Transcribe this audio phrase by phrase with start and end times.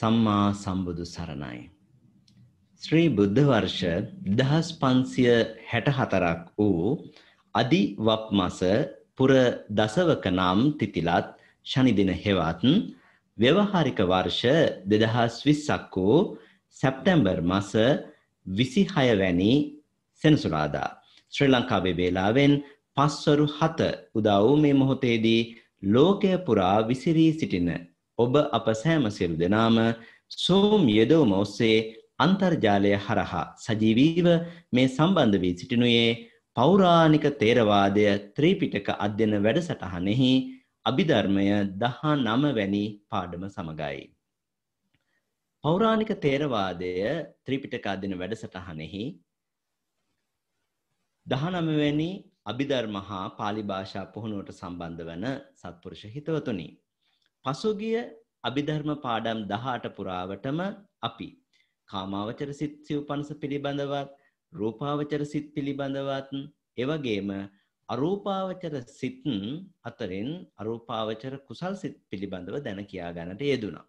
[0.00, 1.58] සම්මා සම්බුදු සරණයි.
[2.82, 3.80] ශ්‍රී බුද්ධ වර්ෂ
[4.38, 5.32] දහස් පන්සිය
[5.70, 6.86] හැට හතරක් වූ
[7.54, 8.60] අධි වප් මස
[9.16, 9.30] පුර
[9.70, 11.26] දසවක නම් තිතිලත්
[11.66, 12.64] ශනිදින හෙවත්
[13.38, 14.42] ව්‍යවහාරික වර්ෂ
[14.90, 16.16] දෙදහස් විස්සක් වූ
[16.76, 17.72] සැප්ටැම්බර් මස
[18.46, 19.52] විසිහය වැනි
[20.22, 20.90] සෙනසුරාදා.
[21.32, 22.52] ශ්‍රී ලංකාවේ වේලාවෙන්
[22.96, 23.80] පස්වරු හත
[24.14, 25.42] උදා වූ මේ මොහොතේදී
[25.94, 27.70] ලෝකය පුරා විසිරී සිටින
[28.20, 29.76] ඔබ අප සෑම සියලු දෙනාම
[30.38, 31.78] සෝම් යෙදවම ඔස්සේ
[32.18, 34.28] අන්තර්ජාලය හරහා සජීවීව
[34.72, 36.08] මේ සම්බන්ධ වී සිටිනුයේ
[36.56, 40.32] පෞරාණික තේරවාදය ත්‍රීපිටක අධ්‍යන වැඩසටහනෙහි
[40.86, 41.46] අභිධර්මය
[41.76, 44.00] දහා නම වැනි පාඩම සමගයි.
[45.64, 46.92] පෞරාණික තේරවාදය
[47.44, 49.04] ත්‍රීපිටක අධ්‍යන වැඩසටහනෙහි
[51.26, 52.10] දහනමවැනි
[52.44, 55.26] අභිධර්ම හා පාලි භාෂා පුහුණුවට සම්බන්ධ වන
[55.60, 56.68] සත්පුරුෂ හිතවතුනි.
[57.44, 57.98] පසුගිය
[58.44, 60.58] අභිධර්ම පාඩම් 18 පුරාවටම
[61.02, 61.28] අපි
[61.88, 64.10] කාමාවචර සිත් සිව්පනස පිළිබඳවත්
[64.52, 66.32] රූපාවචර සිත් පිළිබඳවත්
[66.78, 67.30] එවැගේම
[67.88, 69.24] අරූපාවචර සිත්
[69.84, 73.86] අතරින් අරූපාවචර කුසල් සිත් පිළිබඳව දැන කියා ගන්නට යෙදුණා.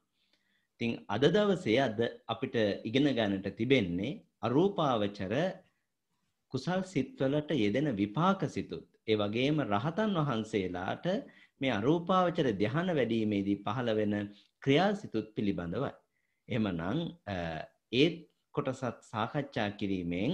[0.71, 5.33] ඉතින් අද දවසේ අද අපිට ඉගෙන ගන්නට තිබෙන්නේ අරූපාවචර
[6.53, 11.05] කුසල් සිත්වලට යෙදෙන විපාක සිතුත් ඒ වගේම රහතන් වහන්සේලාට
[11.61, 14.13] මේ අරූපාවචර ධ්‍යාන වැඩීමේදී පහළ වෙන
[14.63, 15.91] ක්‍රියාසිතුත් පිළිබඳවයි.
[16.49, 16.99] එහෙමනම්
[17.93, 18.15] ඒත්
[18.55, 20.31] කොටසත් සාකච්ඡා කිරීමෙන්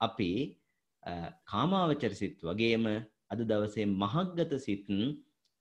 [0.00, 0.30] අපි
[1.46, 2.86] කාමාවචර සිත් වගේම
[3.32, 4.86] අද දවසේ මහග්ගත සිත්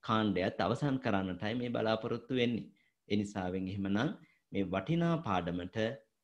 [0.03, 2.67] කාණ්ඩයත් අවසන් කරන්නටයි මේ බලාපොරොත්තු වෙන්නේ.
[3.09, 3.97] ඒ නිසාවෙන් එහෙමනම්
[4.51, 5.77] මේ වටිනා පාඩමට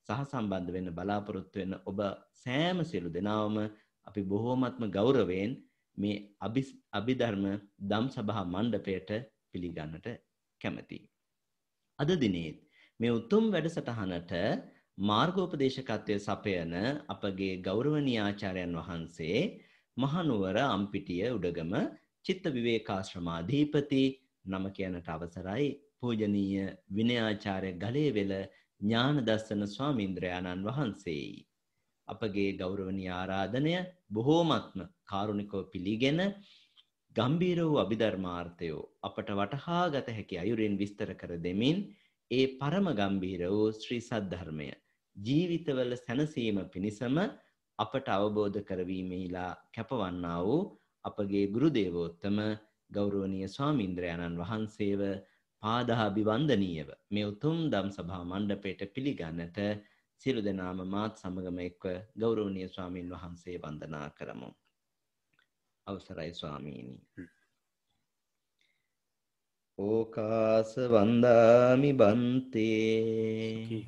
[0.10, 2.00] සහ සම්බන්ධ වෙන්න බලාපොරොත්තු වෙන ඔබ
[2.36, 3.58] සෑම සියලු දෙනාවම
[4.08, 5.52] අපි බොහෝමත්ම ගෞරවයෙන්
[5.98, 6.16] මේ
[6.94, 7.46] අභිධර්ම
[7.84, 9.12] දම් සභා මණ්ඩපයට
[9.52, 10.08] පිළිගන්නට
[10.62, 11.06] කැමැතියි.
[12.00, 12.58] අද දිනේත්
[13.00, 14.34] මේ උතුම් වැඩසටහනට
[15.04, 16.74] මාර්ගෝපදේශකත්වය සපයන
[17.10, 19.40] අපගේ ගෞරවනීය ආචාර්යන් වහන්සේ
[19.98, 21.74] මහනුවර අම්පිටිය උඩගම
[22.26, 24.04] චිත්ත විවේකාශ්‍රමාධීපති
[24.46, 25.68] නම කියනට අවසරයි
[26.00, 28.34] පූජනීය විනයාචාර්ය ගලේවෙල
[28.82, 31.46] ඥානදස්සන ස්වාමීන්ද්‍රයාණන් වහන්සේයි.
[32.08, 33.76] අපගේ ගෞරවනීය ආරාධනය
[34.12, 36.20] බොහෝමත්ම කාරුණිකව පිළිගෙන
[37.16, 41.78] ගම්බීර වූ අභිධර්මාර්ථයෝ අපට වටහා ගත හැකි අයුරින් විස්තර කර දෙමින්
[42.32, 44.70] ඒ පරම ගම්බීර වූ ශ්‍රී සද්ධර්මය
[45.16, 47.18] ජීවිතවල සැනසීම පිණිසම
[47.80, 50.62] අපට අවබෝධ කරවීමේලා කැපවන්නා වූ
[51.06, 52.38] අපගේ ගුරු දේවෝත්තම
[52.92, 55.02] ගෞරවනීය ස්වාමීන්ද්‍රයන්න් වහන්සේව
[55.64, 59.60] පාදාභිවන්දනීයව මේ උතුම් දම් සභා මණ්ඩපයට පිළිගන්නට
[60.22, 61.86] සියලු දෙනාම මාත් සමගම එක්ව
[62.22, 64.50] ගෞරවනීය ස්වාමීන් වහන්සේ වන්දනා කරමු.
[65.88, 66.96] අවසරයි ස්වාමීනි.
[69.78, 73.86] ඕකාස වන්දාමි බන්තේ.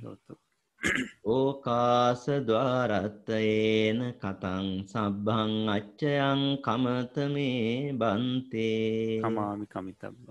[1.27, 9.21] ඕකාස ద్వාරත්තයේන කතං සබ්බං අච්චයං කමතමේ බන්තේ.
[9.23, 10.25] කමාමි කමිතබ්බ.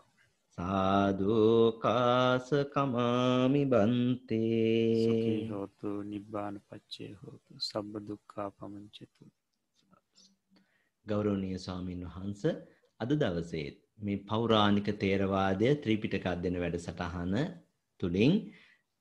[0.58, 5.50] සාධූකාස කමාමි බන්තේ.
[5.50, 9.24] හෝතු නිබ්බාන පච්චේ හෝතු සබ්බ දුක්කා පමංචතු
[11.05, 12.43] ගෞරවනීය ස්වාමීන් වහන්ස
[12.99, 17.35] අද දවසේත් මේ පෞරාණික තේරවාදය ත්‍රිපිටක අධ්‍යයන වැඩසටහන
[17.99, 18.33] තුලින්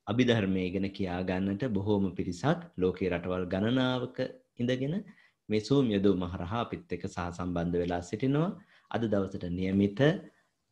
[0.06, 4.18] අභිධර්මය ගැන කියා ගන්නට බොහෝම පිරිසක් ලෝකේ රටවල් ගණනාවක
[4.58, 4.96] ඉඳගෙන
[5.48, 8.50] මේ සූම් යදෝ මහරහා අපිත් එක්ක සහ සම්බන්ධ වෙලා සිටිනවා
[8.91, 10.00] අද දවසට નિયમિત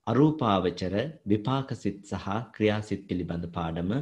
[0.06, 0.94] අරූපාවචර
[1.26, 3.92] විපාක සිත් සහ ක්‍රියාසිත පිළිබඳ පාඩම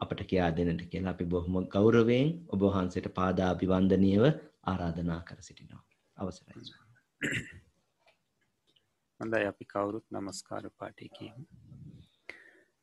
[0.00, 4.24] අපට කියා දෙන්නට කියලා අපි බොහොම ගෞරවයෙන් ඔබ වහන්සේට පාදාභිවන්දනීයව
[4.66, 5.84] ආරාධනා කර සිටිනවා
[6.16, 6.79] අවසරයි
[9.19, 11.43] හොඳයි අපි කවුරුත් නමස්කාර පාටය කියමු.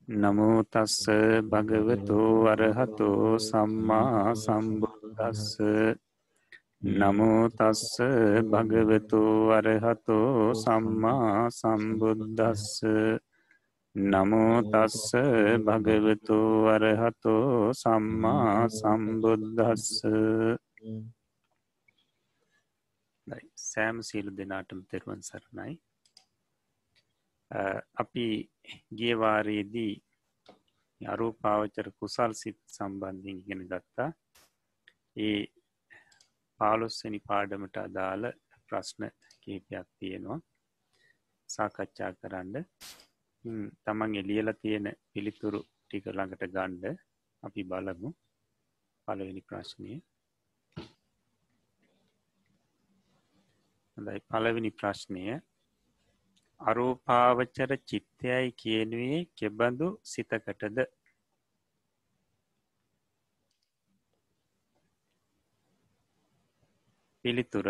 [0.09, 0.99] නමෝතස්ස
[1.51, 5.59] භගවතෝ අරහතෝ සම්මා සම්බුද්දස්ස.
[6.99, 7.83] නමෝතස්ස
[8.53, 12.67] භගවතෝ අරහතෝ සම්මා සම්බුද්දස්ස.
[13.95, 15.11] නමෝතස්ස
[15.67, 19.91] භගවතෝ අරහතෝ සම්මා සම්බුද්දස්ස.
[23.71, 25.73] සෑම සීලු දෙනාටම තෙරුවන් සරණයි.
[28.03, 28.27] අපි
[28.99, 29.95] ගියවාරයේදී
[31.01, 34.11] අරූපාවචර කුසල් සිත් සම්බන්ධින් ඉගෙන ගත්තා.
[35.17, 35.41] ඒ
[36.61, 38.25] පාලොස්සනි පාඩමට අදාළ
[38.69, 39.05] ප්‍රශ්න
[39.43, 40.41] කේපයක් තියෙනවා.
[41.49, 42.57] සාකච්ඡා කරන්න.
[43.85, 46.85] තමන් එලියල තියෙන පිළිතුරු ටික ළඟට ගණ්ඩ
[47.43, 48.11] අපි බලමු.
[49.09, 49.93] පළවෙනි ප්‍රශ්නය.
[53.99, 54.21] හොඳයි.
[54.31, 55.23] පළවෙනි ප්‍රශ්නය.
[56.61, 60.79] අරෝපාවචර චිත්තයයි කියනුවේ කෙබඳු සිතකටද?
[67.25, 67.69] පිළිතුර.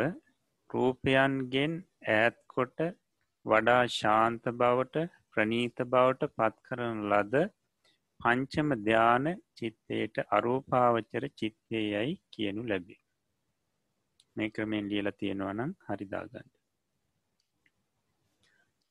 [0.70, 1.75] රූපයන්ගෙන්
[2.14, 2.80] ඈත්කොට
[3.44, 7.44] වඩා ශාන්ත බවට ප්‍රනීත බවට පත්කරන ලද
[8.20, 9.26] පංචම ධ්‍යාන
[9.58, 13.02] චිත්තයට අරෝපාවචර චිත්තය යැයි කියනු ලැබේ.
[14.38, 16.49] මේ ක්‍රමෙන් ලියල තියෙනවනම් හරිදාගන්න.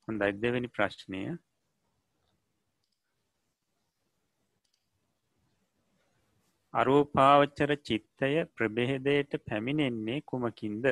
[0.08, 1.22] හොඳ අයිදවෙනි ප්‍රශ්නය.
[6.74, 10.86] අරූපාවච්චර චිත්තය ප්‍රබෙහෙදයට පැමිණෙන්නේ කුමකින්ද?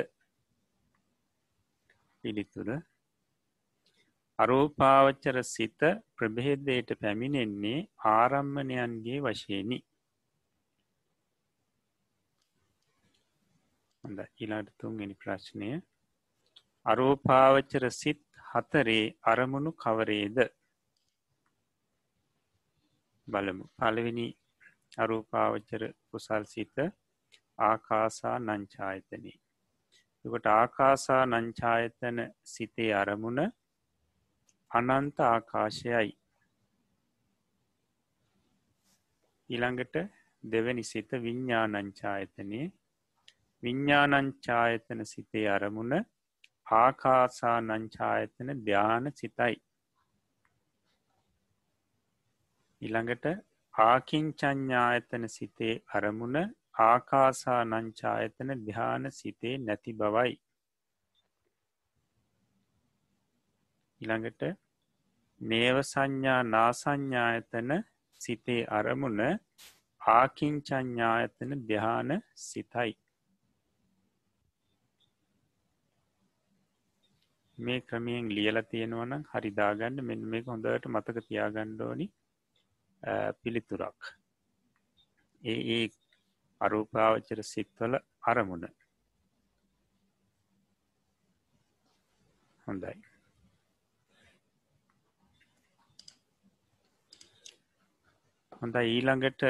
[2.24, 2.68] පිළිතුර
[4.38, 5.82] අරූපාවච්චර සිත
[6.16, 7.78] ප්‍රභේදයට පැමිණෙන්නේ
[8.10, 9.78] ආරම්මණයන්ගේ වශයෙනි.
[14.06, 15.70] හොඳ ඉලාටතුන්ගෙන ප්‍රශ්නය.
[16.86, 18.20] අරෝපාවච්චර සිත්
[18.50, 20.36] හතරේ අරමුණු කවරේද?
[23.28, 23.64] බලමු.
[23.78, 24.26] පළවෙනි
[24.98, 26.76] අරූපාවච්චර කුසල් සිත
[27.60, 29.36] ආකාසා නංචායතනී.
[30.24, 33.42] එකට ආකාසා නංචායතන සිතේ අරමුණ
[34.70, 36.10] අනන්ත ආකාශයයි.
[39.50, 39.94] ඊළඟට
[40.44, 42.60] දෙවැනි සිත විඤ්ඥානංචායතනය
[43.62, 45.94] විඤ්ඥානංචායතන සිතේ අරමුණ
[46.74, 49.56] ආකාසා නංචායතන ධ්‍යාන සිතයි.
[52.82, 53.26] ඉළඟට
[53.74, 56.38] ආකින්චඥායතන සිතේ අරමුණ
[56.80, 60.34] ආකාසා නංචායතන ධ්‍යාන සිතේ නැති බවයි.
[64.00, 64.42] ඉළඟට
[65.40, 67.72] නේව සංඥා නාසංඥායතන
[68.20, 69.24] සිතේ අරමුණ
[70.00, 72.10] ආකින්චඥායතන ධ්‍යාන
[72.42, 72.92] සිතයි.
[77.58, 82.06] මේ ක්‍රමයෙන් ලියල තියෙනවනම් හරිදාගන්න මෙ මේ හොඳට මතක තියාගණ්ඩෝනි
[83.40, 84.00] පිළිතුරක්.
[85.42, 85.84] ඒ ඒ
[86.60, 88.66] අරූපාවච්චර සිත්වල අරමුණ.
[92.66, 92.94] හොඳයි.
[98.52, 99.42] හොඳ ඊළඟට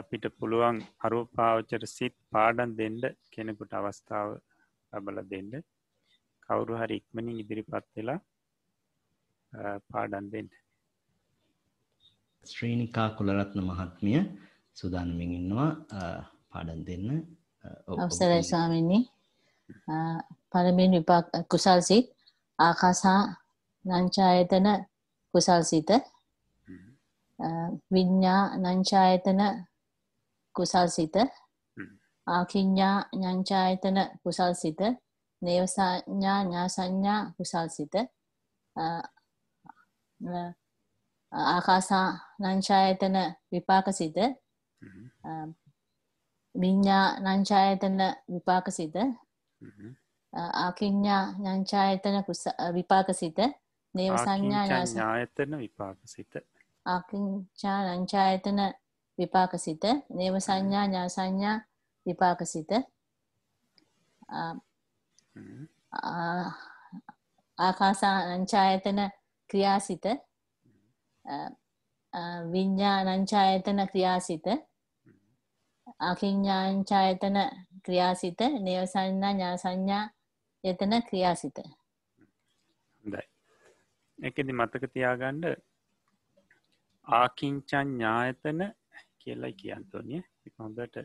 [0.00, 4.28] අපිට පුළුවන් අරූපාවචර සිත් පාඩන් දෙන්ඩ කෙනෙකුට අවස්ථාව
[4.92, 5.52] ලබල දෙන්න.
[6.48, 8.20] කවුරු හරි ඉක්මනින් ඉදිරිපත් වෙලා
[9.88, 10.48] පාඩන් දෙන්න.
[12.46, 14.20] ශ්‍රීනිකා කුලරත්න මහත්මිය
[14.76, 15.70] සුදානමින් ඉන්නවා.
[16.50, 17.08] පාඩන් දෙන්න.
[17.98, 18.98] අවසරයි ස්වාමිනි.
[20.50, 22.06] පළමෙන් විපාක කුසල් සිත්
[22.58, 23.20] ආකාසා
[23.84, 24.66] නංචායතන
[25.34, 25.90] කුසල් සිත.
[27.92, 29.40] විඤ්ඥා නංචායතන
[30.54, 31.16] කුසල් සිත.
[32.26, 34.80] ආකින්ඥා ඥංචායතන කුසල් සිත
[35.44, 37.94] නේවසඥා ඥාසඥා කුසල් සිත
[41.32, 42.08] ආකාසා
[42.42, 43.16] නංචායතන
[43.52, 44.16] විපාක සිත
[46.54, 48.00] විඤ්ඥා නංචායතන
[48.32, 48.96] විපාක සිත
[50.32, 52.16] ආකින්ඥා ඥංචායතන
[52.74, 53.38] විපාක සිත
[53.94, 56.32] නේව සංඥා ඥායතන විපාක සිත
[56.86, 58.60] ආකිංචා නංචායතන
[59.18, 61.56] විපාක සිත නේව සංඥා ඥා සංඥා
[62.06, 62.70] විපාක සිත
[67.58, 69.00] ආකාසා නංචායතන
[69.50, 70.04] ක්‍රියාසිත.
[72.52, 74.46] විඤ්ඥානංචායතන ක්‍රියාසිත.
[76.10, 77.38] අකිඥාංචායතන
[77.84, 78.40] ක්‍රියාසිත.
[78.66, 80.04] නේවසන්නා ඥා සංඥා
[80.64, 81.58] යතන ක්‍රියාසිත.
[83.04, 83.24] හොඳයි.
[84.18, 85.44] එකදි මතක තියාගණ්ඩ
[87.06, 88.60] ආකිංචන් ඥායතන
[89.18, 90.22] කියලයි කියන්තෝනිය.
[90.58, 90.96] හොඳට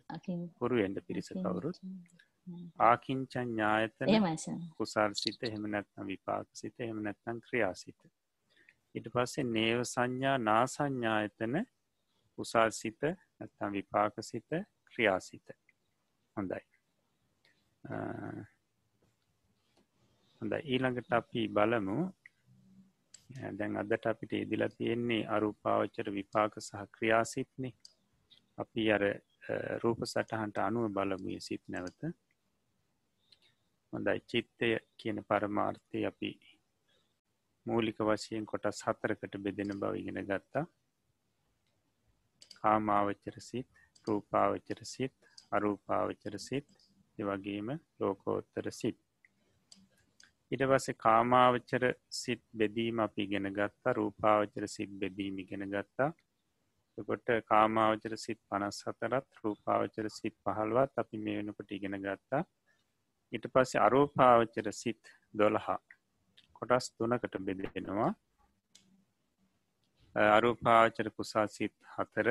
[0.60, 1.78] හුරුවෙන්ඩ පිරිස කවුරුත්
[2.84, 8.00] ආකිංචන් ඥායතන කුසල් සිත එහෙම නැත්නම් විපාක සිත එහෙම නැත්නම් ක්‍රියාසිත
[8.96, 11.56] ඉට පස්සේ නේව සංඥා නාසංඥායතන
[12.38, 14.50] උසල් සිත නැත්තම් විපාක සිත
[14.86, 15.52] ක්‍රියාසිත
[16.38, 16.62] හොඳයි.
[20.42, 21.98] හොඳ ඊළඟට අපි බලමු.
[23.58, 27.74] දැන් අදට අපිට ඉදිලා තියෙන්නේ අරුපාවච්චර විපාක සහ ක්‍රියාසිත්නේ
[28.58, 29.04] අපි අර
[29.84, 32.02] රූප සටහන්ට අනුව බලමුය සිත් නැවත
[33.94, 34.20] හොඳයි.
[34.32, 36.30] චිත්තය කියන පරමාර්ථය අපි
[37.66, 40.66] මූලික වශයෙන් කොටස් හතරකට බෙදෙන බව ඉගෙන ගත්තා.
[42.62, 43.70] කාමාවච්චර සිත්
[44.08, 45.16] රූපාවච්චර සිත්
[45.52, 46.68] අරූපාවච්චර සිත්
[47.18, 47.70] එවගේම
[48.00, 48.98] ලෝකෝත්තර සිත්.
[50.52, 51.84] ඉට පස කාමාවච්චර
[52.22, 53.94] සිත් බෙදීම අපි ගෙන ගත්තා.
[53.94, 56.10] රූපාවචර සිත් බෙදීම ගෙන ගත්තා.
[57.08, 62.44] කොට කාමාවචර සිත් පනස් හතරත් රූපාවචර සිත් පහල්වත් අපි මේ වෙනකොට ඉගෙන ගත්තා.
[63.32, 65.80] ඉට පස්සේ අරූපාවචර සිත් දොළහා.
[66.54, 68.12] කොටස් තුනකට බෙදෙනවා.
[70.16, 72.28] අරූපාවචර කුසා සිත් හතර.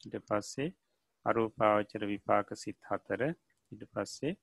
[0.00, 0.70] ඉට පස්සේ
[1.24, 3.22] අරූපාවචර විපාක සිත් හතර.
[3.72, 4.36] ඉට පස්සේ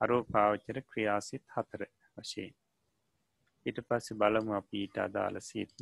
[0.00, 1.82] අරූපාවචර ක්‍රියාසිත් හතර
[2.16, 2.54] වශයෙන්.
[3.66, 5.76] ඊට පස්සේ බලමු අප ඊට අදාළ සිත්.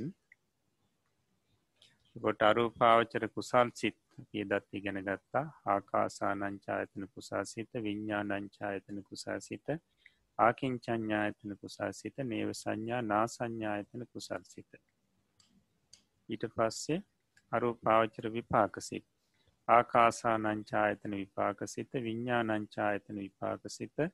[2.16, 5.46] ගොට අරූපාවචර කුසල් සිත් පියදත් ඉගෙන ගත්තා.
[5.66, 9.78] ආකාසානංචායතන කුසාසිත විඤ්ඥානංචායතන කුසාසිත
[10.38, 14.76] ආකින්චඥායතන කුසාසිත නේව සංඥා නා සංඥායතන කුසල්සිත
[16.28, 16.98] ඊට පස්සේ
[17.52, 19.06] අරූපාවචර විපාකසිත්
[19.68, 24.06] ආකාසානංචායතන විපාකසිත විඤ්ඥානංචායතන විපාකසිත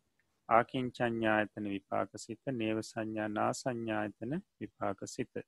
[0.48, 5.44] ආකින්චඥායතන විපාකසිත නේව සංඥා නා සංඥායතන විපාකසිත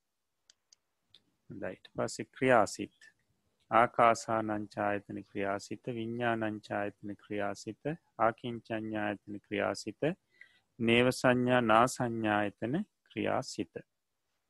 [1.51, 3.13] දයිට පස්සෙ ක්‍රියාසිත්
[3.71, 10.09] ආකාසානංචායතන ක්‍රියාසිත විඤ්ඥානංචායතන ක්‍රියාසිත ආකින්චඥායතන ක්‍රියාසිත
[10.79, 12.75] නේව සංඥා නා සංඥායතන
[13.07, 13.85] ක්‍රියාසිත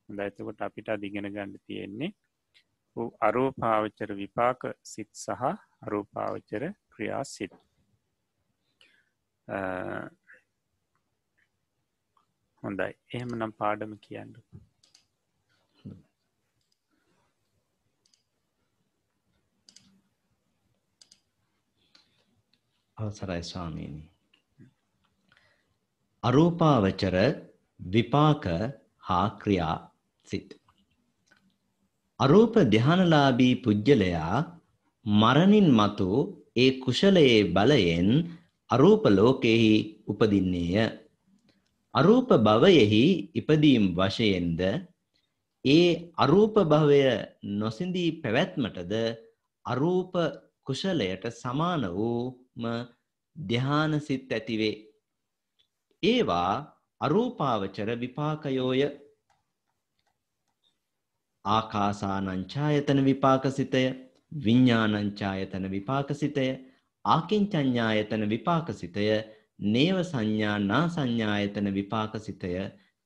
[0.09, 2.11] දයිතකොට අපිට අදිගෙන ගණඩ තියෙන්නේ
[3.21, 5.43] අරූපාවචර විපාක සිත් සහ
[5.81, 7.53] අරූපාවචර ක්‍රියා සිත්
[12.63, 12.93] හොඳයි.
[13.13, 14.41] එහෙම නම් පාඩම කියන්නු.
[22.97, 24.03] අවසරයි ස්වාමීනි
[26.23, 27.15] අරූපාවචර
[27.79, 28.45] විපාක
[29.07, 29.75] හා ක්‍රියා
[30.27, 30.55] සිත්
[32.19, 34.37] අරූප ධ්‍යානලාභී පුජ්‍යලයා
[35.05, 36.09] මරණින් මතු
[36.55, 38.09] ඒ කුශලයේ බලයෙන්
[38.69, 39.75] අරූප ලෝකෙහි
[40.07, 40.89] උපදින්නේය.
[41.93, 43.03] අරූප භවයෙහි
[43.35, 44.61] ඉපදීම් වශයෙන්ද
[45.65, 45.87] ඒ
[46.17, 47.03] අරූප භවය
[47.53, 48.93] නොසිඳී පැවැත්මටද
[49.65, 50.13] අරූප
[50.67, 52.46] කුශලයට සමාන වූම
[53.35, 54.75] ධ්‍යාන සිත් ඇතිවේ.
[56.03, 56.53] ඒවා
[57.01, 58.81] අරූපාවචර විපාකයෝය
[61.45, 63.83] ආකාසානංචායතන විපාකසිතය
[64.45, 66.47] විඤ්ඥානංචායතන විපාකසිතය
[67.05, 69.05] ආකින්චඥායතන විපාකසිතය
[69.73, 72.51] නේව සංඥා නා සංඥායතන විපාකසිතය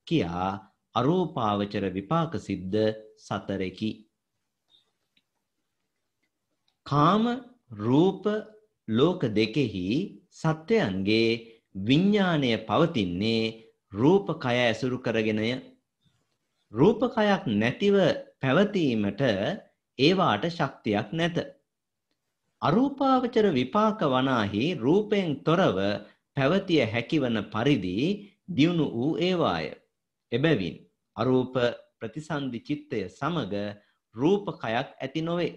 [0.06, 0.50] කියා
[0.94, 2.82] අරූපාවචර විපාකසිද්ධ
[3.18, 3.90] සතරෙකි.
[6.86, 7.24] කාම
[7.78, 8.24] රූප
[8.88, 9.86] ලෝක දෙකෙහි
[10.30, 11.28] සත්වයන්ගේ
[11.78, 13.42] විඤ්ඥානය පවතින්නේ
[13.92, 15.50] රූපකය ඇසුරු කරගෙනය
[16.72, 17.96] රූපකයක් නැතිව
[18.40, 19.22] පැවතීමට
[19.98, 21.36] ඒවාට ශක්තියක් නැත.
[22.62, 25.78] අරූපාවචර විපාක වනාහි රූපයෙන් තොරව
[26.36, 27.96] පැවතිය හැකිවන පරිදි
[28.48, 29.66] දියුණු වූ ඒවාය.
[30.32, 30.76] එබැවින්
[31.16, 31.54] අරූප
[31.98, 33.54] ප්‍රතිසන්ධි චිත්තය සමග
[34.14, 35.52] රූපකයක් ඇති නොවේ.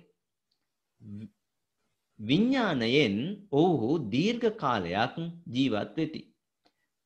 [2.20, 3.16] විඤ්ඥානයෙන්
[3.52, 5.16] ඔවුහු දීර්ඝ කාලයක්
[5.48, 6.22] ජීවත් වෙති.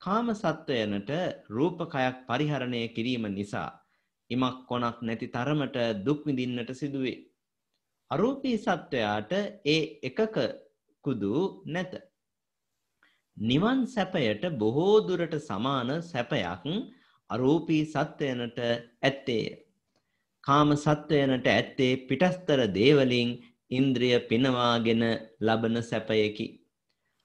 [0.02, 1.12] කාම සත්වයනට
[1.50, 3.70] රූපකයක් පරිහරණය කිරීම නිසා
[4.30, 7.18] ඉමක් කොනක් නැති තරමට දුක් විඳින්නට සිදුවේ.
[8.12, 9.32] අරූපී සත්වයාට
[9.66, 10.38] ඒ එකක
[11.04, 11.94] කුදු නැත.
[13.38, 16.64] නිවන් සැපයට බොහෝ දුරට සමාන සැපයක්
[17.30, 18.60] අරූපී සත්වයනට
[19.02, 19.46] ඇත්තේය.
[20.44, 23.30] කාම සත්වයනට ඇත්තේ පිටස්තර දේවලින්
[23.72, 25.04] ඉන්ද්‍රිය පිනවාගෙන
[25.40, 26.48] ලබන සැපයකි.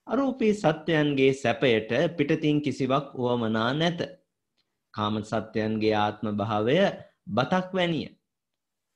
[0.06, 4.00] අරූපී සත්වයන්ගේ සැපයට පිටතින් කිසිවක් වුවමනා නැත.
[4.94, 6.76] කාම සත්‍යයන්ගේ ආත්ම භාවය
[7.26, 8.08] බතක් වැනිය.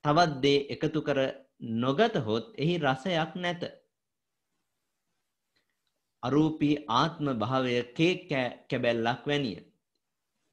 [0.05, 1.19] තවත් දේ එකතු කර
[1.61, 3.62] නොගතහොත් එහි රසයක් නැත.
[6.23, 8.21] අරූපී ආත්ම භාවය කේක්
[8.69, 9.59] කැබැල්ලක් වැනිය.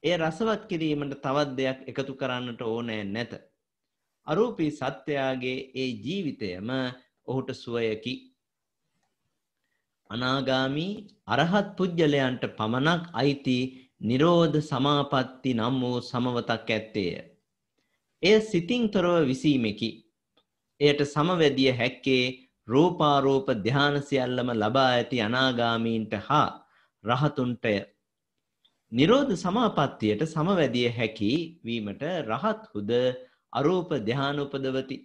[0.04, 3.32] ඒ රසවත් කිරීමට තවත් දෙයක් එකතු කරන්නට ඕනෑ නැත.
[4.28, 6.70] අරූපී සත්‍යයාගේ ඒ ජීවිතයම
[7.28, 8.14] ඔහුට සුවයකි.
[10.10, 10.94] අනාගාමී
[11.28, 13.58] අරහත් පුද්ගලයන්ට පමණක් අයිති
[14.02, 17.14] නිරෝධ සමාපatti නම් වූ සමවතක් ඇත්තේය.
[18.24, 19.90] එය සිතින් තොරව විසීමකි.
[20.80, 22.24] එයට සමවැදිය හැක්කේ
[22.68, 26.50] රූපාරූප ධ්‍යාන සියල්ලම ලබා ඇති අනාගාමීන්ට හා
[27.04, 27.76] රහතුන්ටය.
[28.92, 31.32] නිරෝධ සමාපත්තියට සමවැදිය හැකි
[31.66, 32.92] වීමට රහත් හුද
[33.56, 34.98] අරූප ධ්‍යාන උපදවති.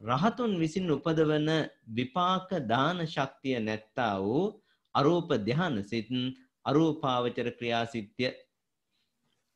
[0.00, 1.48] රහතුන් විසින් උපදවන
[1.88, 4.44] විපාක දාන ශක්තිය නැත්තා වූ
[4.94, 6.08] අරූප ධ්‍යාන සිත්
[6.64, 8.26] අරූපාවචර ක්‍රියාසිත්‍ය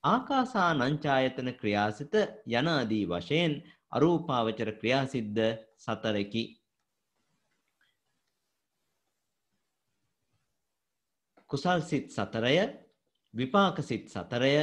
[0.05, 2.15] ආකාසා නංචායතන ක්‍රියාසිත
[2.49, 3.53] යනාදී වශයෙන්
[3.93, 6.45] අරූපාවචර ක්‍රියාසිද්ධ සතරකි.
[11.51, 12.57] කුසල් සිත් සතරය
[13.35, 14.55] විපාක සිත් සතරය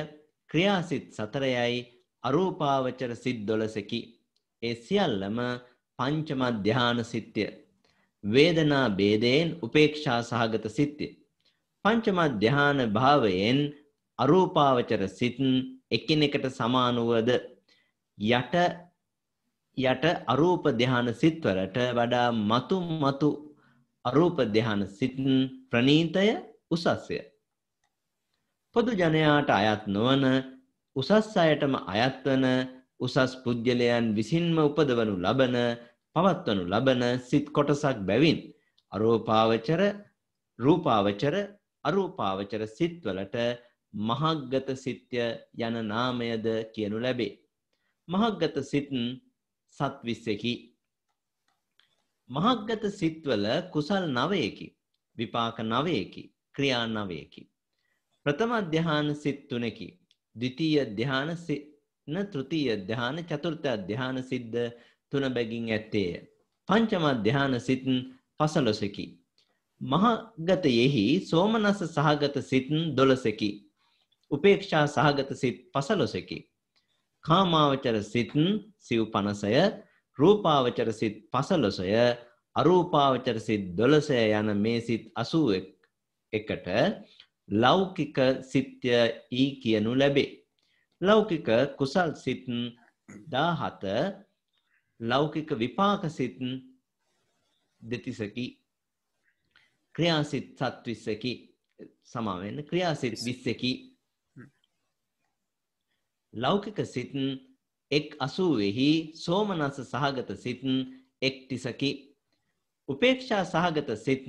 [0.50, 4.02] ක්‍රියාසිත් සතරයයි අරූපාවචර සිත් දොළසකි.
[4.64, 5.38] ඒ සියල්ලම
[6.00, 7.46] පංචම ධ්‍යාන සිත්‍ය.
[8.24, 11.08] වේදනා බේදයෙන් උපේක්ෂා සහගත සිත්‍ය.
[11.86, 13.60] පංචම ධ්‍යාන භාවයෙන්
[14.20, 15.38] අරූපාවචර සිත්
[15.92, 17.30] එකිනෙකට සමානුවද
[18.18, 18.56] යට
[19.78, 23.30] යට අරූප ධ්‍යාන සිත්වලට වඩා මතු මතු
[24.06, 25.16] අරූප ධ්‍යාන සිත්
[25.70, 26.28] ප්‍රනීතය
[26.72, 27.20] උසස්ය.
[28.76, 30.24] පොදු ජනයාට අයත් නොවන
[31.00, 31.12] උසස්
[31.44, 32.46] අයටම අයත්වන
[33.00, 35.56] උසස් පුද්ගලයන් විසින්ම උපදවනු ලබන
[36.16, 38.39] පවත්වනු ලබන සිත් කොටසක් බැවින්
[38.92, 39.82] අරෝපාවචර
[40.60, 41.36] රූපාවචර
[41.86, 43.36] අරූපාවචර සිත්වලට
[43.94, 45.20] මහග්ගත සිත්‍ය
[45.58, 47.39] යන නාමයද කියනු ලැබේ.
[48.08, 48.89] මහග්ගත සිත්
[49.75, 50.54] සත්විස්සකි.
[52.30, 54.68] මහග්ගත සිත්වල කුසල් නවයකි.
[55.18, 56.24] විපාක නවයකි.
[56.56, 57.42] ක්‍රියා නවයකි.
[58.25, 59.88] ප්‍රථම අධ්‍යාන සිත් තුනකි.
[60.38, 61.29] ද්විතීය ධ්‍යාන
[62.08, 64.60] න තෘතීය ධ්‍යාන චතුර්ථ ධ්‍යාන සිද්ධ
[65.12, 66.12] තුන බැගින් ඇත්තේය.
[66.70, 67.84] පංචම ධ්‍යාන සිත්
[68.39, 69.06] පසළොසකි.
[69.82, 73.51] මහගතයෙහි සෝමනස සහගත සිත් දොළසකි.
[74.32, 76.39] උපේක්ෂා සහගත සිත් පසළොසකි.
[77.25, 78.32] කාමාවචර සිත්
[78.79, 79.53] සිව් පනසය
[80.20, 81.89] රූපාවචර සිත් පසළොසය
[82.56, 85.50] අරූපාවචර සිත් දොළසය යන මේ සිත් අසූ
[86.34, 86.67] එකට
[87.50, 88.89] ලෞකික සිත්‍ය
[89.32, 90.44] ඊ කියනු ලැබේ.
[91.01, 92.46] ලෞකික කුසල් සිත්
[93.30, 93.84] දාහත
[95.00, 96.38] ලෞකික විපාක සිත්
[97.82, 98.60] දෙතිසකි.
[99.96, 101.56] ක්‍රියාසිත් සත්විස්සකි
[102.04, 103.96] සමාවෙන්න ක්‍රියාසිත් විස්සකි.
[106.34, 107.13] ලෞකික සිත්
[107.92, 110.62] එක් අසුවෙහි සෝමනස සහගත සිත්
[111.22, 111.92] එක් තිසකි.
[112.89, 114.25] උපේක්ෂා සහගත සිත්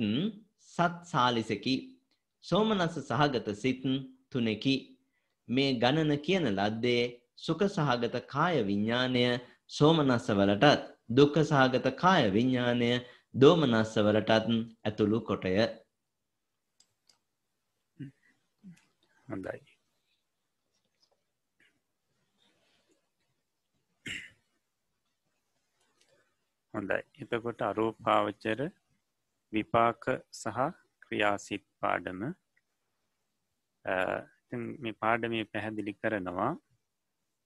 [0.57, 1.98] සත් සාලිසකි
[2.45, 3.83] සෝමනස සහගත සිත්
[4.29, 4.75] තුනෙකි.
[5.49, 7.03] මේ ගණන කියන ලද්දේ
[7.37, 9.23] සුඛ සහගත කාය විඥානය
[9.69, 12.91] සෝමනස්ස වලටත් දුක්ඛ සහගත කාය විඥානය
[13.35, 14.49] දෝමනස්ස වලටත්
[14.85, 15.53] ඇතුළු කොටය.
[19.27, 19.59] හොඳයි.
[26.73, 27.01] හොඳයි.
[27.21, 28.61] එතකොට අරූපාවචර
[29.53, 30.57] විපාක සහ
[31.09, 32.21] ක්‍රියාසිත් පාඩම.
[34.79, 36.51] මේ පාඩමේ පැහැදිලි කරනවා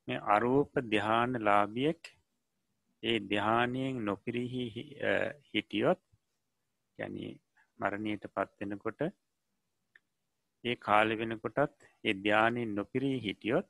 [0.07, 2.13] මේ අරූප ධ්‍යාන ලාබියෙක්
[3.03, 4.63] ඒ ධ්‍යානයෙන් නොපිරිහි
[5.49, 6.01] හිටියොත්
[6.99, 7.17] ගැන
[7.79, 9.01] මරණයට පත්වෙනකොට
[10.63, 13.67] ඒ කාලෙ වෙනකොටත් ඒ ධ්‍යානයෙන් නොපිරී හිටියොත්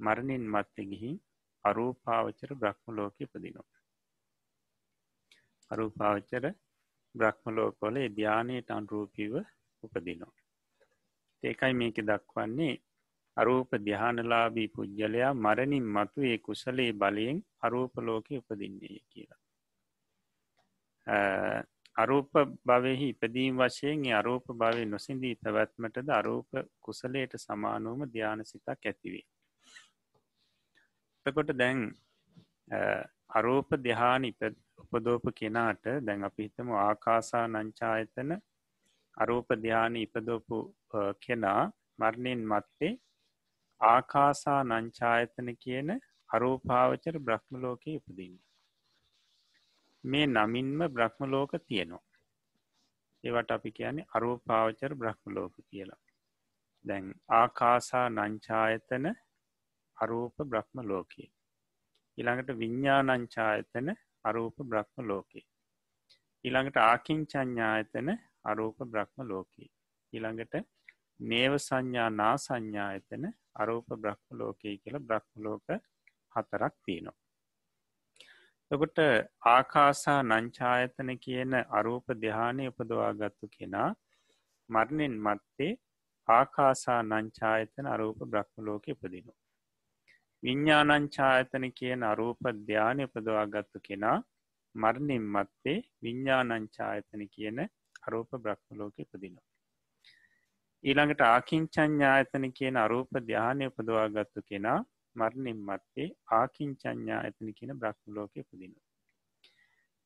[0.00, 1.16] මරණින් මත්ත ගිහින්
[1.64, 3.68] අරූපාවචර බ්‍රහ්ම ලෝක ඉපදිනවා
[5.70, 6.44] අරූපාවචර
[7.14, 9.34] බ්‍රහ්මලෝකොල ධ්‍යානයට අන්රූපීව
[9.82, 10.34] උපදිනවා.
[11.42, 12.74] ඒකයි මේක දක්වන්නේ
[13.36, 19.40] අරූප ධ්‍යානලාබී පුද්ගලයා මරණින් මතු ඒ කුසලේ බලයෙන් අරූපලෝක උපදින්නේ කියලා.
[21.96, 22.32] අරූප
[22.64, 26.48] භවෙහි ඉපදීම් වශයෙන් අරූප භවය නොසිදී පැවැත්මටද අරූප
[26.80, 29.26] කුසලයට සමානුවම ධ්‍යාන සිතක් ඇතිවේ.
[31.26, 31.80] එතකොට දැන්
[33.30, 34.24] අරූප දෙහාන
[34.80, 38.30] උපදෝප කෙනාට දැන් අපි හිතම ආකාසා නංචායතන
[39.16, 40.58] අරූප ධ්‍යාන ඉපදෝපු
[41.20, 41.62] කෙනා
[41.98, 42.92] මරණයෙන් මත්තේ
[43.80, 45.90] ආකාසා නංචායතන කියන
[46.30, 48.36] අරූපාවචර බ්‍රහ්මලෝක ඉපදින්න.
[50.04, 52.06] මේ නමින්ම බ්‍රහ්මලෝක තියෙනවා.
[53.24, 56.00] ඒවට අපි කියන්නේ අරූපාවචර බ්‍රහ්මලෝක කියලා.
[56.84, 59.06] දැන් ආකාසා නංචායතන
[59.98, 61.30] අරූප බ්‍රහ්ම ලෝකයේ
[62.18, 63.88] ඉළඟට විඤ්ඥානංචායතන
[64.24, 65.44] අරූප බ්‍රහ්ම ලෝකේ.
[66.44, 68.10] ඉළඟට ආකින්චඥායතන
[68.44, 69.70] අරූප බ්‍රහ්ම ලෝකේ.
[70.12, 70.54] ඉළඟට
[71.20, 75.66] නේව සංඥා නා සංඥායතන අරූප බ්‍රහ්ම ලෝකයේ කියල බ්‍රහ්ම ලෝක
[76.34, 77.18] හතරක් තියනවා.
[78.70, 78.98] තකොට
[79.48, 83.90] ආකාසා නංචායතන කියන අරූප දෙහානය උපදවා ගත්තු කෙනා
[84.70, 85.72] මරණෙන් මත්තේ
[86.28, 89.38] ආකාසා නංචායතන අරූප බ්‍රහ්ම ලෝක උපදිනවා.
[90.42, 94.16] විඤ්ඥානංචායතන කියන අරූප ධ්‍යානය උපදවා ගත්තු කෙනා
[94.74, 97.58] මරණින් මත්තේ විඤ්ඥානංචායතන කියන
[98.06, 99.46] අරූප බ්‍රහ්මලෝක ඉපදිනවා.
[100.84, 104.78] ඊළඟට ආකින්චඥායතන කියන අරූප ධ්‍යානය උපදවා ගත්තු කෙනා
[105.16, 108.86] මරණින් මත්තේ ආකින්චඥායතන කියන බ්‍රහ්මලෝක ඉපදිනවා.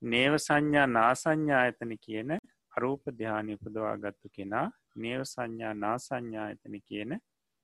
[0.03, 2.33] නේව සංඥා නාසංඥායතන කියන
[2.77, 4.67] අරූප ධ්‍යානය උපදවා ගත්තු කෙනා
[4.97, 7.15] නේව සංඥා නාසංඥායතන කියන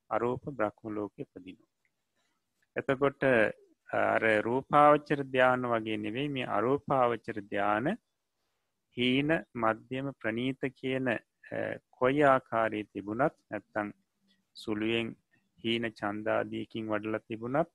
[0.09, 1.70] අරූප බ්‍රහ්මලෝක ඉපදිනවා.
[2.75, 3.23] එතකොට
[3.89, 7.87] අර රූපාවච්චර ධ්‍යාන වගේ නෙවෙයි මේ අරූපාවච්චර ධ්‍යාන
[8.97, 11.09] හීන මධ්‍යම ප්‍රනීත කියන
[11.91, 13.89] කොයි ආකාරයේ තිබුණත් නැත්තං
[14.55, 15.09] සුළුවෙන්
[15.63, 17.71] හීන චන්දාදීකින් වඩලා තිබුණත්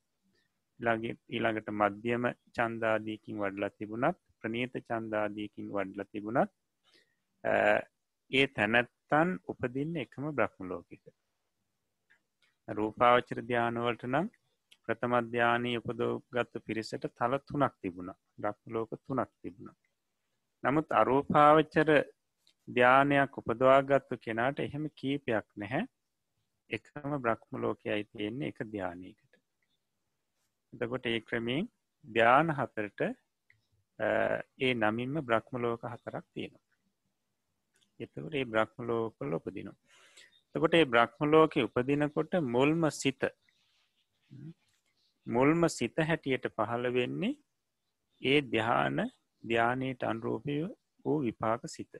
[0.79, 6.51] ඊළඟට මධ්‍යම චන්දාදීකින් වඩලා තිබුණත් ප්‍රනීත චන්දාදීකින් වඩලා තිබුණත්
[8.31, 11.03] ඒ තැනැත්තන් උපදින්න එකම බ්‍රහ්ම ලෝකික.
[12.67, 14.27] රූපාවචර ධ්‍යානවලට නම්
[14.87, 18.11] ප්‍රථමධ්‍යානී උපදෝගත්තු පිරිසට තල තුනක් තිබුණ.
[18.37, 19.75] ඩක්ලෝක තුනක් තිබුණ.
[20.63, 21.91] නමුත් අරූපාවච්චර
[22.67, 25.83] ධ්‍යානයක් උපදවාගත්තු කෙනාට එහෙම කීපයක් නැහැ.
[26.69, 29.27] එකම බ්‍රහ්ම ලෝකයයි තියෙන්නේ එක ධ්‍යානයකට
[30.73, 31.67] එතකොට ඒ ක්‍රමයෙන්
[32.05, 33.01] ධ්‍යාන හතරට
[34.59, 36.65] ඒ නමින්ම බ්‍රහ්ම ලෝක හතරක් තියෙනවා.
[37.99, 39.77] එතකට ඒ බ්‍රහ්ම ලෝකල් උපදිනවා.
[40.55, 43.21] එතකොට ඒ බ්‍රහ්ම ලෝක උපදිනකොට මුල්ම සිත
[45.27, 47.33] මුල්ම සිත හැටියට පහළ වෙන්නේ
[48.21, 48.97] ඒ ධ්‍යාන
[49.43, 50.57] ධ්‍යානයට අන්රූපය
[51.05, 51.93] වූ විපාක සිත.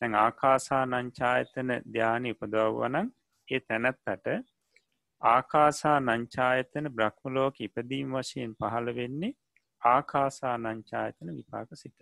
[0.00, 3.08] තැන් ආකාසා නංචායතන ධ්‍යාන උපදවවනන්
[3.48, 4.26] ඒ තැනැත්තට
[5.22, 9.32] ආකාසා නංචායතන බ්‍රහ්මලෝක ඉපදීම් වශයෙන් පහළ වෙන්නේ
[9.82, 11.98] ආකාසා නංචායතන විපාක සිත.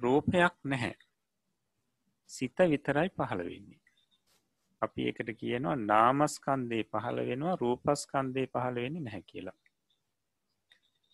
[0.00, 0.96] රූපයක් නැහැ.
[2.30, 3.87] සිත විතරයි පහළ වෙන්නේ.
[4.82, 9.58] අපි එකට කියනවා නාමස්කන්දේ පහළ වෙනවා රූපස්කන්දේ පහළ වෙන්නේ නැහැ කියලා.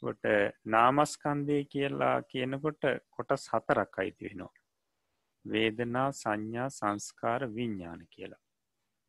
[0.03, 0.25] කොට
[0.67, 4.53] නාමස්කන්දය කියලා කියනකොට කොටස් හතරක් අයිති වෙනවා.
[5.45, 8.43] වේදනා සංඥා සංස්කාර විඤ්ඥාන කියලා.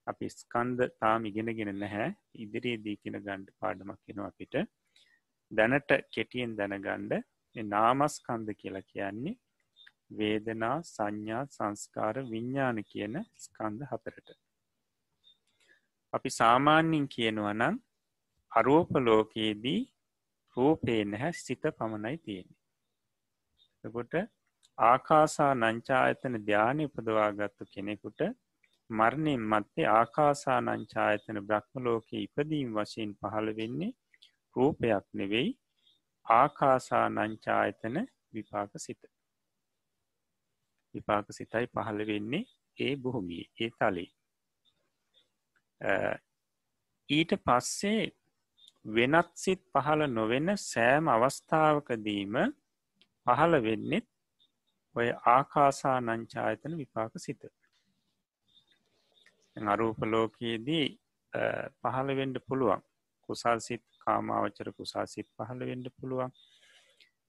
[0.07, 2.09] අපි ස්කන්ද තාම ඉගෙනගෙන නැහැ.
[2.35, 4.55] ඉදිරියේ දීකින ගණ්ඩ පාඩමක් කෙනවා අපිට.
[5.51, 7.13] දැනට කෙටියෙන් දැනගණ්ඩ
[7.55, 9.35] නාමස්කන්ද කියලා කියන්නේ
[10.11, 14.37] වේදනා සංඥා සංස්කාර විඤ්ඥාන කියන ස්කන්ද හතරට.
[16.15, 17.75] අපි සාමාන්‍යින් කියනවනම්
[18.51, 19.81] අරෝප ලෝකයේදී
[20.57, 22.61] රූපේ නැහැ සිත පමණයි තියෙන්නේ.
[23.83, 24.13] එකොට
[24.77, 28.21] ආකාසා නංචායතන ධ්‍යානය උපදවාගත්තු කෙනෙකුට
[28.89, 33.91] මරණයෙන් මත්තේ ආකාසා නංචායතන බ්‍රහ්මලෝක ඉපදීම් වශයෙන් පහළ වෙන්නේ
[34.55, 35.49] රූපයක් නෙවෙයි
[36.25, 37.97] ආකාසා නංචායතන
[38.33, 39.01] විපාක සිත.
[40.93, 42.45] විපාක සිතයි පහළ වෙන්නේ
[42.77, 44.11] ඒ බොහොමිය ඒ තලේ.
[47.09, 48.11] ඊට පස්සේ
[48.87, 52.35] වෙනත් සිත් පහළ නොවෙන සෑම අවස්ථාවකදීම
[53.25, 54.07] පහළ වෙන්නෙත්
[54.95, 57.41] ඔය ආකාසා නංචායතන විපාක සිත.
[59.55, 60.87] අරූපලෝකයේදී
[61.81, 62.81] පහළවෙඩ පුළුවන්.
[63.29, 66.31] කුසල් සිත් කාමාවචර කුසා සිත් පහළ වෙන්ඩ පුළුවන්.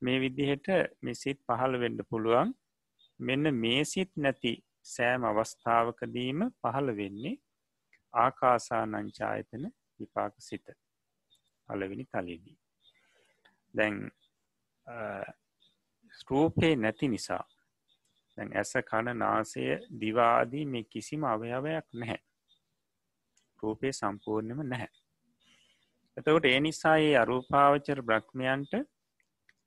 [0.02, 0.68] මේ විදිහට
[1.02, 2.48] මෙසිත් පහළ වෙන්ඩ පුළුවන්.
[3.20, 4.52] මෙන්න මේ සිත් නැති
[4.84, 7.40] සෑම අවස්ථාවකදීම පහළ වෙන්නේ
[8.16, 9.64] ආකාසා නංචායතන
[10.00, 10.66] විපාක සිත
[11.68, 12.56] පලවෙනි තලයේදී
[13.74, 13.96] දැන්
[16.12, 17.44] ස්ටූපේ නැති නිසා
[18.36, 19.64] දැන් ඇස කණ නාසය
[20.00, 22.20] දිවාදී මේ කිසිම අවයවයක් නැහැ.
[23.62, 24.90] රූපය සම්පූර්ණයම නැහැ.
[26.16, 28.74] එතකොට ඒ නිසා ඒ අරූපාවචර බ්‍රහ්මයන්ට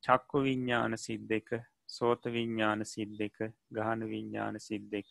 [0.03, 1.49] චක්කු විඤ්ඥාන සිද් දෙක
[1.89, 3.37] සෝත විඤ්ඥාන සිද් දෙක
[3.71, 5.09] ගහන විඤ්ඥාන සිද් දෙක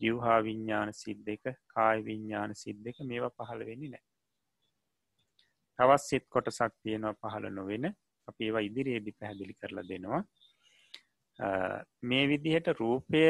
[0.00, 4.04] ජිව්හා විඤ්ඥාන සිද් දෙක කාය විඤ්ඥාන සිද් දෙක මේවා පහළ වෙන්නේ නෑ
[5.78, 7.86] තවත් සිත් කොටසක් තියෙනවා පහළ නොවෙන
[8.28, 10.22] අපි ඒවා ඉදිරියේදි පැහැදිලි කරලා දෙනවා.
[12.02, 13.22] මේ විදිහට රූපය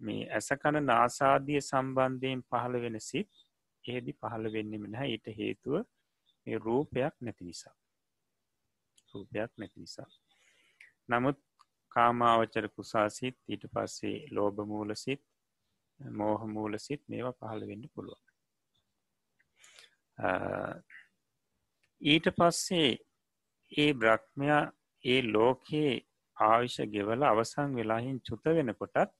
[0.00, 3.30] මේ ඇසකන නාසාදිය සම්බන්ධයෙන් පහළ වෙන සිත්
[3.84, 5.10] ඒදි පහළ වෙන්නෙම නැහැ.
[5.10, 5.74] ඊට හේතුව
[6.46, 7.74] මේ රූපයක් නැති නිසා.
[9.14, 10.08] රූපයක් නැති නිසා.
[11.08, 11.38] නමුත්
[11.92, 15.22] කාමාවචර කුසාසිත් ඊට පස්සේ ලෝබමූල සිත්
[16.12, 18.22] මෝහමූල සිත් මේවා පහළ වෙන්න පුළුවන්
[22.02, 22.90] ඊට පස්සේ
[23.72, 24.62] ඒ බ්‍රහ්මයා
[25.04, 25.92] ඒ ලෝකයේ
[26.36, 29.14] ආවිෂ ගෙවල අවසං වෙලාහින් චුත වෙනකොටත්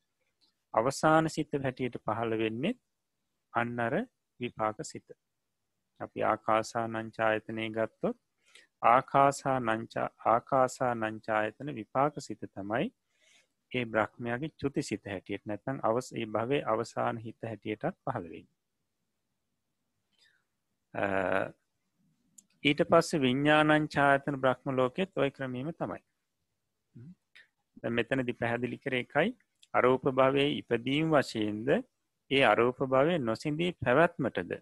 [0.75, 2.75] අවසාන සිත හැටියට පහළ වෙන්නේ
[3.55, 3.94] අන්න අර
[4.40, 5.07] විපාක සිත.
[6.01, 8.16] අපි ආකාසා නංචායතනය ගත්තොත්
[8.83, 12.87] ආකාසා නංචා ආකාසා නංචායතන විපාක සිත තමයි
[13.74, 18.48] ඒ බ්‍රහ්මයාගේ චුති සිත හැටියට නැතන් අවස ඒ භවේ අවසාන හිත හැටියටත් පහළවෙන්න.
[22.64, 26.02] ඊට පස්ස විඤ්ඥානංචායතන බ්‍රහ්ම ලෝකෙත් ඔය ක්‍රමීම තමයි
[27.92, 29.34] මෙතනදි පැහැදිලි කර එකයි
[29.74, 31.68] අරෝප භවය ඉපදීම් වශයෙන්ද
[32.30, 34.54] ඒ අරෝප භවය නොසින්දී පැවැත්මටද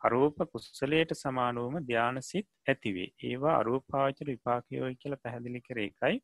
[0.00, 6.16] අරෝප කුස්සලයට සමානුවම ධ්‍යානසිත් ඇතිවේ ඒවා අරූපාචර විපාකයෝයි කියල පැහැදිලි කර එකයි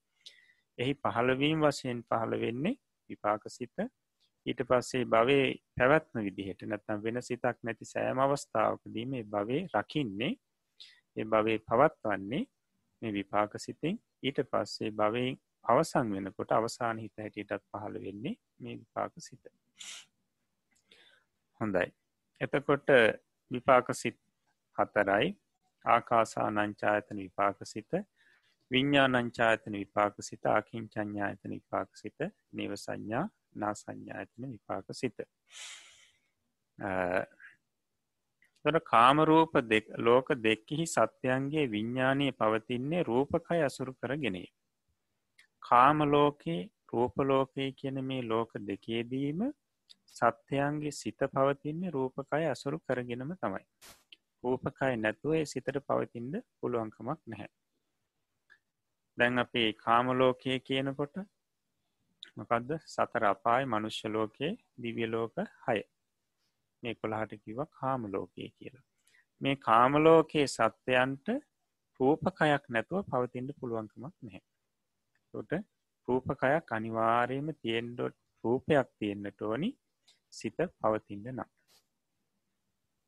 [0.79, 2.81] එහි පහළවීම් වශයෙන් පහළ වෙන්නේ
[3.11, 3.77] විපාක සිත.
[4.47, 10.33] ඊට පස්සේ භවේ පැවැත්ම විදිහට නැත්තම් වෙන සිතක් නැති සෑම අවස්ථාවකදීම භවේ රකින්නේ
[11.17, 12.45] ඒ භවේ පවත්වන්නේ
[13.03, 13.97] මේ විපාක සිතින්.
[14.23, 19.45] ඊට පස්සේ භවයෙන් අවසං වෙනකොට අවසාන හිත හැටියටත් පහළ වෙන්නේ මේ විපාක සිත.
[21.61, 21.87] හොඳයි.
[22.41, 22.89] එතකොට
[23.51, 24.19] විපාක සිත්
[24.77, 25.27] හතරයි.
[25.85, 27.93] ආකාසා නංචායතන විපාක සිත.
[28.73, 32.19] විඤ්ඥානංචායතන විපාක සිත ආකින් චඥායතන විපාක සිත
[32.53, 33.25] නව සංඥා
[33.57, 35.17] නා සංඥායතන විපාක සිත
[38.65, 44.49] තොට කාමරූප දෙක් ලෝක දෙක්කෙහි සත්‍යයන්ගේ විඤ්ඥානය පවතින්නේ රූපකය අසුරු කරගෙනේ.
[45.63, 46.61] කාමලෝකේ
[46.93, 49.41] රූපලෝකය කියන මේ ලෝක දෙකේදීම
[50.13, 53.67] සත්‍යයන්ගේ සිත පවතින්නේ රූපකය අසුරු කරගෙනම තමයි.
[54.45, 57.51] රූපකය නැතුවේ සිතට පවතින්ද පුළුවන්කමක් නැහැ.
[59.19, 61.17] දැන් අපේ කාමලෝකය කියනකොට
[62.37, 65.79] මොකක්ද සතර අපායි මනුෂ්‍ය ලෝකයේ දිවියලෝක හය
[66.83, 68.85] මේ කොළහට කිව කාමලෝකය කියලා.
[69.41, 71.27] මේ කාමලෝකයේ සත්‍යයන්ට
[72.01, 74.43] රූපකයක් නැතුව පවතින්ට පුළුවන්කමක් නැහැ.
[75.35, 75.63] ට
[76.09, 79.71] රූපකයක් අනිවාරයම තියෙන්ඩොට් රූපයක් තියෙන්න්නට ඕනි
[80.33, 81.51] සිත පවතින්න නම්.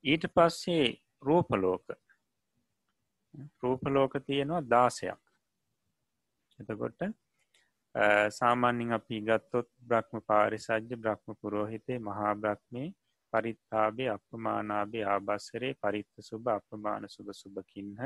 [0.04, 0.88] ඊට පස්සේ
[1.22, 1.86] රූපලෝක
[3.62, 5.23] රූපලෝක තියෙනවා දාසයක්
[6.58, 7.00] එතකොට
[8.30, 12.88] සාමාන්‍යින් අපි ගත්තොත් බ්‍රහ්ම පාරිසජ්‍ය බ්‍රහ්ම පුරෝහිතේ මහා බ්‍රහ්මේ
[13.32, 18.02] පරිත්තාබේ අපමානාබේ ආබස්සරේ පරිත්ත සුභ අපමාන සුභ සුභකින්හ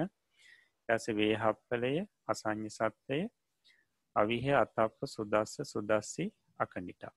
[0.89, 1.95] ඇස වේහප්පලය
[2.27, 3.21] අසං්‍ය සත්වය
[4.17, 6.25] අවිහ අතප්ප සුදස්ස සුදස්සි
[6.61, 7.15] අකනිටා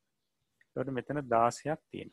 [0.76, 2.12] තොට මෙතන දාසයක් තියෙන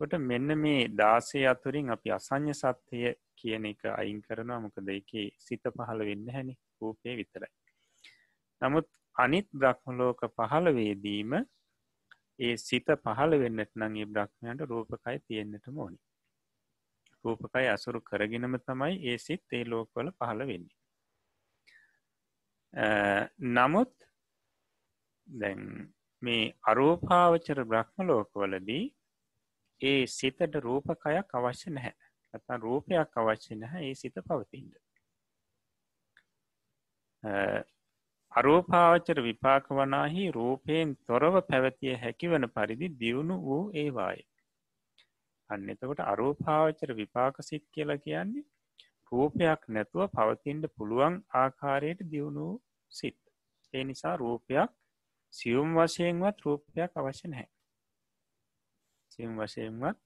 [0.00, 4.60] කොට මෙන්න මේ දාසේ අතුරින් අපි අසං්‍ය සත්‍යය කියන එක අයින් කරනවා.
[4.60, 7.50] මොකද එක සිත පහළ වෙන්න හැනි රූපය විතරයි.
[8.62, 11.32] නමුත් අනිත් බ්‍රහ්මලෝක පහළවේදීම
[12.38, 15.98] ඒ සිත පහළ වෙන්නට නගේ බ්‍රහ්මයන්ට රූපකයි තියෙන්න්නට මෝනි
[17.24, 20.78] රූපකයි අසුරු කරගෙනම තමයි ඒ සිත් ඒ ලෝකවල පහළ වෙන්නේ.
[23.50, 23.94] නමුත්
[25.26, 25.64] දැන්
[26.22, 28.84] මේ අරෝපාවචර බ්‍රහ්ම ලෝකවලදී
[29.80, 31.94] ඒ සිතට රූපකයක් අවශ්‍ය නැහැ.
[32.34, 34.74] ඇතා රූපයක් අවශ්‍ය නැහැ ඒ සිත පවතින්ට
[38.32, 44.20] අරෝපාවචර විපාක වනාහි රූපයෙන් තොරව පැවතිය හැකිවන පරිදි දියුණු වූ ඒවාය.
[45.50, 48.44] අන්න එතකොට අරෝපාවචර විපාක සිත් කියලා කියන්නේ
[49.12, 52.46] රූපයක් නැතුව පවතින්ට පුළුවන් ආකාරයට දියුණු
[52.92, 53.18] සිත්.
[53.74, 54.70] ඒ නිසා රූපයක්
[55.34, 57.50] සියුම් වශයෙන්වත් රූපයක් අවශ්‍ය නැහැ.
[59.12, 59.98] සියුම් වශයෙන්වත්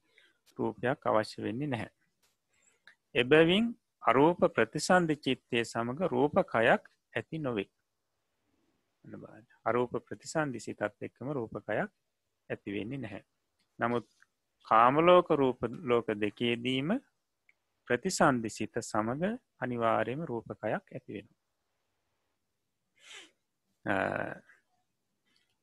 [0.58, 1.92] රූපයක් අවශ්‍ය වෙන්නේ නැහැ.
[3.14, 3.66] එබැවින්
[4.02, 6.82] අරූප ප්‍රතිසන්ධ චිත්තය සමඟ රූපකයක්
[7.14, 7.70] ඇති නොවේ.
[9.64, 11.90] අරූප ප්‍රතිසන්ධි සිතත් එක්කම රූපකයක්
[12.50, 13.22] ඇතිවෙන්නේ නැහැ.
[13.78, 14.06] නමුත්
[14.66, 16.96] කාමලෝක රූප ලෝක දෙකේදීම
[17.88, 21.28] ප්‍රතිසන්ධි සිත සමඟ අනිවාර්යම රූපකයක් ඇතිවෙන.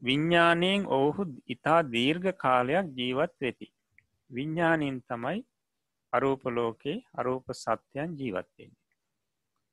[0.01, 3.67] විඤ්ඥානයෙන් ඔවුහු ඉතා දීර්ඝ කාලයක් ජීවත් වෙති.
[4.30, 5.39] විඤ්ඥානීන් තමයි
[6.13, 8.82] අරූපලෝකේ අරූප සත්‍යයන් ජීවත්වෙන්නේ.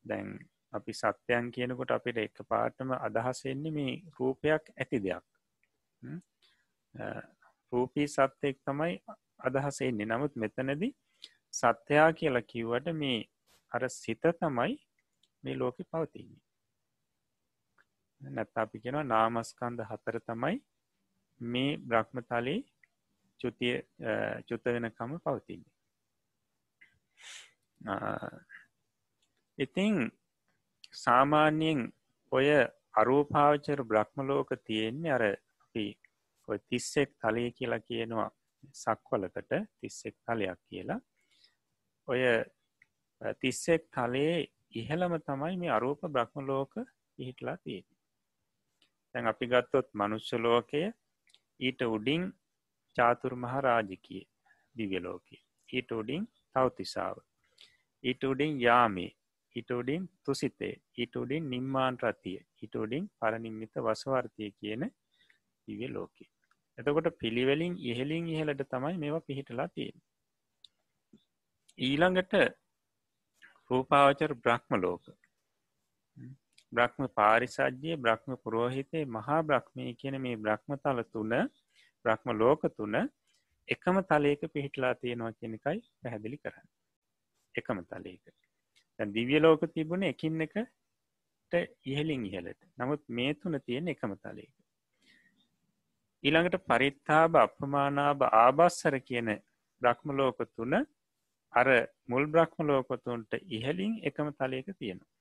[0.05, 0.29] දැන්
[0.73, 5.25] අපි සත්‍යයන් කියනකොට අපිට එක පාටම අදහසෙන්නේ මේ රූපයක් ඇති දෙයක්.
[7.73, 8.95] රූපී සත්‍යයෙක් තමයි
[9.41, 10.85] අදහසෙන්නේ නමුත් මෙතනද
[11.53, 13.19] සත්‍යයා කියලා කිව්වට මේ
[13.73, 14.75] අර සිත තමයි
[15.45, 16.43] මේ ලෝකෙ පවතින්නේ.
[18.21, 20.57] නැත්ත අපි කෙනවා නාමස්කන්ද හතර තමයි
[21.41, 22.61] මේ බ්‍රහ්මතලේ
[23.41, 23.75] චුතිය
[24.49, 25.75] චුත්ත වෙනකම පවතින්නේ.
[29.59, 29.95] ඉතිං
[30.95, 31.81] සාමාන්‍යයෙන්
[32.33, 32.49] ඔය
[32.95, 35.87] අරූපාවචර බ්‍රහ්මලෝක තියෙන්නේ අර අපි
[36.49, 38.31] ඔය තිස්සෙක් තලය කියලා කියනවා
[38.75, 41.01] සක්වලකට තිස්සෙක් තලයක් කියලා.
[42.09, 42.21] ඔය
[43.41, 46.73] තිස්සෙක් තලයේ ඉහළම තමයි මේ අරූප බ්‍රහ්මලෝක
[47.19, 47.87] පිහිටලා තියෙන
[49.15, 50.83] තැන් අපි ගත්තොත් මනුෂ්‍ය ලෝකය
[51.61, 52.25] ඊට උඩින්
[52.97, 54.21] චාතුර මහරාජිකය
[54.77, 55.37] දිවලෝකය
[55.69, 56.23] ඊට උඩින්
[56.55, 57.19] තවතිසාාව
[58.05, 59.11] ඊට උඩින් යාමේ
[59.57, 64.85] හිටෝඩින් තුසිතේ හිටෝඩින් නිම්මාන් රතිය හිටෝඩින් පරනිම්මිත වසවර්තය කියන
[65.69, 66.31] දිවිය ලෝකේ
[66.79, 69.99] එතකොට පිළිවෙලින් ඉහලින් ඉහලට තමයි මේවා පිහිටලා තියෙන
[71.79, 72.33] ඊළඟට
[73.71, 75.05] රූපාවචර බ්‍රහ්ම ලෝක.
[76.73, 81.35] බ්‍රහ්ම පාරිසජ්‍යය බ්‍රහ්ම පුරෝහිතේ මහා බ්‍රහ්මය කියන මේ බ්‍රහ්මතල තුන
[82.05, 82.97] බ්‍රහ්ම ලෝක තුන
[83.69, 86.69] එකම තලයක පිහිටලා තියෙනවා කියනකයි පැහැදිලි කරන්න.
[87.55, 88.25] එකම තලයක.
[88.99, 91.55] දිවිය ලෝක තිබුණ එකින් එකට
[91.87, 94.53] ඉහලින් ඉහලට නමුත් මේ තුන තියෙන එකම තලයක.
[96.25, 99.29] ඊළඟට පරිත්තාබ අපමානාබ ආබස්සර කියන
[99.83, 100.75] බ්‍රහ්මලෝක තුන
[101.53, 101.69] අර
[102.09, 105.13] මුල් බ්‍රහ්මලෝකොතුන්ට ඉහලින් එකම තලයක තියෙනවා.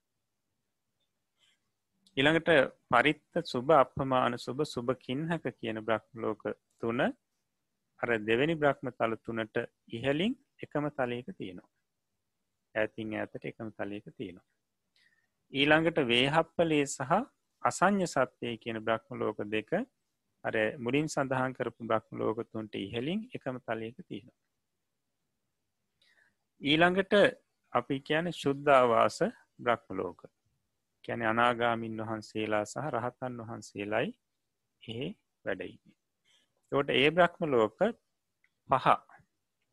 [2.18, 2.50] ඊළඟට
[2.90, 6.44] පරිත්ත සුභ අපමාන සුභ සුභකින්හක කියන බ්‍රහ්මලෝක
[6.80, 7.02] තුන
[8.00, 9.58] අර දෙවැනි බ්‍රහ්ම තල තුනට
[9.90, 11.70] ඉහලින් එකම තලයක තියෙනවා.
[12.78, 14.48] ඇතින් ඇතට එකම තලයක තියෙනවා.
[15.54, 17.12] ඊළඟට වේහප්පලේ සහ
[17.64, 19.72] අසං්‍ය සත්‍යය කියන බ්‍රහ්ම ලෝක දෙක
[20.44, 24.40] අර මුලින් සඳහන් කරපු බ්‍රහ්ම ලෝකතුන්ට ඉහලින් එකම තලයක තියෙනවා.
[26.62, 27.14] ඊළඟට
[27.74, 29.20] අපි කියන ශුද්ධවාස
[29.60, 30.20] බ්‍රහ්ම ලෝක
[31.06, 34.12] කැන අනාගාමින් වහන්සේලා සහ රහතන් වහන්සේලායි
[34.84, 35.08] ඒ
[35.46, 35.98] වැඩයින්නේ.
[36.72, 37.80] තොට ඒ බ්‍රහ්ම ලෝක
[38.70, 38.88] පහ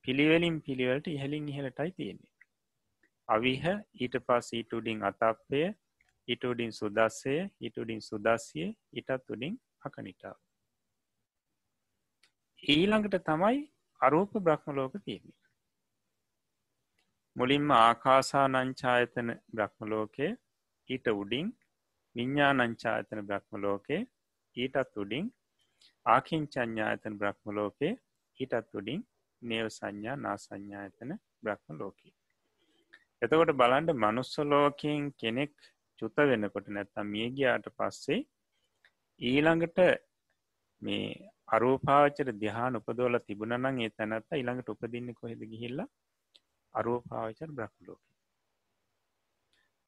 [0.04, 2.33] පිළිවෙලින් පිළිවලට ඉහලින් ඉහලටයි තියෙන්නේ
[3.28, 3.64] අවිහ
[3.96, 5.62] ඊට පස් ඊටුඩින් අතප්පය
[6.28, 10.38] ඉටුඩින් සුදස්සය ඉටුඩින් සුදස්සිය ඉටත් උඩින් අකනිටාව
[12.62, 13.58] ඊළඟට තමයි
[14.00, 15.42] අරූප බ්‍රහ්ම ලෝක තියෙන්නේ
[17.36, 20.28] මුලින්ම ආකාසා නංචායතන බ්‍රහ්ම ලෝකය
[20.88, 21.48] ඊට උඩින්
[22.16, 24.02] විඤ්ඥා නංචායතන බ්‍රහ්ම ලෝකේ
[24.56, 25.26] ඊටත් උඩින්
[26.06, 27.92] ආකින්චඥායතන බ්‍රහ්ම ලෝකේ
[28.38, 29.00] ඊටත් උඩින්
[29.42, 31.10] නේව සංඥා නා සංඥායතන
[31.42, 32.14] බ්‍රහ්ම ලෝකී.
[33.24, 35.54] එතකොට බලන්ඩ මනුස්ස ලෝකයෙන් කෙනෙක්
[35.98, 38.20] චුත වෙනකොට නැත්තම් මියගයාට පස්සේ
[39.20, 39.78] ඊළඟට
[40.82, 41.06] මේ
[41.48, 45.80] අරූපාවචර දිහාන උපදෝල තිබුණනං ඒ තැනත්ත ඊළඟට උපදින්න කොහෙද ගිහිල්ල?
[46.74, 48.02] අරූපාවචර බ්‍රහ්ලෝක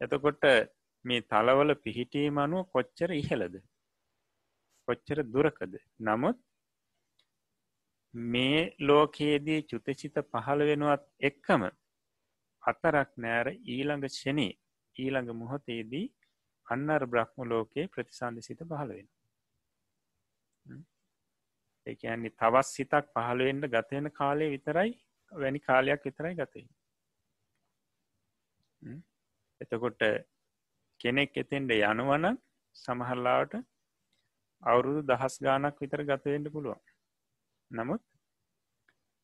[0.00, 0.44] එතකොට
[1.04, 3.56] මේ තලවල පිහිටීම අනුව කොච්චර ඉහලද
[4.88, 5.72] කොච්චර දුරකද?
[6.00, 6.38] නමුත්
[8.14, 11.64] මේ ලෝකයේදී චුතචිත පහළ වෙනුවත් එක්කම
[12.66, 14.52] අතරක් නෑර ඊළඟ ෂනේ
[14.96, 16.06] ඊළඟ මොහොතේදී
[16.66, 19.08] අන්නර් බ්‍රහ්ම ලෝකයේ ප්‍රතිසන්ධ සිත පහළ වෙන
[21.86, 24.90] ඒන්නේ තවත් සිතක් පහළුවෙන්ට ගතයෙන කාලය විතරයි
[25.32, 26.66] වැනි කාලයක් විතරයි ගතයි
[29.60, 30.02] එතකොට
[31.00, 32.26] කෙනෙක් එතෙන්ට යනුවන
[32.76, 33.56] සමහරලාවට
[34.62, 36.82] අවුරුදු දහස් ගානක් විතර ගතවෙන්න පුළුවන්.
[37.70, 38.02] නමුත්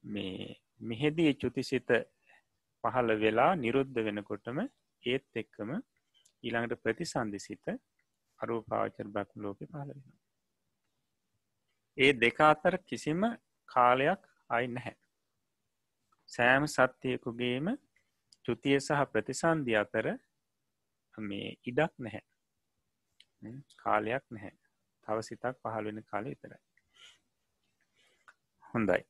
[0.04, 1.90] මේ මෙහෙදී චුතිසිත
[2.84, 4.58] පහළ වෙලා නිරුද්ධ වෙනකොටම
[5.04, 5.70] ඒත් එක්කම
[6.42, 7.66] ඊළඟට ප්‍රතිසන්ධිසිත
[8.40, 10.04] අරූපාවචර බ්‍රහ්ම ලෝක පහළ වෙන
[11.96, 13.22] ඒ දෙක අතර කිසිම
[13.68, 14.96] කාලයක් අයි නැහැ.
[16.28, 17.66] සෑම සත්‍යයකුගේම
[18.44, 20.06] චුතිය සහ ප්‍රතිසන්ධි අතර
[21.18, 22.22] මේ ඉඩක් නැහැ.
[23.76, 24.56] කාලයක් නැහැ.
[25.06, 26.60] තව සිතක් පහළ වෙන කාලය විතරයි.
[28.64, 29.02] හොඳයි.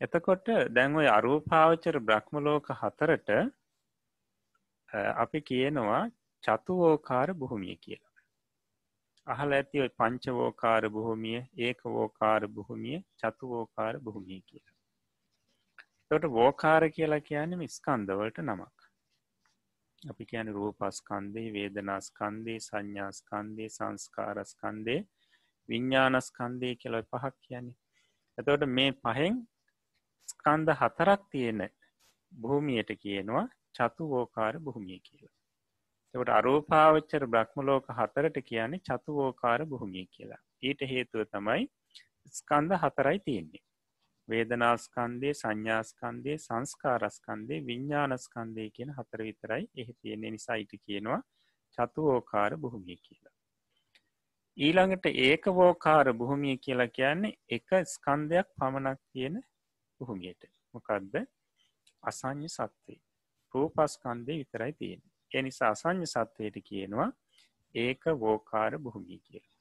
[0.00, 3.30] එතකොට දැන් ඔය අරූපාවචර බ්‍රහ්මලෝක හතරට
[5.16, 6.02] අපි කියනවා
[6.42, 8.16] චතුවෝකාර බොහොමිය කියලා.
[9.26, 14.76] අහල ඇති ඔයි පංචවෝකාර බොහොමිය ඒක වෝකාර බොහොමිය චතුවෝකාර බොහොමිය කියලා.
[16.10, 18.76] තොට වෝකාර කියලා කියන්නම ස්කන්දවලට නමක්.
[20.02, 25.00] අපි කියන රූපස්කන්දේ වේදනාස්කන්දේ සංඥාස්කන්දේ සංස්කාරස්කන්දේ
[25.68, 27.78] විඤ්ඥානස්කන්දය කියලොයි පහක් කියන්නේ.
[28.38, 29.34] එතවට මේ පහෙන්
[30.30, 31.62] ස්කන්ද හතරක් තියෙන
[32.32, 35.34] භූමියයට කියනවා චතුවෝකාර භූමිය කියලා.
[36.14, 40.40] එවට අරූපාවච්චර බ්‍රහ්මලෝක හතරට කියන්නේ චතුවෝකාර භූමිය කියලා.
[40.62, 41.66] ඊට හේතුව තමයි
[42.32, 43.64] ස්කන්ද හතරයි තියෙන්නේ.
[44.28, 51.20] වේදනාස්කන්දේ සංඥාස්කන්දේ සංස්කාරස්කන්දේ විඤ්ඥානස්කන්දය කියන හතර විතරයි එහි තියෙන්නේ නිසායිට කියනවා
[51.78, 53.34] චතුවෝකාර බොහොමිය කියලා.
[54.56, 59.36] ඊළඟට ඒක වෝකාර බොහොමිය කියලා කියන්නේ එක ස්කන්දයක් පමණක් තියෙන
[60.00, 60.42] බොහොමියට
[60.74, 61.14] මොකක්ද
[62.02, 63.00] අසං්‍ය සත්වේ
[63.54, 67.08] රූපස්කන්දය විතරයි තියෙන එනිසා අසං්‍ය සත්වයට කියනවා
[67.74, 69.56] ඒක වෝකාර බොහොමිය කියලා.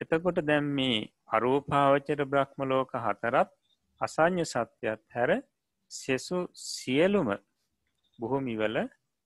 [0.00, 3.50] එතකොට දැම් මේ අරූපාවචර බ්‍රහ්ම ලෝක හතරත්
[4.00, 5.30] අසං්‍ය සත්‍යයත් හැර
[5.90, 7.28] සෙසු සියලුම
[8.18, 8.76] බොහොමිවල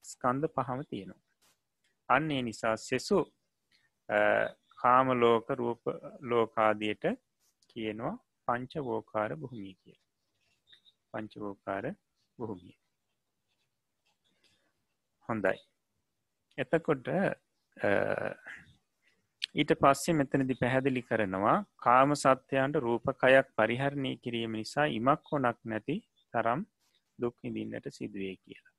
[0.05, 1.23] ස්කන්ධ පහම තියෙනවා.
[2.09, 3.19] අන්නේ නිසා සෙසු
[4.79, 5.83] කාමලෝක රූප
[6.23, 7.05] ලෝකාදියට
[7.71, 8.15] කියනවා
[8.49, 9.99] පංචවෝකාර බොහොමී කිය.
[11.13, 11.85] පංචවෝකාර
[12.39, 12.77] බොහොමිය.
[15.29, 15.59] හොඳයි.
[16.59, 17.07] එතකොට
[19.55, 25.97] ඊට පස්සේ මෙතනදි පැහැදිලි කරනවා කාම සත්‍යයන්ට රූපකයක් පරිහරණය කිරීම නිසා ඉමක් හොනක් නැති
[26.35, 26.61] තරම්
[27.19, 28.73] දුක් විඳින්නට සිදුවේ කියලා.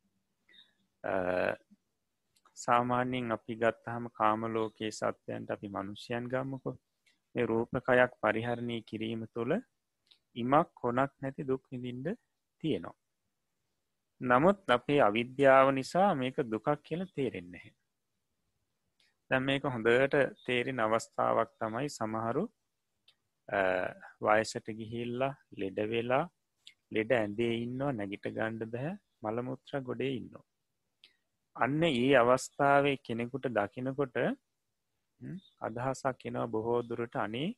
[2.58, 6.85] සාමාන්‍යයෙන් අපි ගත්තහම කාමලෝකයේ සත්‍යයන්ට අපි මනුෂ්‍යයන් ගම්මකො මේ
[7.44, 9.54] රූපකයක් පරිහරණය කිරීම තුළ
[10.36, 12.08] ඉමක් හොනක් නැති දුක් විඳින්ඩ
[12.64, 12.96] තියෙනවා.
[14.22, 17.74] නමුත් අපේ අවිද්‍යාව නිසා මේක දුකක් කියල තේරෙන්නේ.
[19.32, 20.16] දැම් මේක හොඳට
[20.46, 22.44] තේරෙන අවස්ථාවක් තමයි සමහරු
[24.22, 26.26] වයසට ගිහිල්ලා ලෙඩ වෙලා
[26.92, 30.34] ලෙඩ ඇන්දේ ඉන්නවා නැගිට ගණ්ඩ බැහැ මළමුත්‍ර ගොඩේ ඉන්න.
[31.56, 34.16] අන්න ඒ අවස්ථාවේ කෙනෙකුට දකිනකොට
[35.62, 37.50] අදහසක් කෙනවා බොහෝ දුරට අනේ.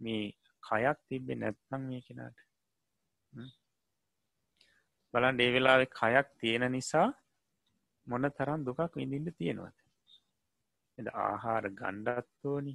[0.00, 0.24] මේ
[0.62, 2.38] කයක් තිබ්බෙ නැත්නම් මේ කෙනාට.
[5.14, 7.08] බලන් ඒවෙලාවෙ කයක් තියෙන නිසා
[8.06, 9.76] මොන තරම් දුකක් විඳින්ට තියෙනවද?
[10.98, 12.74] එ ආහාර ගණ්ඩත්වෝනි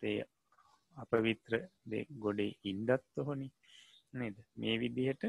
[0.00, 0.18] තේ
[0.96, 1.54] අප විත්‍ර
[2.18, 3.48] ගොඩේ ඉන්ඩත් හොනි
[4.12, 4.36] නේද?
[4.56, 5.24] මේ විදිහට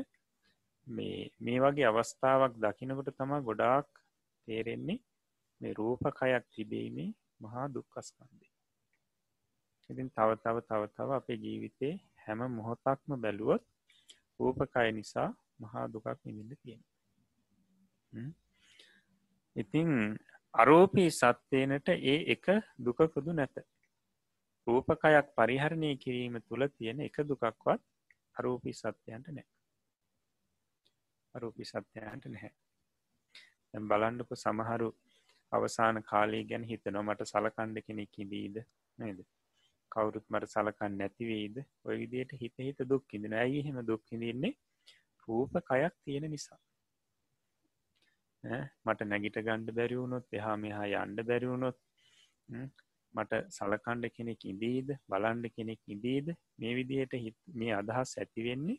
[0.87, 3.89] මේ මේ වගේ අවස්ථාවක් දකිනකොට තමා ගොඩාක්
[4.47, 4.99] තේරෙන්නේ
[5.61, 7.09] මේ රූපකයක් තිබීමේ
[7.41, 8.51] මහා දුක්කස්කන්දේ
[9.89, 13.63] ඉතින් තව තව තව තව අපේ ජීවිතේ හැම මොහොතක්ම බැලුවොත්
[14.39, 15.29] රූපකය නිසා
[15.59, 16.83] මහා දුකක් විඳින්න තියෙන
[19.55, 19.89] ඉතිං
[20.53, 22.45] අරෝපී සත්‍යයනට ඒ එක
[22.77, 23.55] දුකකුදු නැත.
[24.67, 27.81] රූපකයක් පරිහරණය කිරීම තුළ තියෙන එක දුකක්වත්
[28.35, 29.47] අරූපී සත්‍යයන්ට නෑ
[31.35, 32.51] අරූපි සත්‍යයන්ට නැහැ.
[33.81, 34.89] බලන්නපු සමහරු
[35.51, 37.03] අවසාන කාලී ගැන හිතනවා.
[37.03, 38.57] මට සලකණ්ඩ කෙනෙක් ඉදීද
[38.97, 39.21] නේද?
[39.91, 44.53] කවුරුත් මට සලකන්න නැතිවේද ඔය විදියට හිත හිත දුක්කිඳන ඇයි හෙම දුක්කිඳන්නේ
[45.27, 46.59] රූප කයක් තියෙන නිසා.
[48.85, 51.77] මට නැගිට ගණ්ඩ බැරිවුණොත් එහා මෙහා යන්ඩ බැරිවුණොත්
[53.13, 58.77] මට සලකණ්ඩ කෙනෙක් ඉදීද බලන්ඩ කෙනෙක් ඉදීද මේ විදියට හිත් මේ අදහස් ඇතිවෙන්නේ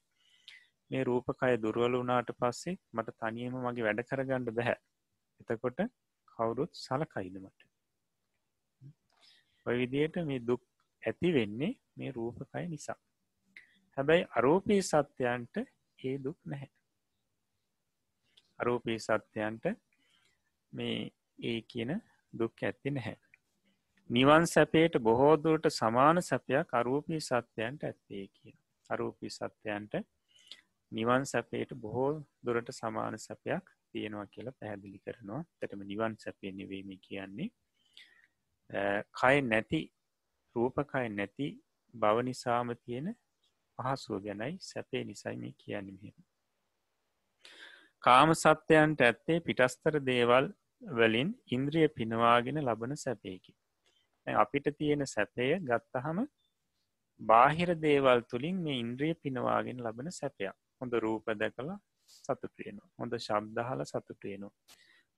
[0.90, 4.78] මේ රූපකය දුරුවල වනාට පස්සේ මට තනියම මගේ වැඩ කරගණ්ඩ බැහැ.
[5.40, 5.78] එතකොට
[6.32, 7.60] කවුරුත් සලකයිදමට
[9.66, 10.62] ඔය විදියට මේ දුක්
[11.02, 12.98] ඇති වෙන්නේ මේ රූපකය නිසා.
[13.96, 15.56] හැබැයි අරෝපී සත්‍යයන්ට
[15.98, 16.70] ඒ දුක් නැහැ.
[18.58, 19.64] අරූපී සත්‍යයන්ට
[20.72, 20.96] මේ
[21.38, 21.92] ඒ කියන
[22.32, 23.18] දුක් ඇත්ති නැහැ.
[24.10, 28.56] නිවන් සැපේට බොහෝදුරට සමාන සැපයක් අරූපී සත්‍යයන්ට ඇත්තේ කියන.
[28.90, 29.94] අරූපී සත්‍යයන්ට
[30.92, 32.10] නිවන් සැපේට බොහෝ
[32.46, 35.42] දුරට සමාන සැපයක් තියෙනවා කියලා පැහැදිලි කරනවා.
[35.58, 37.48] තැටම නිවන් සැපේ නිවීම කියන්නේ.
[39.20, 39.80] කය නැති
[40.56, 41.48] රූපකය නැති
[41.94, 43.08] බව නිසාම තියෙන
[43.78, 46.16] පහසුව ගැනයි සැපේ නිසයිම කියන්න මෙහෙම.
[48.04, 50.46] කාම සත්‍යයන්ට ඇත්තේ පිටස්තර දේවල්
[50.82, 53.52] වලින් ඉන්ද්‍රිය පිනවාගෙන ලබන සැපයකි.
[54.26, 56.18] අපිට තියෙන සැපය ගත්තහම
[57.20, 60.54] බාහිර දේවල් තුළින් මේ ඉන්ද්‍රිය පිනවාගෙන ලබන සැපයක්.
[60.80, 61.78] හොඳ රූප දැකලා
[62.22, 64.54] සතුටයනවා හොඳ ශබ්දහල සතුටයනවා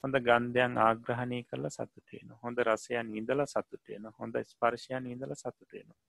[0.04, 6.00] හොඳ ගන්ධයන් ආග්‍රහණය කරල සතුටයන හොඳ රසයන් ඉඳල සතුටයන හොඳ ස්පර්ශයන් ඉඳල සතුටයනවා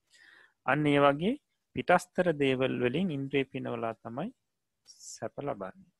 [0.65, 1.35] අන්න ඒ වගේ
[1.75, 4.29] පිටස්තර දේවල් වලින් ඉන්ද්‍රේ පිනවලා තමයි
[4.87, 5.91] සැප ලබන්නේ.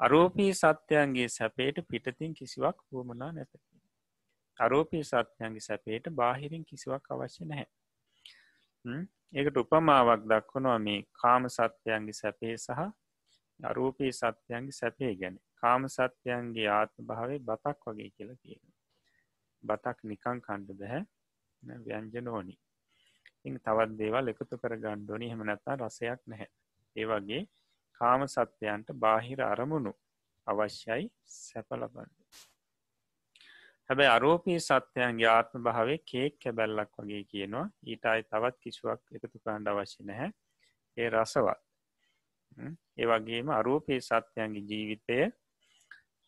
[0.00, 3.52] අරෝපී සත්‍යයන්ගේ සැපේට පිටතින් කිසිවක් වුවමනා නැත.
[4.58, 8.98] අරෝපී සත්‍යයන්ගේ සැපේට බාහිරින් කිසිවක් අවශ්‍ය නැහැ.
[9.32, 12.80] ඒකට උපමාවක් දක්වනවා මේ කාම සත්‍යයන්ගේ සැපේ සහ
[13.60, 15.36] අරූපී සත්‍යයන්ගේ සැපේ ගැන.
[15.54, 18.64] කාම සත්‍යයන්ගේ ආත්ම භාවේ බතක් වගේ කියලා තියෙන
[19.64, 21.02] බතක් නිකං කණ්ඩ බැහැ.
[21.86, 22.56] ව්‍යංජනෝනි
[23.44, 26.48] ඉ තවත් දේවල් එකතු කර ගණ්ඩෝනි හෙම නැත්තා රසයක් නැහැ.
[26.96, 27.42] ඒ වගේ
[28.00, 29.92] කාම සත්‍යයන්ට බාහිර අරමුණු
[30.46, 32.12] අවශ්‍යයි සැපලබන්න
[33.90, 37.66] හැබැයි අරෝපී සත්‍යයන්ගේ ආත්ම භාවේ කේක් කැබැල්ලක් වගේ කියනවා.
[37.86, 40.30] ඊට අයි තවත් කිසිුවක් එකතු කාණ්ඩ අවශ්‍ය නැහැ.
[40.96, 41.60] ඒ රසවත්.
[42.56, 45.18] ඒ වගේම අරෝපී සත්‍යයන්ගේ ජීවිතය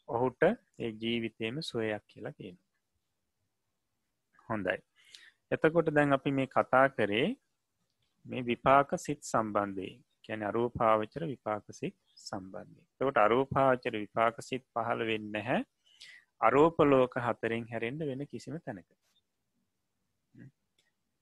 [0.09, 0.43] ඔහුට
[0.79, 2.57] ඒ ජීවිතයම සොයක් කියලා කියන
[4.49, 4.79] හොඳයි.
[5.53, 7.29] එතකොට දැන් අපි මේ කතා කරේ
[8.27, 10.03] මේ විපාක සිත් සම්බන්ධයෙන්.
[10.25, 15.61] කැන අරූපාවචර විපාකසිත් සම්බන්ධය තකොට අරූපාවචර විපාකසිත් පහළ වෙන්න හැ
[16.41, 18.89] අරෝපලෝක හතරෙන් හැරෙන්ඩ වෙන කිසිම තැනක.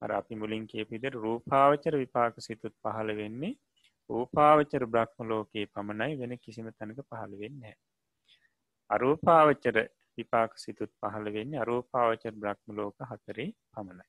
[0.03, 3.53] අපි මුලින් කියපිදර රූපාවචර විපාක සිතුත් පහළ වෙන්නේ
[4.11, 7.63] රූපාවචර බ්‍රහ්ම ලෝකයේ පමණයි වෙන කිසිම තැනක පහළ වෙන්න
[8.91, 9.77] අරූපාවචර
[10.19, 14.09] විපාක සිතුත් පහළ වෙන්නේ අරූපාවචර බ්‍රහ්ම ලෝක හතරේ පමණයි.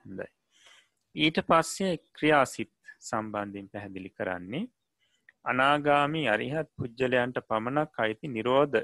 [0.00, 0.28] හොඳයි.
[1.14, 4.64] ඊට පස්සේ ක්‍රියාසිත් සම්බන්ධින් පැහැදිලි කරන්නේ
[5.44, 8.78] අනාගාමි අරිහත් පුද්ගලයන්ට පමණක් අයිති නිරෝධ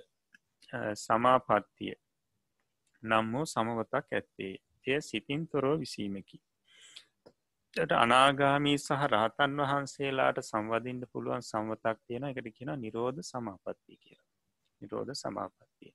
[0.96, 1.94] සමාපත්තිය
[3.02, 4.54] නම් වූ සමවතක් ඇත්තේ.
[4.86, 6.38] එය සිතින් තොරෝ විසීමකි.
[7.76, 14.26] ට අනාගාමී සහ රහතන් වහන්සේලාට සංවදින්ට පුළුවන් සම්වතක් තියෙන එකට කියෙන නිරෝධ සමාපත්තිය කියලා.
[14.80, 15.92] නිරෝධ සමාපත්තිය.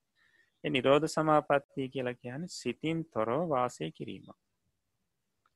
[0.63, 4.39] නිරෝධ සමාපත්තිය කියලා කියන සිතින් තොරෝ වාසය කිරීමක්.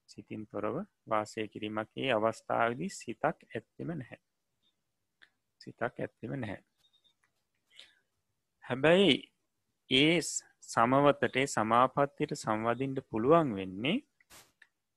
[0.08, 0.76] සිතින් තොරව
[1.10, 4.22] වාසය කිරීමක් ඒ අවස්ථාවදී සිතක් ඇත්තෙම නැහැ.
[5.62, 6.64] සිතක් ඇත්තෙම නැහැ.
[8.64, 9.14] හැබැයි
[9.90, 10.18] ඒ
[10.70, 13.98] සමවතටේ සමාපත්තියට සංවදින්ට පුළුවන් වෙන්නේ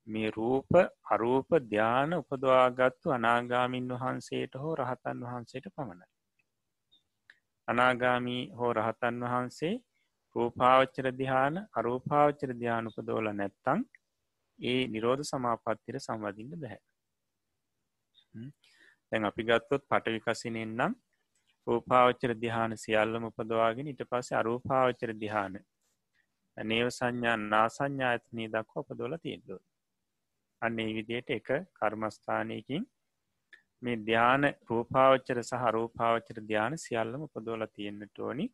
[0.06, 0.70] මේ රූප
[1.10, 6.08] අරූප ධ්‍යාන උපදවාගත්තු අනාගාමින් වහන්සේට හෝ රහතන් වහන්සේට පමණයි.
[7.68, 9.74] අනාගාමී හෝ රහතන් වහන්සේ
[10.36, 13.80] රූපාවච්චර දිහාන අරූපාවච්චර ධ්‍යාන උපදෝල නැත්තං
[14.58, 16.80] ඒ නිරෝධ සමාපත්තිර සංවදින්න බැහැ.
[19.08, 20.92] තැන් අපි ගත්තොත් පටවිකසිනෙන් නම්
[21.66, 25.54] රූපාවච්චර දිහාන සියල්ලම උපදවාගෙන ඉට පස්ස අරූපාවච්චර දිහාන
[26.56, 29.60] නේව සංඥා නාසංඥා ඇතනී දක්ව උපදෝල තියෙන්දුව.
[30.62, 32.84] අන්න ඒ විදියට එක කර්මස්ථානයකින්
[33.82, 38.46] මේ ධ්‍යාන රූපාවච්චර සහ රූපාවච්චර ධ්‍යාන සියල්ලම උපදෝල තියෙන්න්නට ඕනි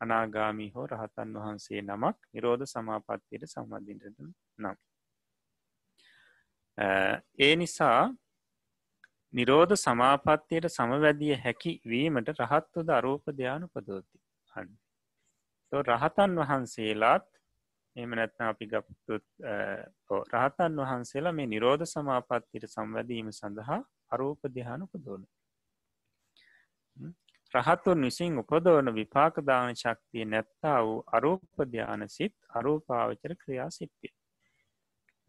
[0.00, 4.18] අනාගාමී හෝ රහතන් වහන්සේ නමක් නිරෝධ සමාපත්තියට සම්බන්ධින්ට
[4.58, 4.76] නම්.
[7.38, 8.00] ඒ නිසා
[9.34, 14.18] නිරෝධ සමාපත්තියට සමවැදිය හැකි වීමට රහත්වද අරූප ධ්‍යානු පදෝති
[14.52, 14.74] හන්න.
[15.72, 17.28] රහතන් වහන්සේලාත්
[17.96, 19.24] එම නැත්න අපි ගප්තුත්
[20.32, 23.80] රහතන් වහන්සේලා මේ නිරෝධ සමාපත්තියට සම්වැදීම සඳහා
[24.10, 25.22] අරූප දිහානු පදෝන.
[27.52, 34.12] රහත්තුන් විසින් උපදෝන විපාකදාන ශක්තිය නැත්තා වූ අරූපධ්‍යාන සිත් අරූපාවචර ක්‍රියා සිත්තිය.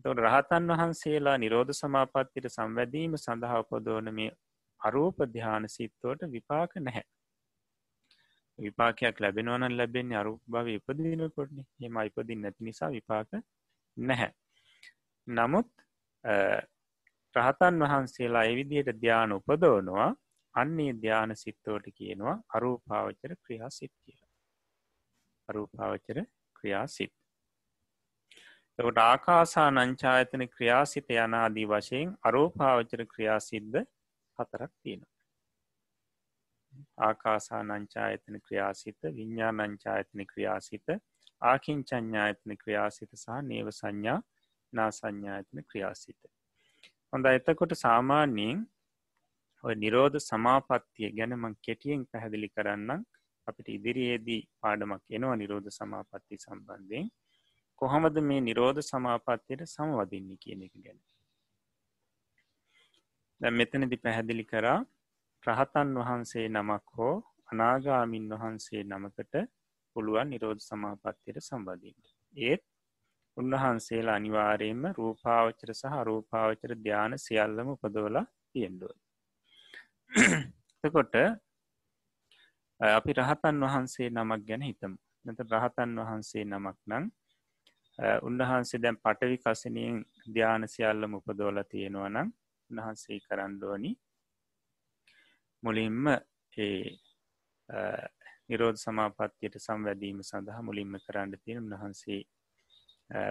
[0.06, 4.32] තොට රහතන් වහන්සේලා නිරෝධ සමාපත්තිට සංවැදීම සඳහා උපදෝන මේ
[4.82, 7.06] අරූපධ්‍යාන සිත්තෝට විපාක නැහැ.
[8.60, 13.32] විපාකයක් ලැබෙනවන ලැබෙන්නේ අරු භව ඉපදිනකොටන හෙම ඉපදින් නැති නිසා විපාක
[13.98, 14.32] නැහැ.
[15.28, 15.70] නමුත්
[17.36, 20.10] රහතන් වහන්සේලා එවිදියට ධ්‍යාන උපදෝනවා
[20.56, 24.32] අන්නේ ධ්‍යාන සිත්තෝට කියනවා අරූපාවචර ක්‍රියා සිත් කියලා.
[25.50, 26.18] අරූපාවචර
[26.60, 27.14] ක්‍රියා සිත්.
[28.80, 33.84] තකට ආකාසා නංචායතන ක්‍රියාසිත යනාදී වශයෙන් අරෝපාවචර ක්‍රියාසිද්ධ
[34.40, 35.15] හතරක් තියෙනවා.
[37.00, 40.88] ආකාසා නංචායතන ක්‍රියාසිත විඤ්ඥා නංචායතන ක්‍රියාසිත
[41.42, 44.20] ආකින්චඥායතන ක්‍රියාසිත සහ නේව සංඥා
[44.74, 46.22] නා සංඥායතන ක්‍රියාසිත.
[47.14, 48.64] හොඳ එතකොට සාමාන්‍යයෙන්
[49.64, 53.06] ඔය නිරෝධ සමාපත්තිය ගැනමං කෙටියෙන් පැහැදිලි කරන්න
[53.48, 57.08] අපිට ඉදිරියේදී පාඩමක් එනවා නිරෝධ සමාපත්ති සම්බන්ධයෙන්
[57.82, 61.00] කොහොමද මේ නිරෝධ සමාපත්තියට සමවදින්නේ කියන එක ගැන.
[63.42, 64.80] දැ මෙතනදි පැහැදිලි කරා
[65.44, 67.16] රහතන් වහන්සේ නමක් හෝ
[67.52, 69.36] අනාගාමින් වහන්සේ නමකට
[69.96, 72.06] පුළුවන් නිරෝධ සමාපත්තියට සම්බඳීට.
[72.36, 72.64] ඒත්
[73.38, 78.18] උන්වහන්සේලා අනිවාරයෙන්ම රූපාවචර සහ රූපාවචර ධ්‍යාන සියල්ලම උපදවල
[78.52, 78.94] තියෙන්ඩුව.
[80.84, 81.16] තකොට
[82.80, 84.94] අපි රහතන් වහන්සේ නමක් ගැන හිතම
[85.26, 87.06] නත රහතන් වහන්සේ නමක් නං
[88.22, 92.34] උන්වහන්සේ දැන් පටවි කසනයෙන් ධ්‍යාන සියල්ලම උපදෝල තියෙනවා නම්
[92.70, 93.92] උන්වහන්සේ කරන්ඩෝනි
[95.66, 96.08] මුලින්ම
[96.58, 96.98] ඒ
[98.50, 102.22] නිරෝධ සමාපත්තියට සම්වැදීම සඳහා මුලින්ම කරන්න තියෙන උන්වහන්සේ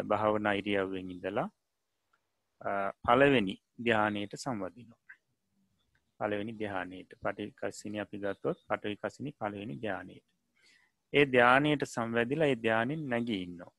[0.04, 1.48] භාවන ඉරියව්වෙන් ඉඳලා
[3.04, 5.00] පලවෙනි ධ්‍යානයට සම්වදිනවා.
[6.20, 10.26] පලවෙනි ධ්‍යානයට පටිකසිනි අපි ගත්තොත් පටවි කසිනි පලවෙනි ධ්‍යානයට.
[11.12, 13.72] ඒ ධ්‍යානයට සංවැදිලා ඒ ධ්‍යානින් නැගී ඉන්නවා.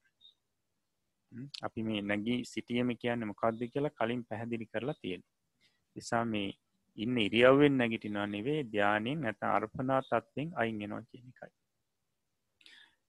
[1.61, 5.23] අපි මේ නැගී සිටියම කියන්න මොකක්ද කියලා කලින් පැහැදිලි කරලා තියෙන.
[5.95, 6.49] නිසා මේ
[6.97, 11.53] ඉන්න ඉරියව්වෙන් නැගිටිනවා නෙවේ ධ්‍යානයෙන් නැත අර්පනා තත්වෙන් අයින්ගෙනවා කියන එකයි.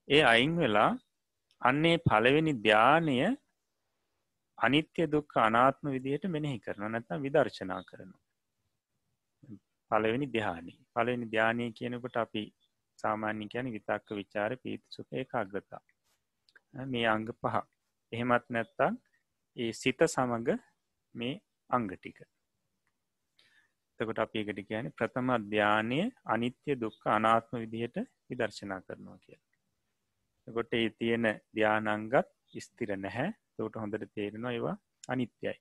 [0.08, 0.90] ඒ අයින් වෙලා
[1.62, 3.16] අන්නේ පළවෙනි ධ්‍යානය
[4.58, 8.22] අනිත්‍ය දුක් අනාත්ම විදිහට මෙනෙහි කරන නැත්නම් විදර්ශනා කරනවා.
[9.90, 12.42] පළවෙනි ධ්‍යානී පළවෙනි ධ්‍යානය කියනකොට අපි
[12.98, 15.82] සාමාන්‍ය කියන විතක්ක විචාර පීති සුප ඒකාග්‍රතා
[16.86, 17.56] මේ අංග පහ
[18.12, 18.94] එහෙමත් නැත්තම්
[19.56, 20.50] ඒ සිත සමඟ
[21.14, 21.34] මේ
[21.70, 22.18] අංග ටික
[23.98, 27.96] තකොට අපි එකට කියන ප්‍රථම අධ්‍යානය අනිත්‍ය දුක්ක අනාත්ම විදිහට
[28.28, 29.38] විදර්ශනා කරනවා කිය.
[30.48, 34.76] කොට ඒ තියෙන ධ්‍යානංගත් ස්තිර නැහැ තෝට හොඳට තේරෙනවා ඒවා
[35.08, 35.56] අනිත්‍යයි.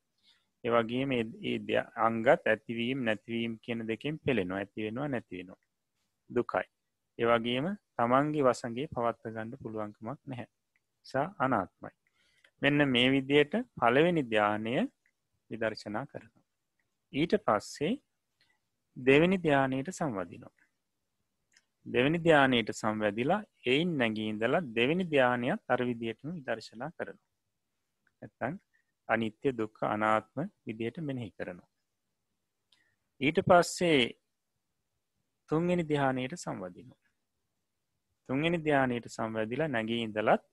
[0.63, 5.61] ඒවගේ මේ අංගත් ඇතිවීම් නැතිවීම් කියන දෙකින් පෙළෙනවා ඇතිවෙනවා නැතිවෙනවා.
[6.29, 6.65] දුකයි.
[7.19, 7.67] ඒවගේම
[7.97, 10.47] තමන්ගේ වසගේ පවත්ත ගණඩ පුළුවන්කමක් නැහැ.
[11.05, 11.93] සා අනාත්මයි.
[12.61, 14.73] මෙන්න මේ විදියට පළවෙනි ධ්‍යානය
[15.51, 16.45] විදර්ශනා කරනවා.
[17.13, 17.93] ඊට පස්සේ
[18.97, 20.65] දෙවැනි ධ්‍යානයට සංවදිනවා.
[21.85, 27.31] දෙවැනි ධ්‍යානයට සංවැදිලා එයින් නැගීන්දලා දෙවැනි ධ්‍යානයක් අරවිදියටම විදර්ශනා කරනවා.
[28.21, 28.55] ඇත්තන්
[29.09, 30.37] අනිත්‍ය දුක්ඛ අනාත්ම
[30.67, 31.69] විදියට මෙනෙහි කරනවා.
[33.21, 34.01] ඊට පස්සේ
[35.49, 37.03] තුන්ගෙන ධ්‍යානයට සංවදිනවා.
[38.29, 40.43] තුන්ගෙන ධ්‍යානයට සංවැදිලා නැගී ඉඳලත්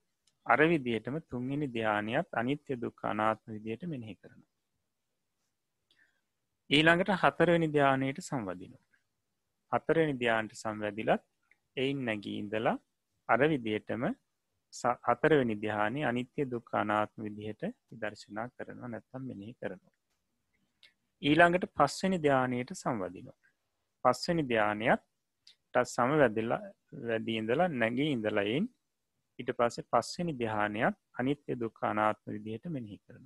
[0.46, 4.51] අරවිදියටම තුන්ගෙන ධ්‍යානයක් අනිත්‍ය දුක් අනාත්ම විදියට මෙනෙහි කරනවා.
[6.72, 8.98] ඊළඟට හතරවෙනි ධ්‍යානයට සංවදිනවා.
[9.72, 11.22] හතරනි ධ්‍යාන්ට සංවැදිලත්
[11.76, 12.76] එයින් නැගී ඉඳලා
[13.28, 14.04] අර විදියටම
[15.06, 19.94] හතරවෙනි ධ්‍යානය අනිත්‍ය දුක් අනාත්ම විදිහට විදර්ශනා කරනවා නැත්තම් මෙනෙහි කරනවා.
[21.22, 23.40] ඊළඟට පස්වනි ධ්‍යානයට සංවදිනවා.
[24.04, 25.02] පස්වනි ධ්‍යානයක්
[25.74, 26.62] ටත් සම වැදිල්ලා
[27.02, 28.66] වැදීඉඳලා නැගී ඉඳලයින්
[29.38, 33.24] ඉට පස්සේ පස්වනි ධ්‍යානයක් අනිත්‍ය දුක් අනාත්ම විදිහට මෙනෙහි කරන.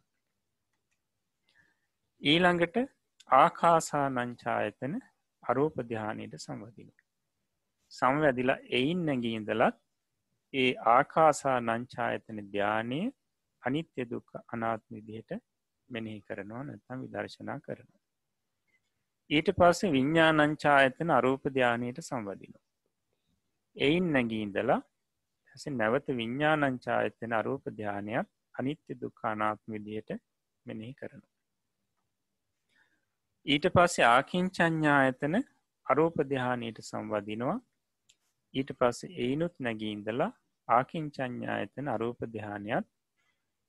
[2.23, 2.77] ඊළඟට
[3.31, 4.95] ආකාසා නංචායතන
[5.43, 6.93] අරෝපධ්‍යානයට සංවදින.
[7.93, 9.77] සංවැදිලා එයින් නැගීන්දලත්
[10.55, 13.01] ඒ ආකාසා නංචායතන ධ්‍යානය
[13.63, 15.43] අනිත්‍ය දුක් අනාත්ම විදිහට
[15.91, 18.03] මෙනෙහි කරනවා නැතම් විදර්ශනා කරනවා.
[19.31, 22.65] ඊට පස්සේ විඤ්ඥානංචායතන අරූපධ්‍යානයට සංවදිනවා.
[23.77, 24.81] එයින් නැගීන්දලා
[25.55, 30.11] ඇස නැවත විඤ්ඥානංචා එතන අරූප ධ්‍යානයක් අනිත්‍ය දුකානාත්ම විදියට
[30.67, 31.27] මෙනෙහි කරනු.
[33.47, 35.35] ඊට පස්සේ ආකින්චඥා ඇතන
[35.87, 37.59] අරූප දෙහානයට සංවදිනවා
[38.55, 40.31] ඊට පස්සේ එයිනුත් නැගීන්දලා
[40.69, 42.89] ආකින්චඥා ඇතන අරූප දෙහානයක්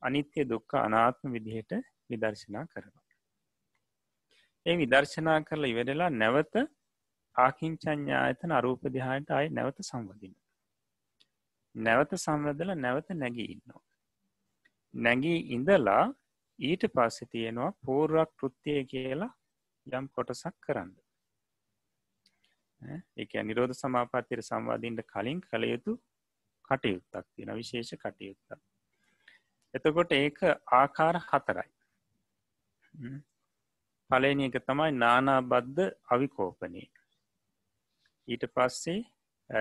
[0.01, 1.71] අනිත්‍ය දුක්ක අනාත්ම විදිහට
[2.09, 3.05] විදර්ශනා කරනවා.
[4.65, 6.55] ඒ විදර්ශනා කරලා ඉවරලා නැවත
[7.36, 10.36] ආකින්චඥා ඇතන අරූප දෙහාට අයි නැවත සංවදින.
[11.75, 13.84] නැවත සංවදල නැවත නැගී ඉන්නවා.
[14.93, 16.03] නැගී ඉඳලා
[16.59, 19.36] ඊට පස්සෙ තියෙනවා පූර්වක් කෘත්තිය කියලා
[19.91, 20.91] යම් කොටසක් කරන්න.
[23.17, 25.93] එක නිරෝධ සමාපත්තිර සංවාධීන්ට කලින් කළ යුතු
[26.69, 28.59] කටයුත්තක් තියෙන විශේෂ කටයුත්තක්.
[29.73, 30.39] එතකොට ඒක
[30.73, 31.69] ආකාර හතරයි.
[34.09, 35.83] පලනි එක තමයි නානාබද්ධ
[36.13, 36.83] අවිකෝපනය.
[38.27, 38.99] ඊට පස්සේ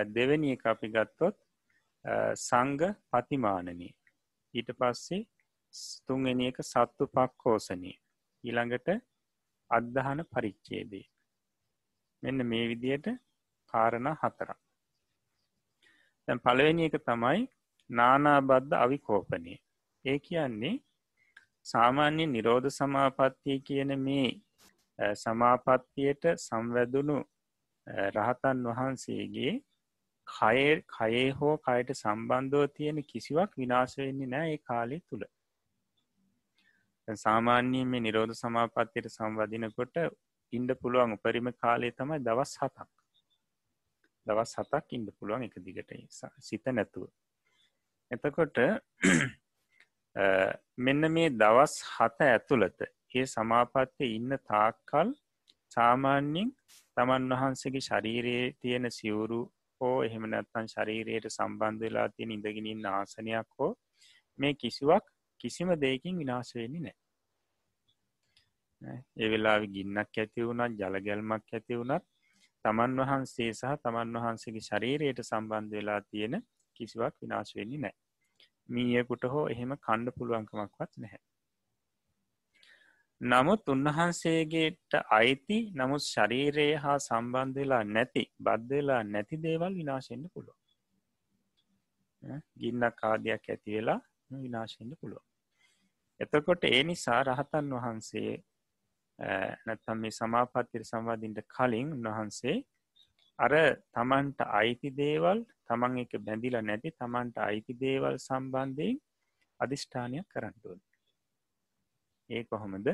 [0.08, 1.36] දෙවැනි එක අපි ගත්තොත්
[2.38, 3.94] සංග පතිමානනී.
[4.54, 5.26] ඊට පස්සේ
[6.06, 7.96] තුන්වෙනි එක සත්තු පක්කෝසනී.
[8.44, 8.88] ඊළඟට
[9.70, 11.06] අදදහන පරිච්චේදේ.
[12.22, 13.06] මෙන්න මේ විදියට
[13.72, 14.58] කාරණ හතරක්.
[16.28, 17.46] තැන් පළවෙනි එක තමයි
[17.90, 19.54] නානාබද්ධ අවිකෝපනය.
[20.04, 20.74] ඒ කියන්නේ
[21.66, 24.28] සාමාන්‍ය නිරෝධ සමාපත්තිය කියන මේ
[25.14, 27.18] සමාපත්තියට සංවැදුණු
[28.10, 29.54] රහතන් වහන්සේගේ
[30.26, 35.24] කය කයේ හෝ කයට සම්බන්ධව තියෙන කිසිවක් විනාශවෙන්නේ නෑ ඒ කාලය තුළ
[37.08, 39.96] සාමාන්‍යයෙන් මේ නිරෝධ සමාපත්තියට සංවදිනකොට
[40.52, 42.88] ඉන්ඩ පුළුවන් උපරිම කාලය තමයි දවස් හතක්.
[44.26, 45.92] දවස් හතක් ඉන්ඩ පුළුවන් එක දිගට
[46.40, 47.08] සිත නැතුව.
[48.10, 48.58] එතකොට
[50.78, 55.12] මෙන්න මේ දවස් හත ඇතුළත ඒ සමාපත්තය ඉන්න තාක්කල්
[55.72, 56.50] සාමාන්‍යින්
[56.96, 59.40] තමන් වහන්සේගේ ශරීරයේ තියෙන සිවුරු
[59.80, 63.72] හෝ එහෙම නැත්තන් ශරීරයට සම්බන්ධ වෙලා තියෙන ඉඳගෙනින් ආසනයක් හෝ
[64.38, 65.06] මේ කිසිවක්
[65.40, 66.94] කිසිම දෙයකින් විනාශ වෙන්නේ
[68.82, 68.98] නෑ.
[69.16, 72.06] ඒ වෙලා ගින්නක් ඇති වුණත් ජලගැල්මක් ඇති වුණත්
[72.64, 76.42] තමන් වහන්සේ සහ තමන් වහන්සේගේ ශරීරයට සම්බන්ධ වෙලා තියෙන
[76.76, 77.96] කිසිවක් විනාශ වෙන්නේ නෑ
[78.68, 81.22] මීයකුට හෝ එහෙම කණ්ඩ පුළුවන්කමක්වත් නැහැ.
[83.20, 90.56] නමුත් උන්වහන්සේගේට අයිති නමුත් ශරීරය හා සම්බන්ධ වෙලා නැති බද්ධවෙලා නැති දේවල් විනාශෙන්න්න පුළුව
[92.56, 93.78] ගින්නක් ආදයක් ඇති
[94.30, 95.24] වෙලා විනාශෙන්න්න පුළුව
[96.20, 98.32] එතකොට ඒ නිසා රහතන් වහන්සේ
[99.66, 102.56] නැත්තම් මේ සමාපත්තිර සංවාදින්ට කලින් උන්වහන්සේ
[103.38, 103.52] අර
[103.94, 109.00] තමන්ට අයිති දේවල් තමන් එක බැඳිලා නැති තමන්ට අයිති දේවල් සම්බන්ධයෙන්
[109.60, 110.80] අධිෂ්ඨානයක් කරන්නටුවන්
[112.30, 112.88] ඒ කොහොමද?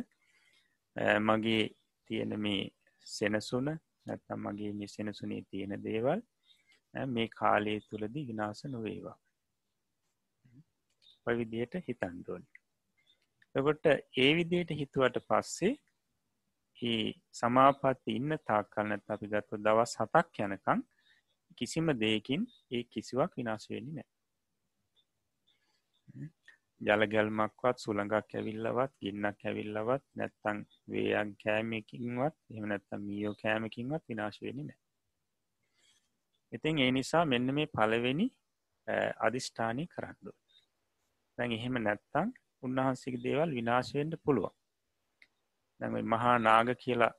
[1.21, 1.63] මගේ
[2.11, 2.71] තියෙන මේ
[3.07, 3.69] සෙනසුන
[4.07, 6.21] නැත්තම් මගේ මේ සෙනසුනේ තියෙන දේවල්
[6.95, 9.19] මේ කාලය තුළදී විනාස නොවේවා.
[11.27, 12.45] පවිදියට හිතන්ඩුවන්
[13.55, 15.73] එකොට ඒ විදියට හිතුවට පස්සේ
[16.83, 20.81] ඒ සමාපත්ති ඉන්න තාක්කල්නත් අපි ගත්තු දවස් හතක් යනකං
[21.59, 24.11] කිසිම දෙයකින් ඒ කිසිවක් විනාශවෙනි නෑ
[26.81, 30.59] ජලගැල්මක්වත් සුළඟක් ඇවිල්ලවත් ගින්නක් ඇවිල්ලවත් නැත්තං
[30.89, 34.81] වේයක් කෑමකින්වත් එහමනැත්තම් මියෝ කෑමකින්වත් විනාශවෙනි නෑ
[36.53, 38.27] ඉතින් ඒ නිසා මෙන්න මේ පලවෙනි
[39.21, 40.33] අධිෂ්ඨානය කරන්නු
[41.43, 42.29] දැන් එහෙම නැත්තං
[42.63, 44.55] උන්වහන්සේගේ දේවල් විනාශයෙන්ට පුළුවන්.
[45.81, 47.13] දැම මහා නාග කියලා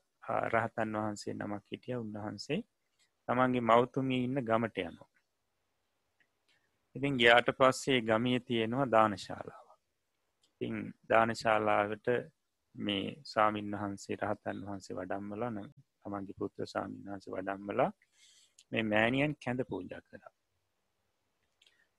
[0.47, 1.95] රහතන් වහන්සේ නමක් හිටිය.
[1.95, 2.59] උන්වහන්සේ
[3.27, 5.11] තමන්ගේ මෞතුමී ඉන්න ගමට යනවා.
[6.95, 9.67] ඉතින් ගයාට පස්සේ ගමිය තියෙනවා දානශාලාව.
[10.51, 10.77] ඉතිං
[11.09, 12.07] දානශාලාවට
[12.75, 15.69] මේ සාමීන් වහන්සේ රහතන් වහන්සේ වඩම්මලා නම්
[16.01, 17.91] තමන්ගේ පුත්‍ර සාමීන් වහන්සේ වඩම්මලා
[18.71, 20.23] මේ මෑනියන් කැඳ පූජ කර.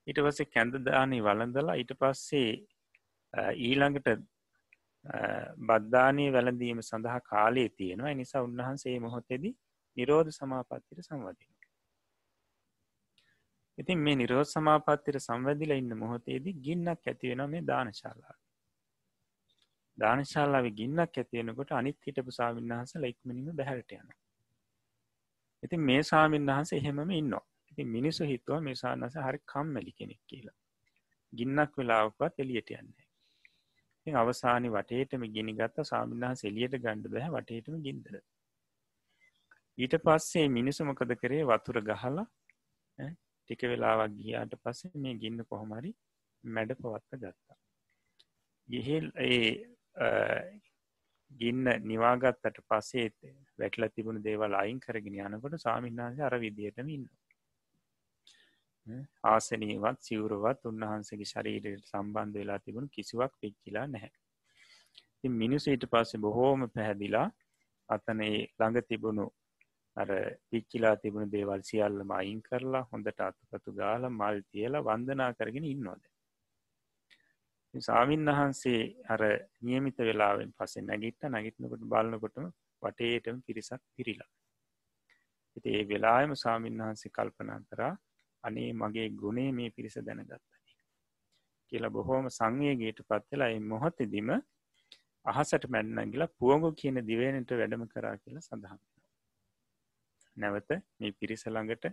[0.06, 2.50] ඊට පස්සේ කැඳදානී වලඳලා ඊට පස්සේ
[3.62, 4.08] ඊළඟට
[5.62, 8.14] බද්ධානය වැළඳීම සඳහා කාලයේ තියෙනවා.
[8.14, 9.50] නිසා උන්වහන්සේ මොහොතෙදි
[9.96, 11.54] නිරෝධ සමාපත්තිර සංවදින
[13.78, 18.34] ඉතින් මේ නිරෝධ සමාපත්තිර සංවැදිල ඉන්න මොහොතේදී ගින්නක් ඇතිවෙන මේ දානශාලා
[19.98, 24.12] දානශාලාව ගින්නක් ඇතිවෙනකොට අනිත් හිටපු සාමීන් වහස ලෙක්මනිම බැහරට යන
[25.62, 27.34] ඉතින් මේ සාමීන් වහන්ස එහෙමම ඉන්න
[27.74, 30.56] ඉතින් මිනිස්සු හිතුව මේ සාන්නස හරි කම්මැලි කෙනෙක් කියලා
[31.32, 38.16] ගින්නක් වෙලාවකත් එලියට යන්නේ අවසානි වටේටම ගිනි ගත්ත සාමින්හස එලියට ගණ්ඩ බැහ වටේටම ගින්දර
[39.78, 42.26] ඊට පස්සේ මිනිසු මොකද කරේ වතුර ගහලා
[42.98, 45.90] ටික වෙලාවක් ගියාට පස්සේ මේ ගින්න කොහොමරි
[46.44, 47.56] මැඩ පවත්ත ගත්තා.
[48.68, 49.50] ගිහිල් ඒ
[51.30, 53.06] ගින්න නිවාගත්තට පසේ
[53.58, 57.06] වැටල තිබුණ දේවල් අයින් කරගෙන යනකොට සාමින්නාස අර විදියටම ඉන්න.
[59.24, 64.12] ආසනීවත් සිවුරුවත් උන්වහන්සේගේ ශරීරයට සම්බන්ධ වෙලා තිබුණු කිසිවක් පිච්චිලා නැහැ.
[65.18, 67.28] ති මිනිස ඊට පස්සේ බොහෝම පැහැදිලා
[67.88, 69.26] අතන ඒ ළඟ තිබුණු
[69.96, 70.10] අර
[70.50, 76.02] පිච්චිලා තිබුණු දේවල් සියල්ලම අයින් කරලා හොඳට අතුපතු ගාල මල් තියලා වන්දනා කරගෙන ඉන්නවද.
[77.74, 79.22] සාමීන් වහන්සේ අර
[79.60, 82.48] නියමිත වෙලාවෙන් පසේ නැගිට්ට නැගිටනකොට බලන්නකොටම
[82.82, 84.30] වටේටම පිරිසක් පිරිලා.
[85.56, 87.94] ඇති ඒ වෙලායම සාමීන් වහන්සේ කල්පනා කරා
[88.44, 90.38] අනේ මගේ ගුණේ මේ පිරිස දැනගත්තනි.
[91.72, 94.30] කියලා බොහෝම සංවේගේට පත්වෙලා එ මොහොතදිම
[95.26, 98.80] අහසට මැන්නගිලා පුවගු කියන දිවනට වැඩම කරා කියලා සඳහන්.
[100.36, 101.84] නැවත මේ පිරිස ළඟට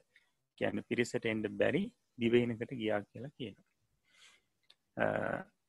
[0.57, 1.83] ගැන පිරිසට එන්ඩ බැරි
[2.19, 3.67] දිවයිනකට ගියා කියලා කියනවා.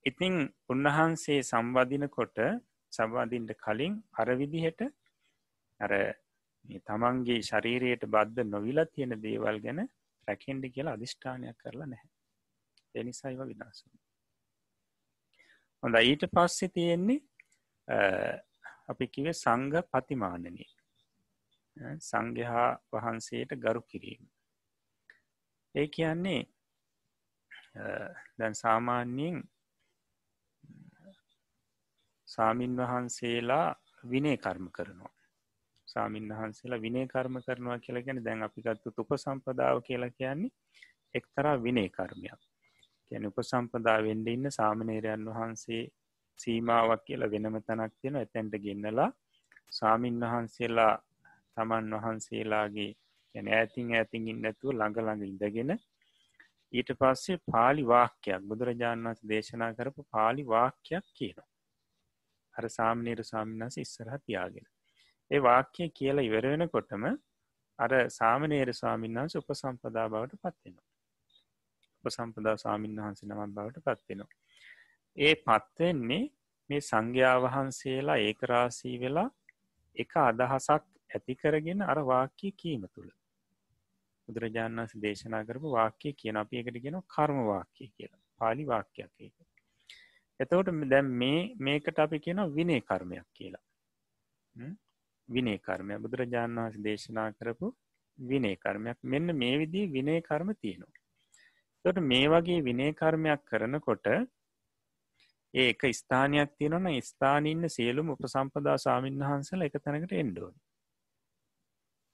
[0.06, 0.34] ඉතිං
[0.68, 2.38] උන්වහන්සේ සම්බධිනකොට
[2.92, 4.80] සබවාදින්ට කලින් අරවිදිහට
[5.80, 5.92] අර
[6.86, 9.80] තමන්ගේ ශරීරයට බද්ධ නොවිලා තියෙන දේවල් ගැන
[10.28, 12.10] රැකෙන්ඩි කියලා අධිෂ්ඨානයක් කරලා නැහැ.
[12.94, 13.84] එනිසායිව විනාසු.
[15.82, 17.20] හොඳ ඊට පස්සෙ තියෙන්නේ
[18.88, 20.70] අපි කිවේ සංග පතිමානනී
[22.00, 24.22] සංගහා වහන්සේට ගරු කිරීම.
[25.74, 26.42] ඒ කියන්නේ
[28.38, 29.42] දැන් සාමාන්‍යයෙන්
[32.28, 33.66] සාමීන් වහන්සේලා
[34.04, 35.11] විනේ කර්ම කරනවා.
[35.92, 40.54] සාමීන් වහන්සේලා විනේ කර්ම කරනවා කියලා ගැන දැන් අපිගත්තු උප සම්පදාව කියලා කියන්නේ
[41.14, 42.40] එක්තරා විනේ කර්මයක්.
[43.10, 45.82] කියන උප සම්පදා වෙන්ඩ ඉන්න සාමනේරයන් වහන්සේ
[46.38, 49.10] සීමාවක් කියලා වෙනම තැනක් තියෙන ඇතැන්ට ගෙන්නලා
[49.70, 50.94] සාමීන් වහන්සේලා
[51.56, 52.90] තමන් වහන්සේලාගේ
[53.34, 55.72] ගැන ඇතින් ඇතින් ඉන්නතුව ළඟළඟ ඉඳගෙන
[56.72, 61.48] ඊට පස්සේ පාලි වාක්‍යයක් බුදුරජාණන් වන්ස දේශනා කරපු පාලි වාක්‍යයක් කියනවා.
[62.54, 64.71] අර සාමනීර සාමිනස ඉස්සරහ තියාගෙන.
[65.32, 67.04] ඒ වාක්‍යය කියලා ඉවර වෙනකොටම
[67.78, 70.88] අර සාමනේර ස්වාමීන් වහන්ස උප සම්පදා බවට පත්වෙනවා.
[72.04, 74.30] උප සම්පදා ස්වාමීන් වහන්සේ නමත් බවට පත්වෙනවා.
[75.16, 76.22] ඒ පත්වෙන්නේ
[76.70, 79.28] මේ සංඝ්‍යා වහන්සේලා ඒකරාසී වෙලා
[79.96, 83.10] එක අදහසක් ඇතිකරගෙන අර වාක්‍ය කීම තුළ.
[84.28, 88.22] බුදුරජාණන් වන්ස දේශනා කරපු වාක්‍ය කියන අපි එකට ගෙන කර්ම වාක්‍ය කියලා.
[88.40, 89.36] පාලි වාක්‍යයක් ඒක.
[90.40, 93.64] එතවට දැම් මේ මේකට අපි කියන විනේ කර්මයක් කියලා.
[95.28, 97.68] විනේ කර්මය බුදුරජාණන් වහස දේශනා කරපු
[98.18, 101.00] විනේ කර්මයක් මෙන්න මේ විදිී විනේ කර්ම තියෙනවා.
[101.84, 104.06] තොට මේ වගේ විනේ කර්මයක් කරනකොට
[105.54, 110.58] ඒ එක ස්ථානයක් තියෙනවන ස්ථානඉන්න සියලුම උපසම්පදා සාමීන් වහන්සල එක තැනකට එන්ඩෝනි.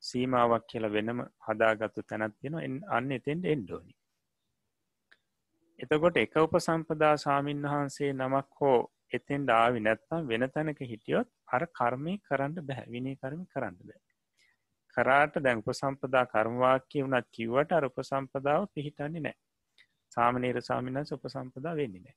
[0.02, 3.94] සීමාවක් කියලා වෙනම හදාගත්තු තැනත් තියෙන අන්න එතෙන්ට එන්ඩෝනි.
[5.78, 8.78] එතකොට එක උපසම්පදා සාමීන් වහන්සේ නමක් හෝ
[9.12, 14.00] එතෙන් ඩාවි නැත්නම් වෙන තැනක හිටියොත් අර කර්මය කරන්න බැහැ විනි කරමි කරන්න බෑ.
[14.96, 19.36] කරාට දැන් උපසම්පදා කර්මවාක්‍ය වුණත් කිව්වට අර උපසම්පදාව පිහිටන්නේ නෑ.
[20.12, 22.16] සාමනීර සාමිනස උපසම්පදා වෙන්නේ නෑ.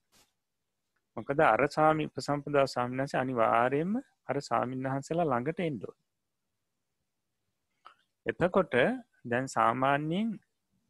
[1.18, 3.94] මොකද අර සාමි උපසම්පදා සාමිනස අනිවාර්යෙන්ම
[4.30, 5.94] අර සාමීන් වහන්සලා ළඟට එන්ඩෝ.
[8.26, 8.76] එතකොට
[9.26, 10.30] දැන් සාමාන්‍යයෙන්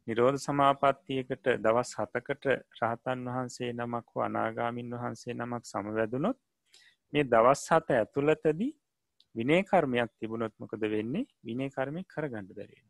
[0.06, 2.46] නිරෝධ සමාපත්තියකට දවස් හතකට
[2.78, 6.38] රහතන් වහන්සේ නමක් හෝ අනාගාමින් වහන්සේ නමක් සමවැදුනොත්
[7.12, 8.72] මේ දවස් හත ඇතුළතදී
[9.34, 12.88] විනේ කර්මයක් තිබුණොත් මොකද වෙන්නේ විනේ කර්මය කරගණඩ දරෙන.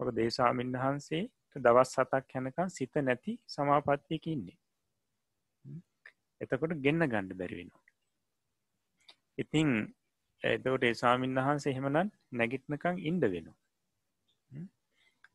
[0.00, 1.24] ඔක දේශාමින් වහන්සේ
[1.56, 4.58] දවස් සතක් හැනකම් සිත නැති සමාපත්තියක ඉන්නේ.
[6.40, 7.84] එතකොට ගෙන්න්න ගණ්ඩ බැරිවෙනවා.
[9.38, 9.70] ඉතිං
[10.42, 13.56] එදවට ඒසාමින් වහන්සේ එහෙමනන් නැගිට්නකං ඉන්ඩ වෙනවා.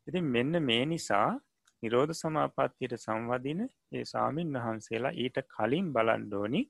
[0.06, 1.28] ඉති මෙන්න මේ නිසා
[1.82, 3.60] නිරෝධ සමාපත්තියට සංවදින
[3.92, 6.62] ඒ සාමීන් වහන්සේලා ඊට කලින් බලන්ඩෝනි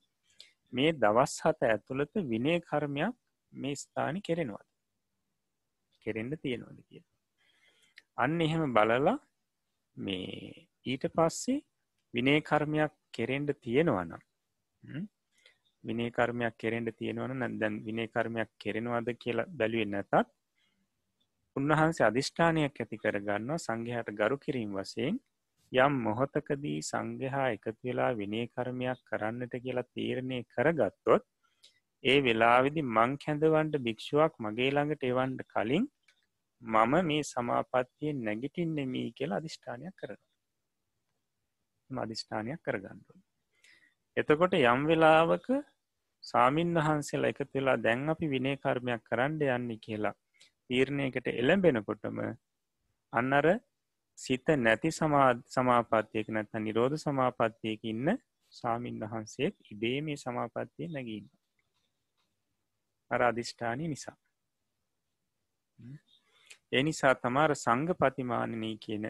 [0.72, 3.14] මේ දවස් හත ඇතුළත විනේ කර්මයක්
[3.52, 4.68] මේ ස්ථානි කෙරෙනවාද?
[6.06, 7.02] කෙරෙන්ඩ තියෙනවාද කිය
[8.16, 9.16] අන්න එහෙම බලලා
[9.96, 11.64] මේ ඊට පස්සේ
[12.14, 14.22] විනේ කර්මයක් කෙරෙන්ඩ තියෙනවනම්
[15.84, 20.30] විනේ කර්මයක් කෙරෙන්ට තියෙනවන නැදැන් විනේ කර්මයක් කෙරෙනවාද කියලා බැලුවෙන් නැතත්
[21.56, 25.16] උන්වහන්සේ අධිෂ්ඨානයක් ඇති කරගන්නවා සංඝහට ගරු කිරීම වසයෙන්
[25.72, 31.24] යම් මොහොතකදී සංඝහා එකතු වෙලා විනේ කර්මයක් කරන්නට කියලා තීරණය කරගත්තොත්
[32.04, 35.86] ඒ වෙලාවිදි මං කැඳවන්ට භික්ෂුවක් මගේ ළඟට එවන්ට කලින්
[36.62, 40.20] මම මේ සමාපත්තියෙන් නැගිටින්නෙමී කියලා අධිෂ්ඨානයක් කරන
[41.90, 43.16] අධිෂ්ඨානයක් කරගන්නුව.
[44.16, 45.48] එතකොට යම් වෙලාවක
[46.24, 50.14] සාමීන් වහන්සේලා එකතු වෙලා දැන් අපි විනේ කර්මයක් කරන්න යන්නේ කියලා
[50.70, 52.18] තීරණයකට එළඹෙනකොටම
[53.12, 53.46] අන්නර
[54.18, 58.12] සිත නැති සමාපත්තියක නැත්ත නිරෝධ සමාපත්තියක ඉන්න
[58.52, 61.26] සාමීන් වහන්සේත් ඉබේ මේ සමාපත්තිය නැගීම
[63.10, 64.16] අර අධිෂ්ඨානය නිසා
[66.72, 69.04] එනිසා තමාර සංග පතිමානනී කියන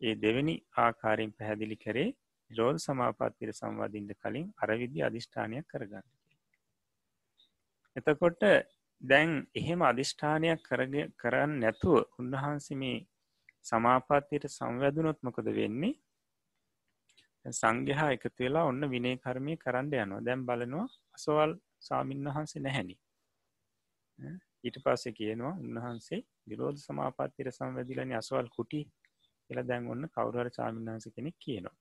[0.00, 2.08] ඒ දෙවැනි ආකාරයෙන් පැහැදිලි කරේ
[2.50, 6.06] රෝධ සමාපත්තිර සංවාදින්ට කලින් අරවිදි අධිෂ්ඨානයක් කරගන්න.
[7.96, 8.42] එතකොට
[9.02, 10.60] දැන් එහෙම අධිෂ්ඨානයක්
[11.18, 12.98] කරන්න නැතුව උන්වහන්සේ මේ
[13.64, 15.94] සමාපත්තියට සංවැදනොත් මොකද වෙන්නේ?
[17.44, 20.24] සංගහා එකතු වෙලා ඔන්න විනේ කර්මය කරන්න යනවා.
[20.26, 22.96] දැම් බලනවා අසවල් සාමීන් වහන්සේ නැහැනි
[24.64, 28.80] ඊට පස්සේ කියනවා උන්වහන්සේ විරෝධ සමාපත්තිර සංවැදිලනි අසවල් කුටි
[29.44, 31.76] කියලා දැන් ඔන්න කවුරහර සාමීන්වහන්ස කෙනෙක් කියනවා.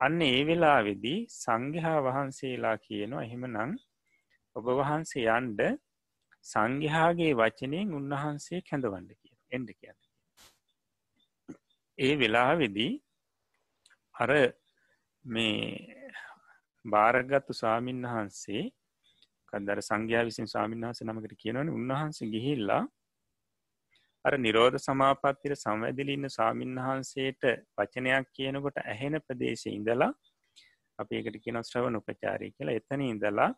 [0.00, 3.72] අන්න ඒ වෙලා වෙදී සංගහා වහන්සේලා කියනවා එහෙම නං
[4.56, 5.60] ඔබ වහන්සේ යන්ඩ
[6.44, 9.98] සංගහාගේ වචනයෙන් උන්වහන්සේ කැඳවන්න කිය එඩ කියන්න.
[11.98, 12.92] ඒ වෙලාවෙදී
[14.14, 14.30] අර
[15.24, 15.62] මේ
[16.84, 18.62] භාරගත්තු ස්වාමීන් වහන්සේ
[19.52, 22.82] කදර සංඝයා විසින් ස්වාමීන් වහස නමකට කියනවන උන්වහන්සේ ගිහිල්ලා
[24.24, 27.42] අර නිරෝධ සමාපත්තිර සංවැදිලින්න ස්වාමීන් වහන්සේට
[27.76, 30.12] වචනයක් කියනකොට ඇහෙන ප්‍රදේශය ඉඳලා
[30.98, 32.78] අප ඒකට කියන ශ්‍රවණ උපචාරය කියලා.
[32.80, 33.50] එතන ඉඳලා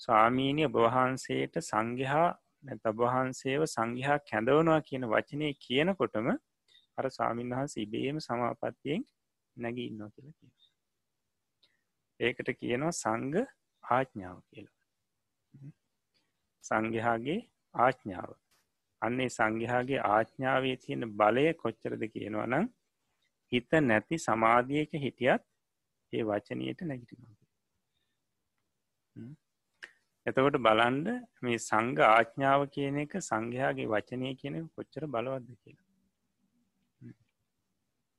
[0.00, 2.28] ස්වාමීනය ඔබවහන්සේට සංඝහා
[2.76, 6.28] තබවහන්සේව සංඝහා කැඳවනවා කියන වචනය කියනකොටම
[6.98, 9.02] අර ස්වාමීන් වහන්ස ඉබේම සමාපත්තියෙන්
[9.56, 10.52] නැගී ඉන්නවා කියලා කිය.
[12.20, 13.34] ඒකට කියනවා සංග
[13.84, 14.76] ආඥාව කියලා.
[16.64, 17.40] සංඝයාගේ
[17.74, 18.30] ආඥාව.
[19.02, 22.66] අන්නේ සංඝයාගේ ආඥාවේ තියෙන බලය කොච්චරද කියනවා නම්
[23.52, 25.42] හිත නැති සමාධියක හිටියත්
[26.12, 27.36] ඒ වචනයට නැගිටිනවා.
[30.28, 31.08] එතකොට බලන්ඩ
[31.42, 35.86] මේ සංග ආඥාව කියන එක සංඝයාගේ වචනය කියන කොච්චර බලවද්ද කියලා.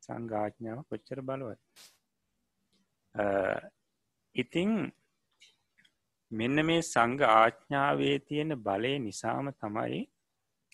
[0.03, 1.61] සංඝාඥාව කොච්චර බලවත්
[4.35, 4.71] ඉතිං
[6.31, 10.01] මෙන්න මේ සංඝ ආඥාවේ තියෙන බලය නිසාම තමයි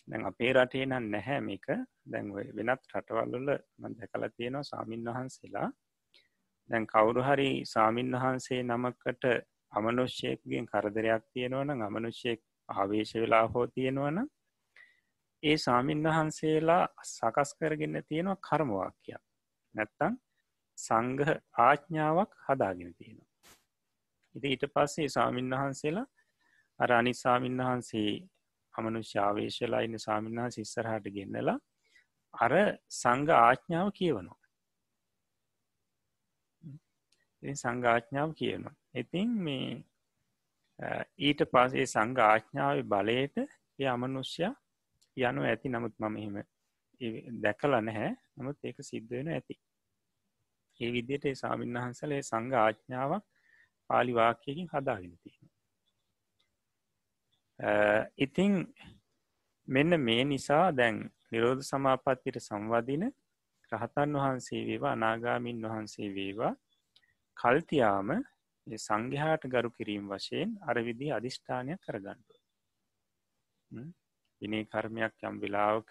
[0.08, 1.66] දැන් අපේ රටේ නම් නැහැ මේක.
[2.06, 2.26] දැන්
[2.56, 5.68] වෙනත් රටවල්වල මන් දැකල තියෙනවා සාමීන් වහන්සේලා
[6.70, 9.24] දැන් කවුරු හරි සාමීන් වහන්සේ නමකට
[9.72, 14.18] අමනුෂ්‍යයකගෙන් කරදරයක් තියෙනවන අමනුෂ්‍යයෙක් ආවේශ වෙලා හෝ තියෙනවන
[15.42, 19.22] ඒ සාමීන් වහන්සේලා සකස් කරගන්න තියෙනවා කර්මවාක්‍යයක්
[19.74, 20.14] නැත්තං
[20.78, 23.30] සංගහ ආඥාවක් හදාගෙන තියෙනවා.
[24.34, 26.06] ඉති ඊට පස්සේ සාමීන් වහන්සේලා
[26.80, 28.10] අර අනි සාමීන් වහන්සේ
[28.74, 31.58] අමනුෂ්‍යාවේශලා ඉන්න සාමීන් වහන්ස ඉස්සරහට ගෙන්නලා
[32.34, 32.52] අර
[32.92, 34.45] සංග ආඥාව කියවනවා.
[37.42, 38.74] සංඝාඥාව කියනවා.
[38.94, 39.68] ඉතින් මේ
[41.18, 43.36] ඊට පසේ සංඝ ආඥාව බලයට
[43.78, 44.48] ඒ අමනුෂ්‍ය
[45.16, 46.36] යනු ඇති නමුත් මම එහෙම
[47.42, 49.54] දැකල නැහැ නමුත් ඒක සිද්ධ වෙන ඇති
[50.80, 53.24] ඒ විදියට ඒ සාමීන් වහන්සලේ සංඝ ආඥාවක්
[53.90, 55.48] පාලි වාක්‍යයකින් හදාගෙන තියෙන.
[58.18, 58.52] ඉතිං
[59.68, 60.96] මෙන්න මේ නිසා දැන්
[61.30, 63.04] නිරෝධ සමාපත්තිට සංවදින
[63.72, 66.54] රහතන් වහන්සේ වේවා අනාගාමින් වහන්සේ වේවා
[67.36, 68.10] කල්තියාම
[68.66, 72.38] සංඝහාට ගරු කිරීම වශයෙන් අරවිදි අධිෂ්ඨානයක් කරගන්නුව.
[74.42, 75.90] විනේ කර්මයක් යම් වෙලාවක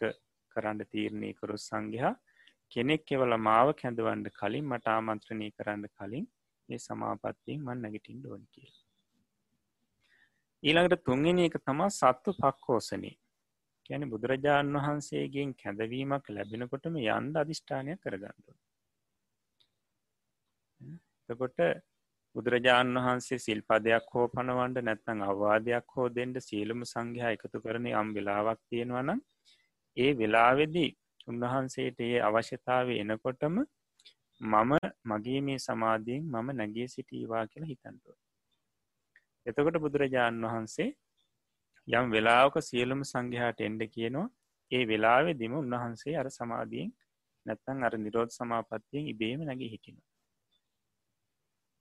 [0.52, 2.14] කරන්න තීරණය කරු සංඝයා
[2.72, 6.26] කෙනෙක් එවල මාව කැඳවන්ඩ කලින් මට ආමන්ත්‍රණය කරන්න කලින්
[6.70, 8.72] ඒ සමාපත්තියෙන් මන් නැගටින් ඩෝන් කිය.
[10.64, 13.16] ඊළඟට තුන්ගෙන එක තමා සත්තු පක්කෝසනේ
[13.88, 18.48] ගැන බුදුරජාණන් වහන්සේගෙන් කැඳවීමක් ලැබෙනකොටම යන්ද අධිෂ්ඨානය කරගන්නඩ.
[21.30, 21.60] එතකොට
[22.36, 28.60] බුදුරජාණන් වහන්සේ සිල්පදයක් හෝ පනවන්ඩ නැත්තං අවවාදයක් හෝ දෙන්ට සීලම සංඝයා එකතු කරන යම් වෙලාවක්
[28.70, 29.20] තියෙනවනම්
[29.98, 30.92] ඒ වෙලාවෙදී
[31.28, 33.56] උන්වහන්සේට ඒ අවශ්‍යතාව එනකොටම
[34.42, 34.72] මම
[35.06, 38.18] මගේ මේ සමාධීෙන් මම නැගේ සිටීවා කියලා හිතන්ටුව.
[39.46, 40.90] එතකොට බුදුරජාණන් වහන්සේ
[41.88, 44.28] යම් වෙලාවක සියලුම සංඝයාට එන්ඩ කියනවා
[44.72, 46.92] ඒ වෙලාවෙදිම උන්වහන්සේ අර සමාධීෙන්
[47.46, 49.98] නැත්තන් අර නිරෝධ සමාපත්තියෙන් ඉබේම නැගේ හිටින.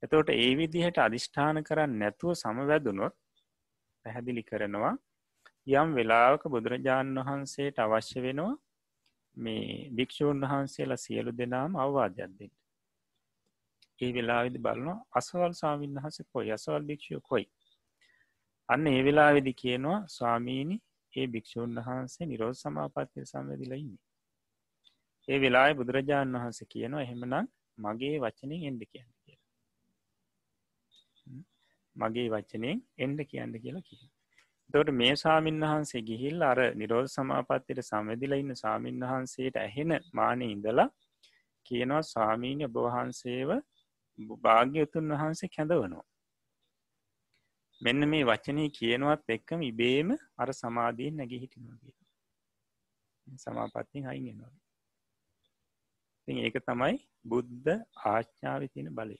[0.03, 3.15] එතෝට ඒ විදිහට අධිෂ්ඨාන කරන්න නැතුව සමවැදුනොත්
[4.05, 4.95] පැහැදිලි කරනවා
[5.73, 8.53] යම් වෙලාවක බුදුරජාණන් වහන්සේට අවශ්‍ය වෙනවා
[9.37, 12.51] මේ භික්‍ෂූන් වහන්සේලා සියලු දෙනාම අවවාදයක්දෙන්.
[13.99, 17.45] ඒ වෙලාවිදි බලනවා අසවල් සාමීන් වහස කොයි අසවල් භික්ෂය කොයි.
[18.69, 20.77] අන්න ඒ වෙලා වෙදි කියනවා ස්වාමීණි
[21.13, 24.01] ඒ භික්‍ෂූන් වහන්සේ නිරෝධ සමාපත්තිය සම්වැදිලඉන්නේ.
[25.27, 27.45] ඒ වෙලා බුදුරජාණන් වහන්ස කියනවා එහෙමනම්
[27.77, 29.14] මගේ වචනින් එන්ඩ කියන්න කිය.
[31.95, 34.03] මගේ වචනයෙන් එන්ඩ කියන්න කියලා කිය.
[34.73, 40.89] තොට මේ සාමීන් වහන්සේ ගිහිල් අර නිරෝධ සමාපත්තියට සමදිල ඉන්න සාමීන් වහන්සේට ඇහෙන මානය ඉඳලා
[41.65, 43.51] කියනවා ස්වාමීණ්‍ය ඔබවහන්සේව
[44.43, 46.05] භාග්‍යයතුන් වහන්සේ කැඳවනවා.
[47.81, 51.95] මෙන්න මේ වචනය කියනවත් එක්කම ඉබේම අර සමාධීන් නැගි හිටිනවා කිය.
[53.27, 54.53] සමාපත්තින් අයිගෙනවා.
[56.27, 57.71] ඒක තමයි බුද්ධ
[58.05, 59.17] ආච්ඥාව තියෙන බලය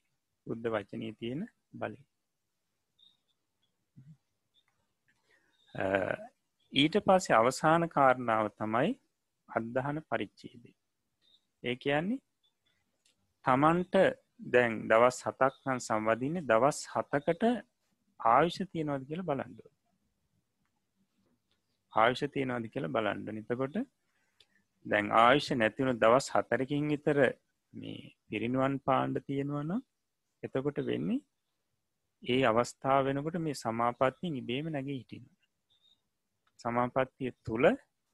[0.47, 1.41] බුද්ධ වචනය තියෙන
[1.73, 1.97] බලය
[6.73, 8.91] ඊට පස්සේ අවසාන කාරණාව තමයි
[9.49, 10.75] අදදහන පරිච්චේදේ
[11.63, 12.21] ඒ කියන්නේ
[13.45, 13.95] තමන්ට
[14.49, 17.43] දැන් දවස් හතක්නම් සම්වදින්නේ දවස් හතකට
[18.19, 19.71] ආයුෂ තියෙනවද කියලා බලන්ඩුව
[21.93, 23.77] ආයුෂ තියෙනවාද කියලා බලන්ඩ නිතකොට
[24.85, 27.19] දැන් ආයුෂ නැතිවුණු දවස් හතරකින් විතර
[27.73, 29.71] මේ පිරිනුවන් පාණ්ඩ තියෙනවන
[30.43, 31.21] එතකොට වෙන්නේ
[32.23, 35.25] ඒ අවස්ථාව වෙනකොට මේ සමාපත්තියෙන් ඉබේම නැගේ හිටින
[36.59, 37.65] සමාපත්තිය තුළ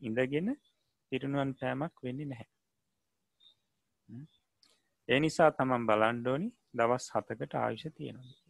[0.01, 0.49] ඉඳගෙන
[1.11, 2.49] පිරිනුවන් පෑමක් වෙන්නේ නැහැ.
[5.09, 8.41] ඒ නිසා තමන් බලන්ඩෝනි දවස් හතකට ආයුෂ තියෙනවා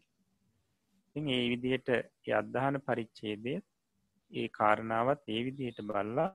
[1.16, 1.90] ඒ විදිහට
[2.34, 3.54] අදදාන පරිච්චේදය
[4.32, 6.30] ඒ කාරණාවත් ඒ විදිහට බල්ලා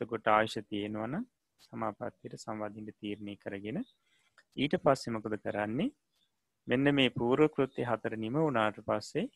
[0.00, 1.14] කොට ආයුෂ තියෙනවන
[1.62, 3.78] සමාපත්තියට සංවාධීන්ට තීරණය කරගෙන
[4.56, 5.94] ඊට පස්සෙමකද කරන්නේ?
[6.66, 9.26] මෙන්න මේ පූරකෘත්‍ය හතර නිම වනාට පස්සේ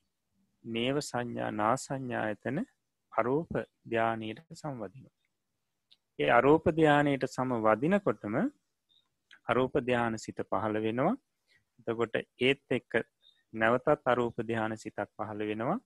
[0.65, 2.59] නේව සංඥා නා සංඥා එතන
[3.13, 3.53] අරූප
[3.85, 5.07] ධ්‍යානයට සංවදින.
[6.19, 8.37] ඒ අරූප ධ්‍යානයට සම වදිනකොටම
[9.49, 11.15] අරූප ධ්‍යාන සිත පහළ වෙනවා
[11.81, 12.93] එතකොට ඒත් එක්ක
[13.55, 15.79] නැවතත් අරූප ධ්‍යාන සිතක් පහළ වෙනවා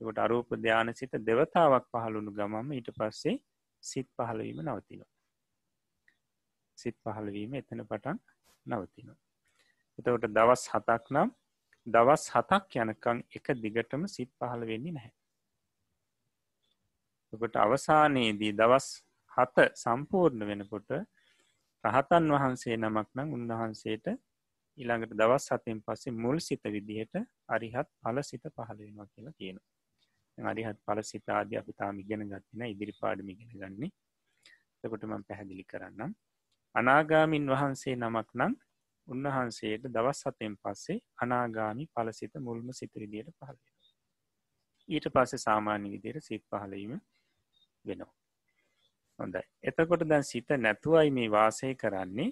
[0.00, 3.36] කොට අරූප ධ්‍යාන සිත දෙවතාවක් පහළුණු ගමම ඊට පස්සේ
[3.82, 5.10] සිත් පහළවීම නවතිනවා.
[6.78, 8.18] සිත් පහළවීම එතන පටන්
[8.66, 9.18] නවතිනවා.
[9.98, 11.30] එතකොට දවස් හතක් නම්
[11.86, 15.12] දවස් හතක් යනකං එක දිගටම සිත් පහළ වෙන්නේ නැහැ.
[17.36, 18.86] කොට අවසානයේදී දවස්
[19.32, 20.90] හත සම්පූර්ණ වෙනකොට
[21.84, 24.06] රහතන් වහන්සේ නමක් නම් උන්වහන්සේට
[24.78, 27.14] ඊළඟට දවස් සතෙන් පස්සේ මුල් සිත විදිහට
[27.48, 30.48] අරිහත් පල සිත පහළවෙනවා කියලා කියනවා.
[30.50, 33.92] අරිහත් පල සිතාද අපි තාම ඉගෙන ගත්තින ඉදිරි පාඩම ඉගෙන ගන්නේ.
[34.80, 36.12] තකොට මම පැහැදිලි කරන්නම්.
[36.74, 38.54] අනාගාමින් වහන්සේ නමක් නම්
[39.08, 43.58] උන්වහන්සේට දවස් සතෙන් පස්සේ අනාගාමි පලසිත මුල්ම සිතරිදියට පහල
[44.88, 46.94] ඊට පස්සේ සාමාන්‍ය විදියට සිත් පහලීම
[47.84, 48.12] වෙනවා.
[49.18, 49.42] හොඳයි.
[49.62, 52.30] එතකොට දැන් සිත නැතුවයි මේ වාසය කරන්නේ.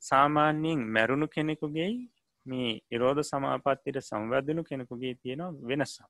[0.00, 1.90] සාමාන්‍යයෙන් මැරුණු කෙනෙකුගේ
[2.46, 6.02] මේ ඉරෝධ සමාපත්තිට සංවැදනු කෙනෙකුගේ තියෙනවා වෙනසක්.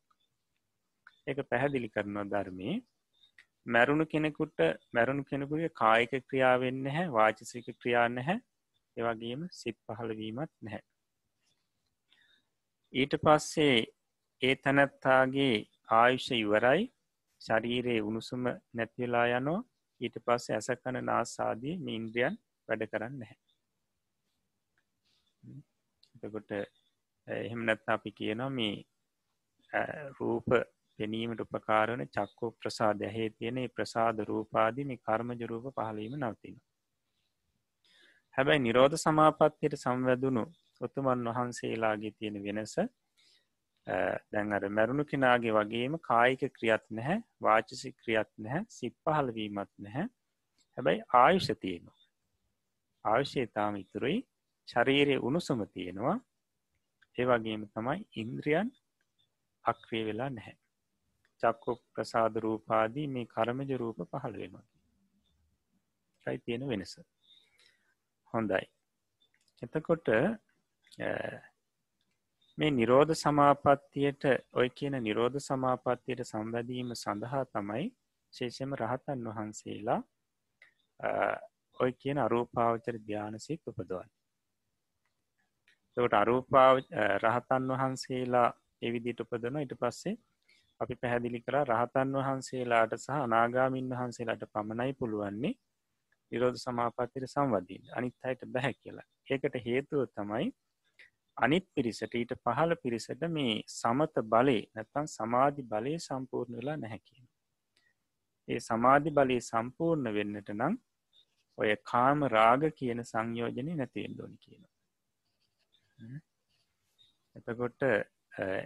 [1.26, 2.68] ඒක පැහැදිලි කරනවා ධර්මය.
[3.66, 4.58] මැරුණු කෙනෙකුට
[4.92, 8.38] මැරුණු කෙනෙකුගේ කායික ක්‍රියාවෙන්න හැ වාචසික ක්‍රියා නැහැ.
[8.96, 10.82] ඒවගේම සිත් පහළවීමත් නැහැ.
[12.92, 13.76] ඊට පස්සේ
[14.42, 15.54] ඒ තැනැත්තාගේ
[15.90, 16.82] ආයුෂ ඉවරයි.
[17.42, 19.58] ශරීරයේ උණුසුම නැතිවෙලා යනෝ
[20.00, 22.38] ඊට පස්සේ ඇසකන නාසාදී මීන්ද්‍රියන්
[22.68, 23.40] වැඩ කරන්න නැහැ
[26.18, 26.50] එතකොට
[27.26, 28.74] එහෙම නැත්ත අපි කියනවා මේ
[30.18, 30.48] රූප
[30.98, 36.56] පෙනීමට උපකාරන චක්කෝ ප්‍රසාද ඇහේ තියෙන ප්‍රසාද රූපාදී මේ කර්මජ රූප පහලීම නවතින.
[38.34, 40.44] හැබැයි නිරෝධ සමාපත්තියට සංවැදුණු
[40.80, 42.74] ඔතුමන් වහන්සේලාගේ තියෙන වෙනස
[43.86, 50.06] දැන් අර මැරුණු කෙනාගේ වගේම කායික ක්‍රියත් නැහැ වාචසි ක්‍රියත් නැහැ සිත් පහලවීමත් නැහැ.
[50.78, 51.98] හැබැයි ආයුෂ තියෙනවා.
[53.04, 54.18] ආයුෂයතාම ඉතුරුයි.
[54.68, 56.18] ශරීරය උණුසුම තියෙනවා.
[57.18, 58.68] ඒවගේම තමයි ඉන්ද්‍රියන්
[59.64, 60.56] අක්‍රිය වෙලා නැහැ.
[61.42, 64.66] චක්කො ප්‍රසාද රූපාදී මේ කරමජ රූප පහළ වෙනවා.
[66.26, 66.94] යි තියෙන වෙනස.
[68.34, 68.64] හොඳයි.
[69.62, 70.08] එතකොට
[72.62, 77.86] මේ නිරෝධ සමාපත්තියට ඔය කියන නිරෝධ සමාපත්තියට සම්බැදීම සඳහා තමයි
[78.32, 79.96] ශේෂම රහතන් වහන්සේලා
[81.80, 84.12] ඔය කියන අරූපාවචර ධ්‍යානසිත් උපදවන්
[85.96, 86.80] තකට අරූපාව
[87.18, 88.46] රහතන් වහන්සේලා
[88.82, 90.16] එවිදිට උපදන ඉට පස්සේ
[90.80, 95.56] අපි පැහැදිලි කර රහතන් වහන්සේලාට සහ අනාගාමින් වහන්සේලාට පමණයි පුළුවන්නේ
[96.32, 99.08] විරෝධ සමාපත්තිර සංවදීන් අනිත් අයට බැහැ කියලා.
[99.30, 100.54] ඒකට හේතුව තමයි
[101.36, 107.28] අනිත් පිරිසට ඊට පහළ පිරිසට මේ සමත බලය නැත්තන් සමාධි බලය සම්පූර්ණ වෙලා නැහැකින
[108.48, 110.76] ඒ සමාධි බලය සම්පූර්ණ වෙන්නට නම්
[111.58, 114.64] ඔය කාම රාග කියන සංයෝජනය නැතිෙන් දොනි කියන
[117.36, 117.82] එතකොට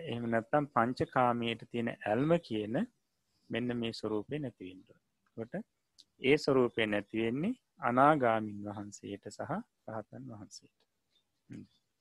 [0.09, 2.77] එහම නැත්තම් පංචකාමයට තියෙන ඇල්ම කියන
[3.51, 4.91] මෙන්න මේ ස්වරූපය නැතිවෙන්ට
[5.37, 5.55] කොට
[6.23, 9.57] ඒ ස්වරූපය නැතිවෙන්නේ අනාගාමින් වහන්සේට සහ
[9.89, 10.77] රහතන් වහන්සේට.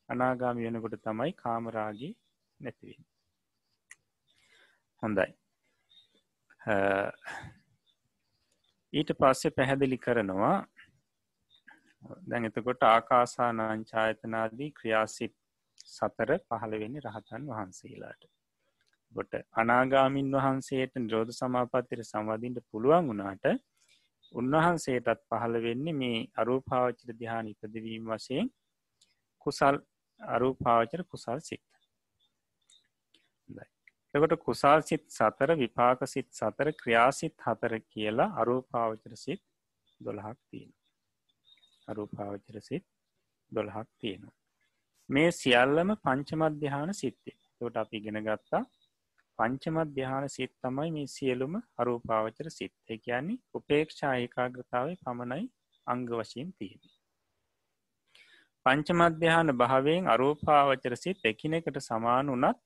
[0.09, 2.13] අනාගාමි වෙනකොට තමයි කාමරාගේ
[2.59, 3.03] නැතිවෙන්
[5.03, 5.31] හොඳයි
[8.93, 10.57] ඊට පස්සේ පැහැදිලි කරනවා
[12.23, 15.35] දැන් එතකොට ආකාසානාංචායතනාදී ක්‍රියාසිට්
[15.87, 18.21] සතර පහළවෙනි රහතන් වහන්සේලාට.
[19.15, 23.45] ගොට අනාගාමින් වහන්සේට නිරෝධ සමාපත්තිර සංවාධීන්ට පුළුවන් වුණාට
[24.33, 28.49] උන්වහන්සේටත් පහළ වෙන්නේ මේ අරූපාවචර දිහාන ඉපදවීම වශයෙන්
[29.45, 29.77] කුසල්
[30.19, 31.63] අරූපාවචර කුසල් සිත්.
[34.13, 39.41] එකට කුසල් සිත් සතර විපාක සිත් සතර ක්‍රියාසිත් හතර කියලා අරූපාවචර සිත්
[40.01, 40.73] දොළහක් තියෙන
[41.87, 42.85] අරූපාවචර සිත්
[43.51, 44.35] දොළහක් තියෙනවා.
[45.09, 47.37] මේ සියල්ලම පංචමධ්‍යාන සිත්තේ.
[47.59, 48.63] තොට අපි ගෙන ගත්තා.
[49.39, 52.75] පංචමධ්‍යාන සිත් තමයි මේ සියලුම අරූපාවචර සිත්.
[52.89, 55.45] ඒ කියන්නේ උපේක්ෂා ඒකාග්‍රතාව පමණයි
[55.87, 56.81] අංග වශයෙන් තියෙන
[58.65, 62.57] පංචමධ්‍යාන භාවයෙන් අරූපාවචර සිත් එකිනෙකට සමාන වනත්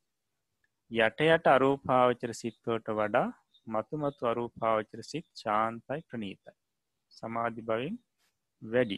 [0.91, 3.27] යට යට අරූපාවචර සිත්වට වඩා
[3.67, 6.55] මතුමතු අරූපාවචර සිත් ශාන්තයි ප්‍රනීතයි
[7.13, 7.97] සමාධි බවින්
[8.61, 8.97] වැඩි.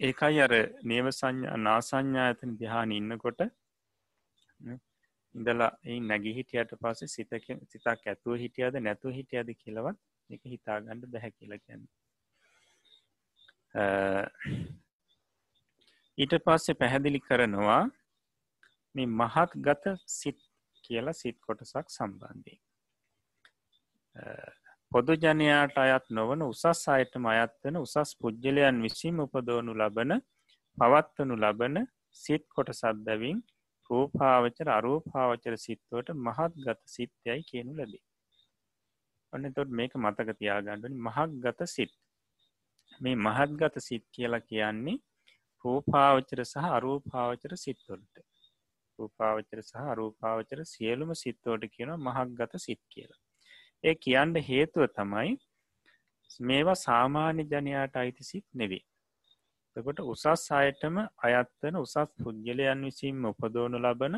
[0.00, 3.40] ඒකයි අර නේව සංඥා නාසංඥා ඇතන දිහාන ඉන්නකොට
[5.34, 11.32] ඉඳලා ඒ නැගි හිටියට පස්සේ සිතක සිතක් ඇතුව හිටියද නැතුව හිටියද කියලවත් එක හිතාගණ්ඩ බැහැ
[11.32, 11.86] කියලා කියන්න.
[16.18, 17.82] ඊට පස්සේ පැහැදිලි කරනවා
[18.94, 20.38] මේ මහත් ගත සිත්
[20.84, 22.54] කියලා සිත් කොටසක් සම්බන්ධය
[24.92, 30.12] පොදු ජනයාට අයත් නොවන උසස් අයටම අයත්වන උසස් පුද්ගලයන් විසින් උපදෝනු ලබන
[30.78, 31.76] පවත්වනු ලබන
[32.16, 33.38] සිත් කොටසත් බැවින්
[33.90, 38.04] රූපාවචර අරූපාවචර සිත්වට මහත් ගත සිත්යයි කියනු ලැබේ.
[39.32, 41.92] ඔන්න තොට මේක මතක තියාගණ්ඩනි මහක් ගත සිත්.
[43.00, 44.96] මේ මහත් ගත සිත් කියලා කියන්නේ
[45.64, 48.24] රූපාවචර සහ අරූපාවචර සිත්වලට
[48.98, 53.20] රූපාවචර සහ අරූපාවචර සියලුම සිත්තෝට කියන මහක් ගත සිත් කියලා.
[53.84, 55.32] ඒ කියන්න හේතුව තමයි
[56.42, 58.84] මේවා සාමාන්‍ය ජනයාට අයිති සිත් නෙවේ
[59.76, 64.14] තකොට උසස් අයටම අයත්වන උසස් පුද්ගලයන් විසින්ම උපදෝනු ලබන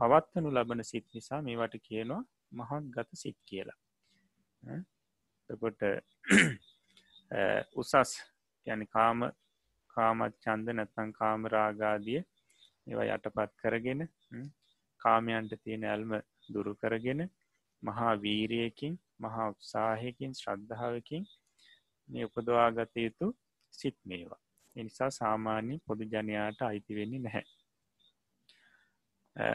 [0.00, 2.22] පවත්වනු ලබන සිත් නිසා මේවට කියනවා
[2.52, 3.78] මහක් ගත සිත් කියලා.
[5.50, 5.80] තකොට
[7.74, 8.12] උසස්
[8.66, 9.24] යන කාම
[9.90, 12.20] කාමත් චන්ද නැත්තං කාමරාගාදිය
[12.86, 14.00] ඒවා යටපත් කරගෙන
[15.00, 16.12] කාමයන්ට තියෙන ඇල්ම
[16.48, 17.20] දුරු කරගෙන
[17.82, 21.24] මහා වීරයකින් මහා උත්සාහයකින් ශ්‍රද්ධාවකින්
[22.08, 23.26] මේ උපදවාගත යුතු
[23.74, 24.42] සිත් මේවා.
[24.76, 27.46] එනිසා සාමාන්‍ය පොදු ජනයාට අයිති වෙන්නේ නැහැ.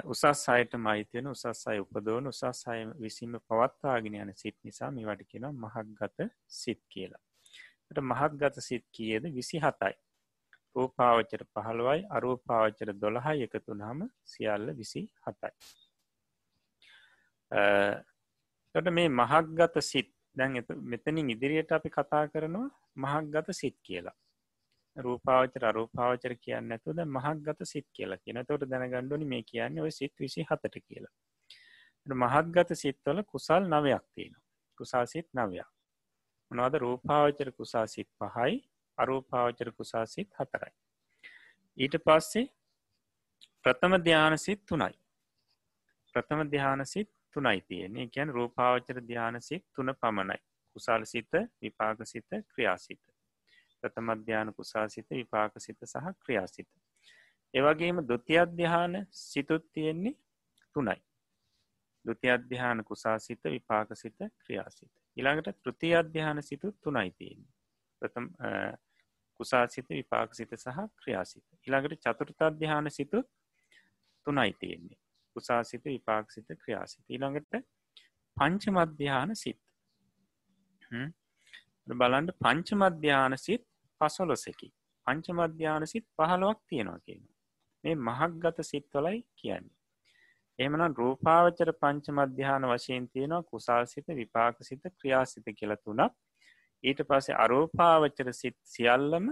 [0.05, 5.29] උසස් අයට මයිතයන උසස් අය උපදෝන උසස් අය විසිම පවත්වාගෙන යන සිත් නිසා මේ වට
[5.29, 7.23] කියෙන මහක් ගත සිත් කියලා.
[8.03, 9.23] මහත් ගත සිත් කියද?
[9.35, 9.95] විසි හතයි
[10.75, 15.53] රූපාවචර පහළුවයි අරූපාවචර දොළහයි එකතුනහම සියල්ල විසි හතයි.
[18.75, 24.15] තොට මේ මහක් ගත සිත් දැන් මෙතනින් ඉදිරියට අපි කතා කරනවා මහක් ගත සිත් කියලා.
[24.97, 30.13] රූපාවචර අරූපාවචර කියන්න ඇතුද මහක් ගත සිත් කියලා කියන තොට දැනගණ්ඩුනි මේ කියන්නේ ඔය සිත්
[30.19, 31.13] විසි හතට කියලා.
[32.07, 34.35] මහත් ගත සිත්වල කුසල් නවයක් තියෙන.
[34.77, 35.67] කුසා සිත් නවයක්.
[36.51, 38.61] මොනවද රූපාවචර කුසා සිත් පහයි
[38.97, 40.73] අරූපාවචර කුසාසිත් හතරයි.
[41.77, 42.45] ඊට පස්සේ
[43.65, 44.95] ප්‍රථම ධ්‍යානසිත් තුනයි.
[46.15, 50.39] ප්‍රථම ධ්‍යානසිත් තුනයි තියන්නේ ගැන් රූපාවචර ධ්‍යානසිත් තුන පමණයි.
[50.75, 53.03] කුසාල සිත විපාක සිත ක්‍රියාසිත.
[53.83, 56.69] ප්‍රථම අධ්‍යාන කුසාසිත විපාක සිත සහ ක්‍රියාසිත.
[57.53, 60.15] ඒවගේම දුති අධ්‍යාන සිතුත් තියෙන්නේ
[60.75, 60.99] තුනයි.
[62.05, 64.91] දුති අධ්‍යාන කුසාසිත විපාක සිත ක්‍රියාසිත.
[65.17, 67.53] ඉළඟට තෘති අධ්‍යාන සිතුත් තුනයි තියෙන්නේ.
[68.01, 68.25] ප්‍රථම
[69.39, 71.43] කුසාසිත විපාක සිත සහ ක්‍රියාසිත.
[71.67, 73.19] ඉළඟට චතුරත අධ්‍යාන සිතු
[74.27, 74.97] තුනයි තියෙන්නේ.
[75.35, 77.05] කුසාසිත විපාක් සිත ක්‍රියාසිත.
[77.09, 77.53] ඊළඟට
[78.37, 79.59] පංච මධ්‍යාන සිත්.
[81.93, 83.63] බලන්ට පංච මධ්‍යාන සිත්
[84.01, 84.69] පසොලොසකි.
[85.07, 87.23] පංච මධ්‍යාන සිත් පහළුවක් තියෙනවා කියන.
[87.83, 89.75] මේ මහක්ගත සිත්වලයි කියන්නේ.
[90.59, 96.13] එමනම් රූපාවචර පංච මධ්‍යාන වශයෙන් තියෙනවා කුසාසිත විපාක සිත ක්‍රියාසිත කියල තුනක්
[96.83, 99.27] ඊට පස්සේ අරෝපාවච්චර සිත් සියල්ලම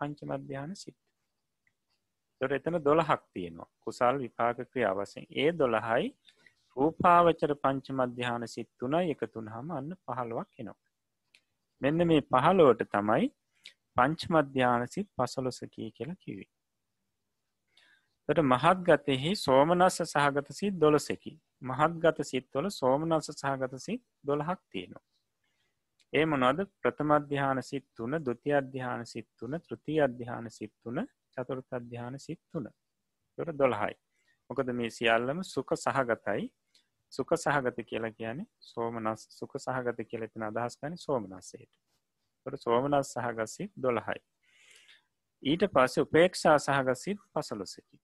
[0.00, 0.98] පංච මධ්‍යාන සිත්.
[2.40, 3.70] තොට එතන දොළහක් තියෙනවා.
[3.80, 6.12] කුසල් විපාක ක්‍රියාවසෙන් ඒ දොළහයි
[6.76, 10.78] රූපාවචර පංච මධ්‍යාන සිත් තුනයි එකතුන් හම අන්න පහළුවක් එනවා.
[11.82, 13.32] මෙන්න මේ පහලෝට තමයි
[13.96, 16.50] පංච මධ්‍යාන සිත් පසලොසකී කියලා කිවේ
[18.28, 21.30] තට මහත් ගතෙහි සෝමනස්ස සහගත සිත් දොළසකි.
[21.62, 25.04] මහත් ගත සිත්වල සෝමනස්ස සහගත සිත් දොළහක් තියෙනවා.
[26.12, 26.60] ඒ මොනවද?
[26.80, 30.98] ප්‍රථම අධ්‍යාන සිත් තුන දුති අධ්‍යාන සිත් තුන තෘති අධ්‍යාන සිත් තුන
[31.34, 32.68] චතුරත අධ්‍යාන සිත් තුන.
[33.38, 33.94] තොර දොළහයි.
[34.50, 36.48] මොකද මේ සියල්ලම සුක සහගතයි
[37.12, 41.72] සුක සහගත කියලා කියන සෝමනස් සුක සහගත කියලෙතින අදහස්කන සෝමනස්සයට
[42.46, 44.20] තොට සෝමනස් සහගසිත් දොළහයි.
[45.42, 48.00] ඊට පස්සේ උපේක්ෂා සහගසිත් පසලොසකි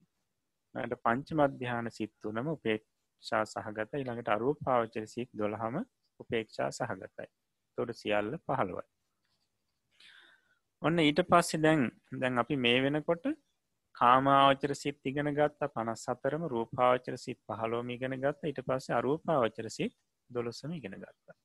[0.75, 5.81] ට පංච මධ්‍යාන සිත් තුනම උපේක්ෂා සහගත ඉළඟට අරූ පාවචර සිත් දොළහම
[6.21, 7.29] උපේක්ෂා සහගතයි.
[7.79, 8.87] තොට සියල්ල පහළුවයි.
[10.83, 11.83] ඔන්න ඊට පස්සේ දැන්
[12.15, 13.27] දැන් අපි මේ වෙනකොට
[13.95, 19.95] කාමාවචර සිත් ඉගෙන ගත්තා පනස් සතරම රූපාවචර සිත් පහලෝම ඉගෙන ගත්ත ඊට පස්සේ අරූපාවචර සිත්
[20.31, 21.37] දොළොසම ඉගෙන ගත්තා.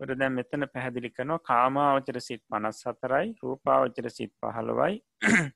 [0.00, 5.00] ට දැන් මෙතන පැහැදිලි කරනවා කාමාවචර සිත් පනස් සතරයි රූපාවචර සිත් පහළවයි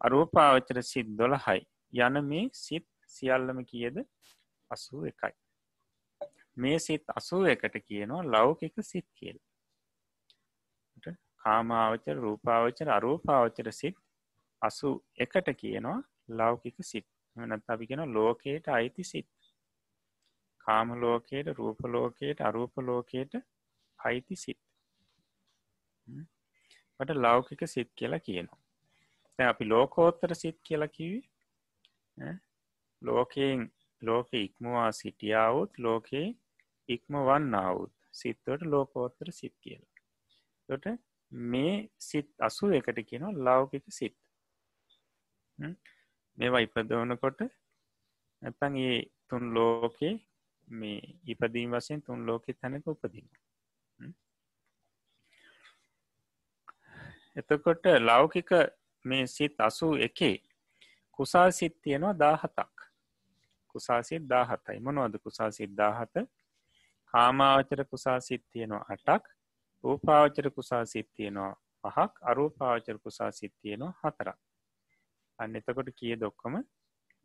[0.00, 1.60] අරූපාවචර සිත් දොළහයි.
[1.98, 4.02] යන මේ සිත් සියල්ලම කියද?
[4.70, 5.34] අසූ එකයි.
[6.56, 9.38] මේ සිත් අසූ එකට කියනවා ලෞකික සිත් කියල්.
[11.44, 13.96] කාමාවචර රූපාවචර අරූපාවචර සිත්
[14.62, 15.98] අසු එකට කියනවා
[16.28, 17.06] ලෞකික සිත්.
[17.36, 19.28] නත් අපි කියෙන ලෝකයට අයිති සිත්.
[20.64, 23.32] කාම ලෝකයට රූපලෝකයට අරූපලෝකයට
[23.98, 24.60] අයිති සිත්.
[27.00, 28.60] ට ලෞකික සිත් කියලා කියනවා.
[29.36, 31.20] තැ අපි ලෝකෝත්තර සිත් කියලා කිවි
[33.02, 33.60] ලෝකයෙන්
[34.02, 36.28] ලෝක ඉක්මවා සිටියාවුත් ලෝකයේ
[36.88, 39.94] ඉක්ම වන්නාවුත් සිත්වට ලෝකෝත්තර සිත් කියලා.
[40.68, 40.84] තොට
[41.52, 44.16] මේ සිත් අසු එකට කියන ලෞකික සිත්.
[46.38, 47.40] මේවා ඉපදවනකොට
[48.42, 48.98] ඇතන් ඒ
[49.28, 50.14] තුන් ලෝකේ
[50.70, 53.28] මේ ඉපදීම් වසයෙන් තුන් ලෝකෙ තැනක උපදින
[57.36, 58.50] එතකොට ලෞකික
[59.04, 60.36] මේ සිත් අසු එකේ
[61.12, 62.74] කුසල් සිත් තියෙනවා දාහතක්.
[63.72, 64.78] කුසාසිත් දාහතයි.
[64.80, 66.14] මොනවද කුසාසිත් දාහත?
[67.14, 69.24] කාමාවචර කුසා සිත් තියෙනවා අටක්.
[69.84, 72.12] රූපාවචර කුසා සිත්තියනවා පහක්.
[72.22, 74.38] අරූපාවචර කුසා සිත්තියනවා හතරක්.
[75.38, 76.54] අන්න එතකොට කිය දොක්කම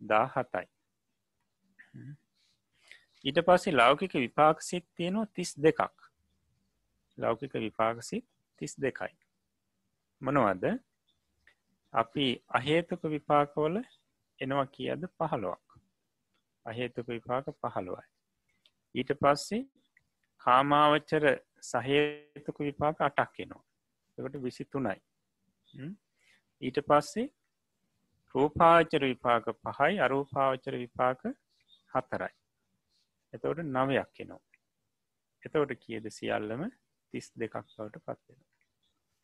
[0.01, 0.67] දා හතයි
[3.25, 5.95] ඊට පස්සේ ලෞකික විපාක සිත් තියෙනවා තිස් දෙකක්
[7.17, 8.25] ලෞකික විපාකසිත්
[8.61, 9.13] තිස් දෙකයි
[10.21, 10.65] මොනවද?
[11.93, 13.75] අපි අහේතුක විපාකවල
[14.39, 15.01] එනවා කියද?
[15.17, 15.64] පහළුවක්.
[16.65, 18.07] අහේතුක විපාක පහළුවයි.
[18.95, 19.63] ඊට පස්සේ
[20.41, 21.25] කාමාවච්චර
[21.63, 23.63] සහේතුක විපාක අටක් එනවා.
[24.17, 24.99] එකට විසි තුනයි
[26.61, 27.27] ඊට පස්සේ
[28.35, 31.21] රූපාචර විපාක පහයි අරූපාවචර විපාක
[31.93, 32.33] හතරයි.
[33.33, 34.43] එතවට නවයක් එනවා.
[35.43, 36.63] එතවට කියද සියල්ලම
[37.13, 38.41] තිස් දෙකක් බවට පත්වෙන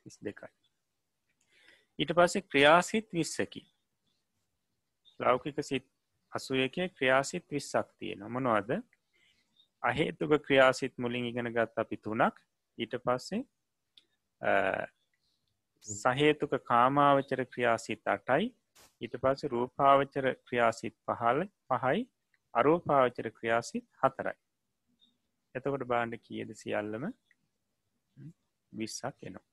[0.06, 0.52] තිස් දෙකයි.
[2.00, 3.64] ඊට පස්සේ ක්‍රියාසිත් විස්සකි.
[5.20, 5.88] ලෞකික සිත්
[6.34, 8.72] අසුයකේ ක්‍රියාසිත් විස්සක් තියෙන මොනවද?
[9.84, 12.36] අහේතුක ක්‍රියාසිත් මුලින් ඉගෙන ගත් අපි තුනක්.
[12.78, 13.44] ඊට පස්සේ
[15.86, 18.54] සහේතුක කාමාවචර ක්‍රියාසිත් අටයි.
[19.02, 22.08] ඊට පස්ස රූපාවචර ක්‍රියාසිත් පහල පහයි.
[22.54, 24.38] අරූපාවචර ක්‍රියාසිත් හතරයි.
[25.56, 27.12] එතකොට බාණ්ඩ කියද සියල්ලම?
[28.74, 29.48] විස්සක් එනවා.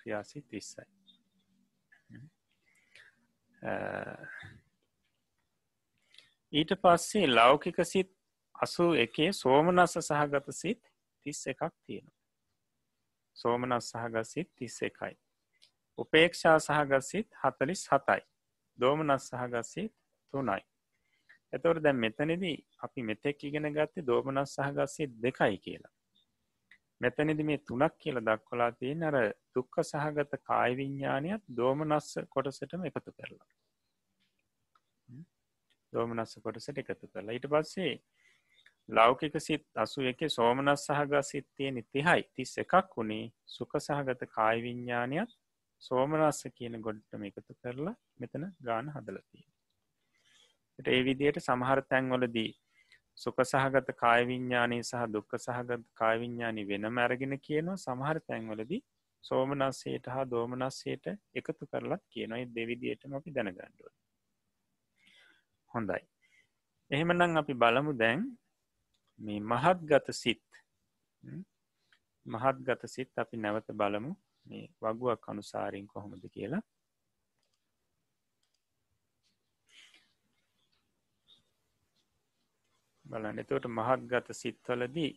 [0.00, 0.86] ක්‍රියාසිත් විස්සයි.
[6.52, 8.10] ඊට පස්සේ ලෞකික සිත්
[8.54, 10.82] අසු එකේ සෝමනස්ස සහගත සිත්
[11.22, 12.18] තිස් එකක් තියෙනවා.
[13.36, 15.14] සෝමනස් සහගත් සිත් තිස් එකයි.
[15.98, 18.22] උපේක්ෂා සහගත් සිත් හතලිස් හතයි.
[18.78, 19.94] දෝමනස් සහගත් සිත්
[20.34, 20.60] තුනයි.
[21.52, 25.94] එතවට දැන් මෙතනදී අපි මෙතෙක් ඉගෙන ගත්තේ දෝමනස් සහගත් සිත් දෙකයි කියලා.
[27.00, 29.16] මෙතනිදි මේ තුනක් කියල දක්වලා තියෙන අර
[29.54, 33.48] දුක්ක සහගත කායවිඤ්ඥානයක් දෝමනස්ස කොටසටම එකතු කරලා.
[35.92, 37.94] දෝමනස්ස කොටසට එකතු කරලා ඊට පස්සේ
[38.88, 45.30] ලෞකික සිත් අසු එක සෝමනස් සහග සිත්තිය නිතිහයි තිස් එකක් වුණේ සුක සහගත කායිවිඤ්ඥානයක්
[45.82, 49.44] සෝමනස්ස කියන ගොඩ්ටම එකතු කරලා මෙතන ගාන හදලතිය.
[50.78, 52.50] ඒ විදියට සමහර තැන්වලදී
[53.18, 58.82] සුක සහගත කායවිඤ්ඥානී සහ දුක්ක සහගත කායවිඤ්ඥානි වෙන මැරගෙන කියනවා සමහර තැන්වලදී
[59.24, 63.92] සෝමනස්සයට හා දෝමනස්සයට එකතු කරලත් කියනොයි දෙවිදියටම අපි දැනගණ්ඩුව.
[65.74, 66.02] හොඳයි.
[66.90, 68.20] එහෙමනම් අපි බලමු දැන්
[69.18, 70.44] මේ මහත් ගත සිත්.
[72.26, 74.12] මහත් ගත සිත් අපි නැවත බලමු.
[74.46, 76.62] මේ වගුවක් අනුසාරින් කොහොමද කියලා.
[83.04, 83.40] බලන්න.
[83.42, 85.12] එතවට මහත් ගත සිත්වලදී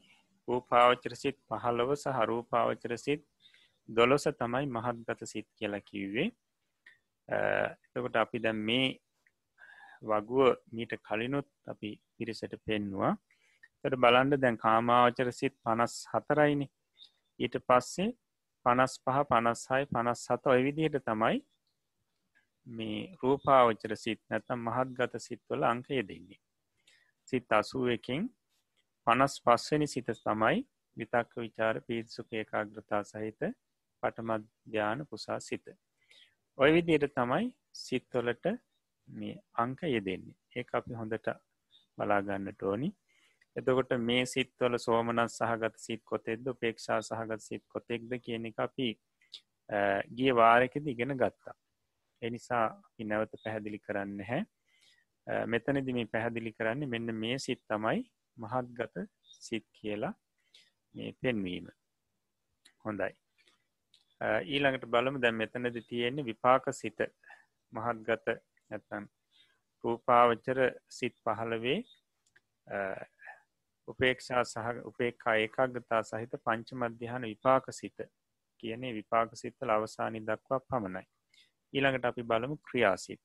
[0.47, 3.23] රූපාවචර සිත් පහළව සහ රූපාවචර සිත්
[3.89, 6.29] දොළොස තමයි මහත් ගත සිත් කියලා කිව්වේ.
[7.29, 8.87] එතකොට අපි දැම් මේ
[10.03, 13.13] වගුව මීට කලිනුත් අපි පිරිසට පෙන්වා
[13.79, 16.67] තට බලන්ඩ දැන් කාමාවචර සිත් පනස් හතරයිනි
[17.39, 18.11] ඊට පස්සේ
[18.65, 21.39] පනස් පහ පනස්හයි පනස් සත ඔය විදිහට තමයි
[22.67, 26.39] මේ රූපාවචර සිත් නැතම් මහත් ගත සිත්වල අංකය දෙන්නේ
[27.27, 28.29] සිත් අසුව එකින්
[29.07, 30.63] පනස් පස්වනි සිත තමයි
[30.97, 33.41] විතක්ක විචාර පීත්සුක ඒකාග්‍රතා සහිත
[34.03, 35.65] පටමධ්‍යාන පුසා සිත
[36.57, 37.45] ඔය විදියට තමයි
[37.77, 38.45] සිත්වලට
[39.07, 40.35] මේ අංක යෙදෙන්නේ.
[40.55, 41.27] ඒ අපි හොඳට
[41.97, 42.89] බලාගන්නට ඕනි.
[43.55, 48.87] එතකොට මේ සිත්වල සෝමනස් සහගත සිත් කොතෙක්ද පේක්ෂා සහගත සිත් කොතෙක්ද කියන එක අපි
[50.17, 51.55] ගිය වාරකෙද ඉගෙන ගත්තා.
[52.21, 52.65] එනිසා
[53.09, 54.41] නැවත පැහැදිලි කරන්න හැ
[55.45, 58.01] මෙතනදි මේ පැහැදිලි කරන්නේ මෙන්න මේ සිත් තමයි
[58.37, 58.95] මහත්ගත
[59.47, 60.13] සිත් කියලා
[60.95, 61.67] මේ පෙන්වීම.
[62.85, 63.11] හොඳයි.
[64.53, 65.21] ඊළඟට බලමු.
[65.23, 66.99] දැම් මෙතනද තියෙන්නේ විපාක සිත
[67.73, 68.27] මහත්ගත
[68.73, 69.09] නැතන්
[69.83, 71.79] රූපාවච්චර සිත් පහළවේ
[73.87, 77.97] උපේක්ෂා සහ උපේක්කා ඒකාගතා සහිත පංච මධ්‍යහන විපාක සිත
[78.59, 81.05] කියන්නේ විපාක සිත්තල අවසානි දක්වා පමණයි.
[81.73, 83.23] ඊළඟට අපි බලමු ක්‍රියාසිත්.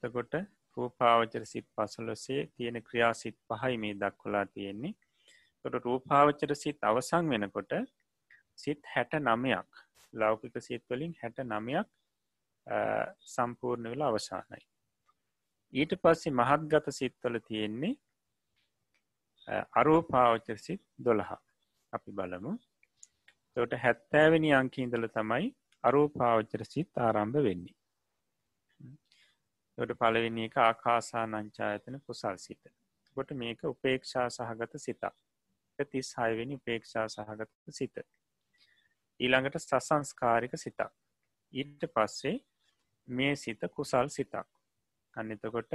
[0.00, 0.34] තකොට
[0.76, 4.94] රූපාවචර සිත් පසලොසේ තියෙන ක්‍රියාසිත් පහයි මේ දක්වලා තියෙන්නේ.
[5.64, 7.72] තොට රූපාවචර සිත් අවසං වෙනකොට
[8.56, 9.70] සිත් හැට නමයක්
[10.12, 11.88] ලෞකික සිත්වලින් හැට නමයක්
[13.26, 14.64] සම්පූර්ණ වෙලා අවසානයි
[15.72, 17.94] ඊට පස්සේ මහත්ගත සිත්වල තියෙන්නේ
[19.72, 21.40] අරූපාවචර සිත් දොළහා
[21.92, 22.52] අපි බලමු.
[23.56, 25.50] තොට හැත්තෑවැනි අංකීන්දල තමයි
[25.84, 27.76] අරූපාවච්චර සිත් ආරම්භ වෙන්නේ.
[29.78, 32.62] ට පලවෙනි එක ආකාසා නංචායතන කුසල් සිත.
[33.16, 35.14] කොට මේක උපේක්ෂා සහගත සිතා
[35.84, 37.96] තිස් හයවෙනි උපේක්ෂා සහගත සිත.
[39.20, 40.92] ඊළඟට සසංස්කාරික සිතක්.
[41.52, 42.36] ඊට පස්සේ
[43.08, 44.36] මේ සිත කුසල් සිතක්
[45.14, 45.72] අන්නතකොට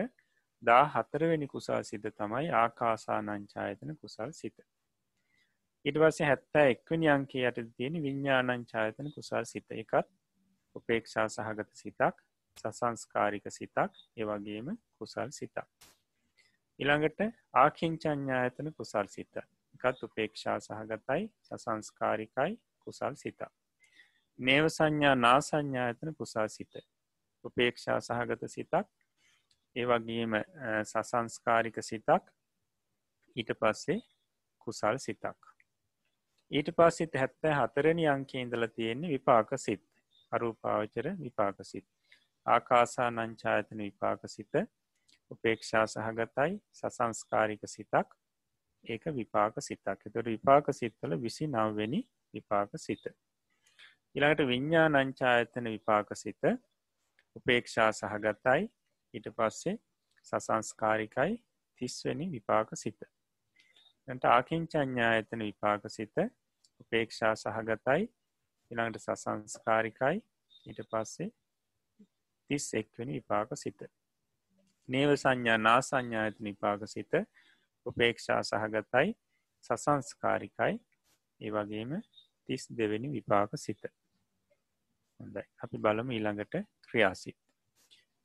[0.63, 4.57] දා හතරවෙනි කුසල් සිත තමයි ආකාසා නංචායතන කුසල් සිත
[5.85, 10.11] ඉට පස්සේ හැත්තා එක්වනි අංකේ යට තියෙන විඤ්ඥානංචායතන කුසල් සිත එකත්
[10.75, 12.21] උපේක්ෂා සහගත සිතක්
[12.57, 14.67] සසංස්කාරික සිතක් ඒවගේම
[14.97, 15.65] කුසල් සිතක්.
[16.79, 17.21] ඉළඟට
[17.55, 19.41] ආකින්චඥායතන කුසල් සිත
[19.75, 23.41] එකත් උපේක්ෂා සහගතයි සසංස්කාරිකයි කුසල් සිත.
[24.39, 26.73] නේව සංඥා නාසංඥායතන කුසල් සිත.
[27.43, 28.87] උපේක්ෂා සහගත සිතක්
[29.75, 30.35] ඒවගේම
[30.83, 32.33] සසංස්කාරික සිතක්
[33.35, 34.01] ඊට පස්සේ
[34.59, 35.39] කුසල් සිතක්.
[36.51, 39.83] ඊට පස්සිත් හැත්ත හතරණි අංකේ ඉඳල තියෙන්නේ විපාක සිත්
[40.31, 41.87] අරූපාවචර විපාක සිත්.
[42.45, 44.53] ආකාසා නංචායතන විපාක සිත
[45.31, 48.17] උපේක්ෂා සහගතයි සසංස්කාරික සිතක්
[48.83, 49.99] ඒක විපාක සිතක්.
[50.05, 52.01] එතොට විපාක සිත්වල විසි නවවෙනි
[52.33, 53.03] විපාක සිත.
[54.15, 56.41] ඉළඟට විඤ්ඥා නංචායතන විපාක සිත
[57.35, 58.69] උපේක්ෂා සහගතයි.
[59.13, 59.77] ඊට පස්සේ
[60.25, 61.31] සසංස්කාරිකයි.
[61.81, 62.99] තිස්වනි විපාක සිත.
[64.07, 66.15] ට ආකින්චඥායතන විපාක සිත.
[66.79, 68.09] උපේක්ෂා සහගතයි.
[68.71, 70.23] ඉළඟට සසංස්කාරිකයි.
[70.65, 71.31] ඊට පස්සේ
[72.49, 73.81] තිස් එක්වනි විපාක සිත.
[74.89, 77.13] නේව සංඥා නා සංඥායත නිපාක සිත.
[77.85, 79.15] උපේක්ෂා සහගතයි.
[79.63, 80.73] සසංස්කාරිකයි.
[81.41, 81.91] ඒ වගේම
[82.45, 83.81] තිස් දෙවැනි විපාක සිත.
[85.21, 85.43] හොඳයි.
[85.63, 86.55] අපි බලම ඊළඟට
[86.87, 87.37] ක්‍රියාසිත්.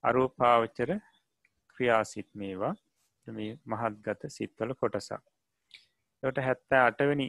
[0.05, 0.91] අරූපාවච්චර
[1.75, 2.75] ක්‍රියාසිත් මේවා.
[3.27, 5.25] මේ මහත්ගත සිත්වල කොටසක්.
[6.23, 7.29] ට හැත්තා අටවැනි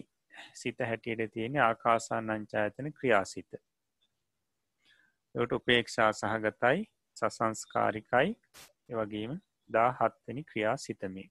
[0.53, 3.51] සිත හැටියට තියෙන ආකාසා නංචායතන ක්‍රියාසිත.
[5.35, 6.85] ට උපේක්ෂා සහගතයි
[7.17, 8.29] සසංස්කාරිකයි
[8.89, 9.33] එවගේම
[9.69, 11.29] දා හත්වනි ක්‍රියා සිතමේ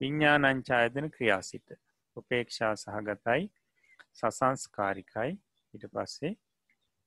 [0.00, 1.68] විඤ්ඥානංචායතන ක්‍රියාසිත.
[2.16, 3.42] උපේක්ෂා සහගතයි
[4.12, 5.30] සසංස්කාරිකයි.
[5.74, 6.32] ඉට පස්සේ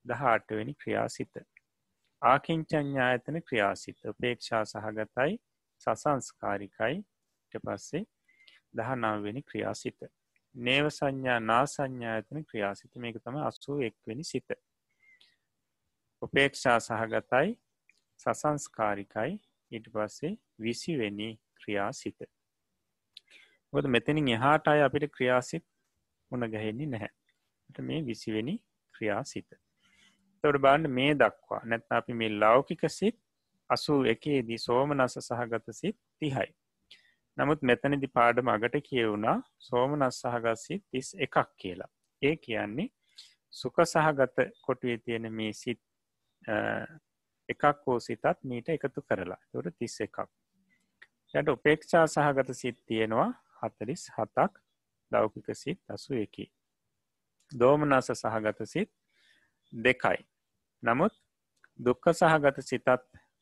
[0.05, 1.33] දහටවෙනි ක්‍රියාසිත.
[2.21, 3.97] ආකින්චඥායතන ක්‍රියාසිත.
[4.05, 5.39] උපේක්ෂා සහගතයි
[5.81, 6.99] සසංස්කාරිකයි.
[7.51, 8.03] ට පස්සේ
[8.73, 9.99] දහනාවෙනි ක්‍රියාසිත.
[10.55, 12.91] නේව සංඥා නා සංඥායතන ක්‍රියාසිත.
[12.97, 14.49] මේක තම අස්සූ එක්වෙනි සිත.
[16.21, 17.57] උපේක්ෂා සහගතයි
[18.19, 19.31] සසංස්කාරිකයි.
[19.71, 22.19] ඊට පස්සේ විසිවෙනි ක්‍රියාසිත.
[23.73, 25.65] ගොද මෙතනින් එහාට අය අපිට ක්‍රියාසිත්
[26.31, 27.13] උන ගැහෙන්නේ නැහැ.
[27.79, 28.55] මේ විසිවෙනි
[28.93, 29.62] ක්‍රියාසිත.
[30.43, 31.61] තොට බාන්න මේ දක්වා.
[31.65, 33.17] නැත් අපි මේ ලෞකික සිත්
[33.69, 36.49] අසූ එකේදී සෝමනස සහගත සිත් තිහයි.
[37.37, 39.37] නමුත් මෙතනදි පාඩම අගට කියවුණා
[39.67, 41.91] සෝමනස් සහගස්සිත් තිස් එකක් කියලා.
[42.21, 42.89] ඒ කියන්නේ
[43.53, 45.81] සුක සහගත කොටුවේ තියෙන මේ සිත්
[47.49, 49.41] එකක් හෝ සිතත් මීට එකතු කරලා.
[49.51, 50.17] තුර තිස්ස එකක්.
[51.33, 53.29] යට උපේක්ෂා සහගත සිත් තියෙනවා
[53.61, 54.61] හතලිස් හතක්
[55.11, 56.45] ලෞකික සිත් අසු එකි.
[57.51, 58.91] දෝමනස සහගත සිත්
[59.73, 60.21] දෙකයි.
[60.83, 61.13] නමුත්
[61.79, 62.89] දුක්ක සහගත සිතත්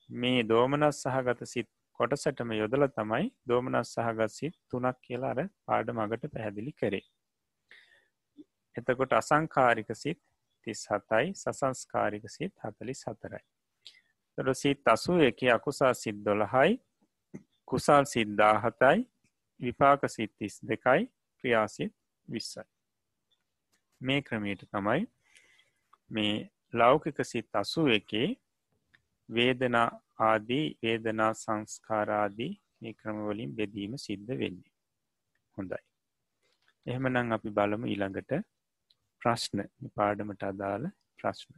[0.09, 1.69] මේ දෝමනස් සහගත සිත්
[1.99, 7.05] කොටසටම යොදල තමයි දෝමනස් සහගත් සිත් තුනක් කියලා අර පාඩ මගට පැහැදිලි කරේ.
[8.75, 10.21] එතකොට අසංකාරික සිත්
[10.67, 13.43] තිස් හතයි සසංස්කාරික සිත් හතලිස් හතරයි
[14.37, 16.79] තොට සිත් අසු එක අකුසා සිත් දොළහයි
[17.67, 18.99] කුසල් සිද්ධාහතයි
[19.59, 21.09] විපාක සිත් තිස් දෙකයි
[21.39, 21.93] ක්‍රියාසිත්
[22.27, 22.63] විස්සයි.
[24.01, 25.01] මේ ක්‍රමයට තමයි
[26.09, 26.35] මේ
[26.73, 28.27] ලෞකික සිත් අසු එකේ
[29.29, 29.89] වේදනා
[30.19, 34.71] ආදී වේදනා සංස්කාරාදී මේ ක්‍රමවලින් බෙදීම සිද්ධ වෙන්නේ.
[35.57, 35.81] හොඳයි.
[36.85, 38.31] එහෙමනම් අපි බලමු ඊළඟට
[39.21, 39.59] ප්‍රශ්න.
[39.95, 40.85] පාඩමට අදාළ
[41.19, 41.53] ප්‍රශ්න.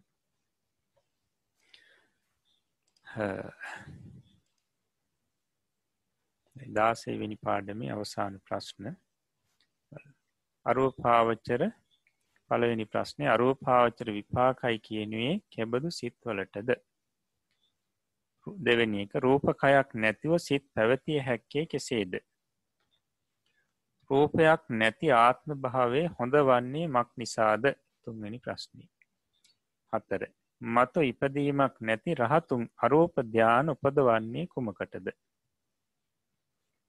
[6.75, 8.85] දාසේවෙනි පාඩමේ අවසාන ප්‍රශ්න.
[10.65, 11.61] අරූපාවච්චර
[12.53, 16.75] පළවෙනි ප්‍රශ්නය අරූපාවච්චර විපාකයි කියනුවේ කෙබඳු සිත්වලටද
[18.47, 22.13] දෙවැනි එක රූපකයක් නැතිව සිත් පැවතිය හැක්කේ කෙසේද?
[24.09, 27.63] රූපයක් නැති ආත්ම භාවේ හොඳ වන්නේ මක් නිසාද?
[28.03, 28.89] තුන්වැනි ප්‍රශ්නී.
[29.93, 30.23] හතර.
[30.61, 35.07] මතු ඉපදීමක් නැති රහතුන් අරෝප ධ්‍යාන උපදවන්නේ කුමකටද?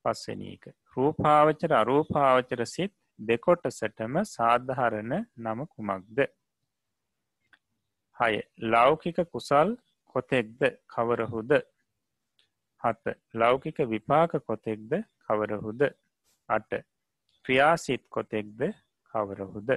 [0.04, 0.64] පස්සන එක.
[0.96, 6.18] රූපාවචර අරූපාවචර සිත් දෙකොටසටම සාධහරණ නම කුමක්ද?
[8.18, 8.42] හය.
[8.58, 9.76] ලෞකික කුසල්
[10.06, 11.52] කොතෙක්ද කවරහුද?
[12.82, 13.16] හත.
[13.34, 15.82] ලෞකික විපාක කොතෙක්ද කවරහුද?
[16.48, 16.70] අට.
[17.44, 18.70] ක්‍රියාසිත් කොතෙක්ද
[19.14, 19.76] කවරහුද?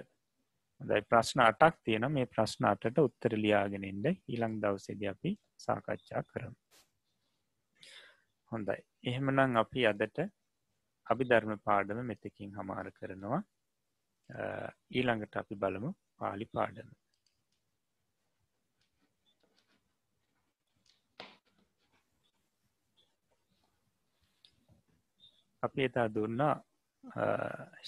[0.81, 6.53] දයි ප්‍රශ්න අටක් තියෙන මේ ප්‍රශ්න අටට උත්තර ලියාගෙනෙන්ට ඊළං දවසේද අපි සාකච්ඡා කරම.
[8.51, 8.77] හොඳයි.
[9.03, 10.19] එහෙමනම් අපි අදට
[11.11, 13.41] අපි ධර්ම පාඩම මෙතකින් හමාර කරනවා.
[14.97, 15.89] ඊළඟට අපි බලමු
[16.19, 16.89] පාලි පාඩම.
[25.63, 26.55] අපි එතා දුන්නා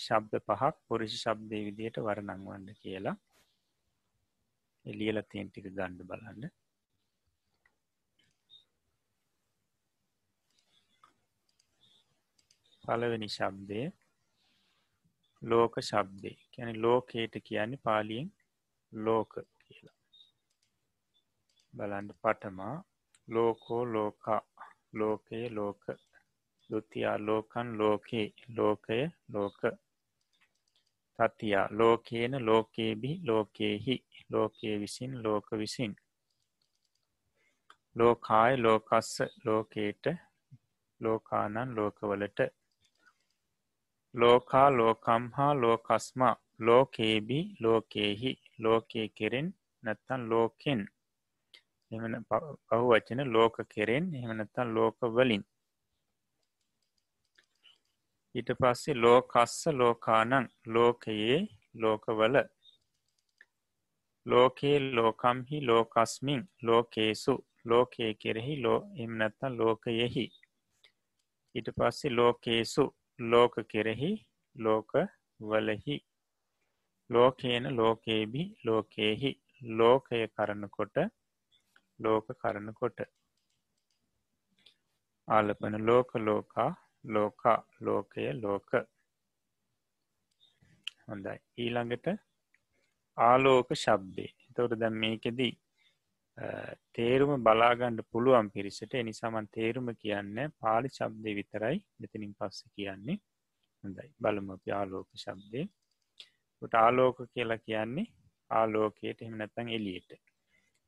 [0.04, 3.18] ශබ්ද පහක් පොරිෂි ශබ්දය විදියට වරනංවන්න කියලා.
[4.86, 6.44] එලියල තියෙන් ටික ගණ්ඩ බලන්න.
[12.90, 13.82] පලවෙනි ශබ්දය.
[15.42, 16.32] ලෝක ශබ්දය.
[16.54, 18.30] කැන ලෝකයට කියන්නේ පාලියෙන්
[18.92, 19.98] ලෝක කියලා.
[21.74, 22.76] බලන්ඩ පටමා.
[23.28, 24.42] ලෝකෝ ලෝකා.
[24.94, 25.84] ලෝකයේ ලෝක.
[26.70, 28.28] දුතියා ලෝකන් ලෝකේ.
[28.58, 29.00] ලෝකය
[29.34, 29.60] ලෝක.
[31.20, 33.96] තතියා ලෝකේන ලෝකේබි ලෝකයෙහි
[34.32, 35.94] ලෝකයේ විසින් ලෝක විසින්.
[37.96, 39.14] ලෝකාය ලෝකස්ස
[39.46, 40.06] ලෝකේට.
[41.02, 42.59] ලෝකානන් ලෝකවලට.
[44.14, 49.48] ලෝකා ලෝකම් හා ලෝකස්මා ලෝකේබි ලෝකයෙහි ලෝකයේ කෙරෙන්
[49.84, 50.82] නැත්තන් ලෝකෙන්.
[51.92, 55.44] එමන පහු වචන ලෝක කෙරෙන් එහමනත්තන් ලෝකවලින්
[58.36, 61.38] ඊට පස්සේ ලෝකස්ස ලෝකානං ලෝකයේ
[61.76, 62.36] ලෝකවල.
[64.26, 67.34] ලෝකයේ ලෝකම්හි ලෝකස්මින් ලෝකේසු
[67.66, 70.26] ලෝකයේ කෙරෙහි ලෝ එම්නැත්තන් ලෝකයෙහි.
[71.56, 72.84] ඊට පස්සේ ලෝකේසු
[73.20, 74.12] ලෝක කෙරෙහි
[74.56, 74.92] ලෝක
[75.42, 75.96] වලහි
[77.10, 79.32] ලෝකේන ලෝකේබි ලෝකයෙහි
[79.62, 80.98] ලෝකය කරනකොට
[82.00, 83.00] ලෝක කරනකොට.
[85.28, 86.72] ආලපන ලෝක ලෝකා
[87.06, 88.70] ලෝකා ලෝකය ලෝක.
[91.08, 91.38] හොඳයි.
[91.58, 92.08] ඊළඟට
[93.18, 94.32] ආලෝක ශබ්දේ.
[94.56, 95.54] තවට දැම් මේකෙදී
[96.96, 98.94] තේරුම බලාගණ්ඩ පුළුවන් පිරිසට.
[98.96, 103.20] එනිසාමන් තේරුම කියන්න පාලි ශබ්දය විතරයි මෙතනින් පස්ස කියන්නේ.
[103.84, 104.08] හොඳයි.
[104.22, 105.62] බලම ආලෝක ශබ්දය.
[106.62, 108.12] ට ආලෝක කියලා කියන්නේ
[108.52, 110.12] ආලෝකයට එම නැතන් එලියට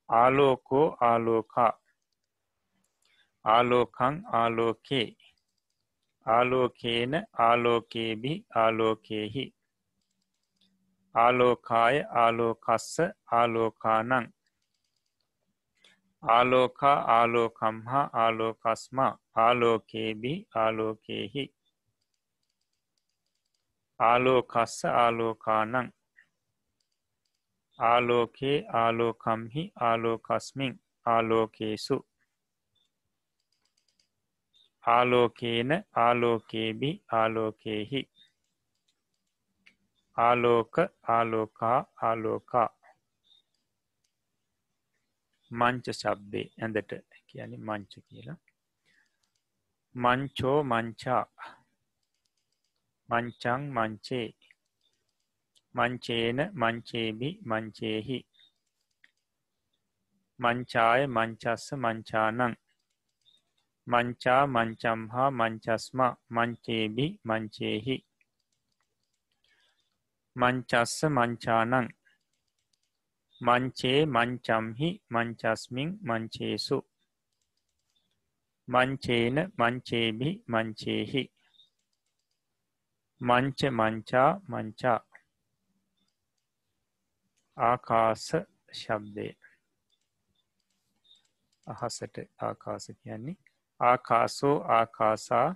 [0.10, 1.72] ආලෝකෝ ආලෝකා.
[3.46, 5.08] ආලෝකං ආලෝකේ.
[6.26, 9.46] ආලෝකේන ආලෝකේබි ආලෝකයෙහි
[11.16, 12.92] ආලෝකාය ආලෝකස්ස
[13.32, 14.28] ආලෝකානං.
[16.24, 20.34] ආලෝකා ආලෝකම් හා ආලෝකස්මා ආලෝකේබි
[20.64, 21.44] ආලෝකයෙහි
[24.00, 25.90] ආලෝකස්ස ආලෝකානං
[27.80, 30.76] ආලෝකේ ආලෝකම්හි ආලෝකස්මින්
[31.06, 31.98] ආලෝකේසු
[34.84, 35.72] ආලෝකේන
[36.04, 38.04] ආලෝකේබි ආලෝකයෙහි
[40.18, 40.76] ආලෝක
[41.08, 42.68] ආලෝකා ආලෝකා
[45.52, 46.92] මංච ශබ්දේ ඇඳට
[47.28, 48.40] කියන මංච කියලා.
[49.96, 51.26] මංචෝ මංචා.
[53.10, 54.30] මංචං මංචේ.
[55.76, 58.20] මංචේන මංචේබි මංචේහි.
[60.40, 62.56] මංචාය මංචස්ස මංචානං.
[63.88, 66.00] මංචා මංචම් හා මංචස්ම
[66.30, 67.98] මංචේබි මංචේහි.
[70.36, 71.88] මංචස්ස මංචානං.
[73.42, 76.78] මංචේ මංචම්හි මංචස්මින් මංචේසු.
[78.68, 81.24] මංචේන මංචේබි මංචේහි.
[83.22, 85.00] මංච මංචා මංචා.
[87.58, 88.26] ආකාස
[88.72, 89.28] ශබ්දය.
[91.68, 93.38] අහසට ආකාස කියන්නේ
[93.80, 95.50] ආකාසෝ ආකාසා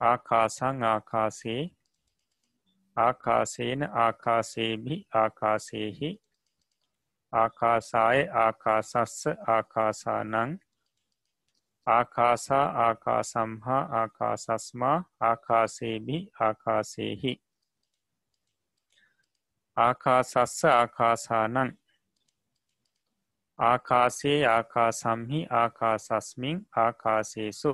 [0.00, 1.62] ආකාසං ආකාසේ
[2.96, 6.10] ආකාසේන ආකාසේබි ආකාසේහි
[7.34, 10.52] ආකාසාය ආකාසස්ස ආකාසානං
[11.86, 17.32] ආකාසා ආකාසම්හා ආකාසස්මා ආකාසේබි ආකාසේහි
[19.76, 21.72] ආකාසස්ස ආකාසානං
[23.58, 27.72] ආකාසේ ආකාසම්හි ආකාසස්මින් ආකාසේසු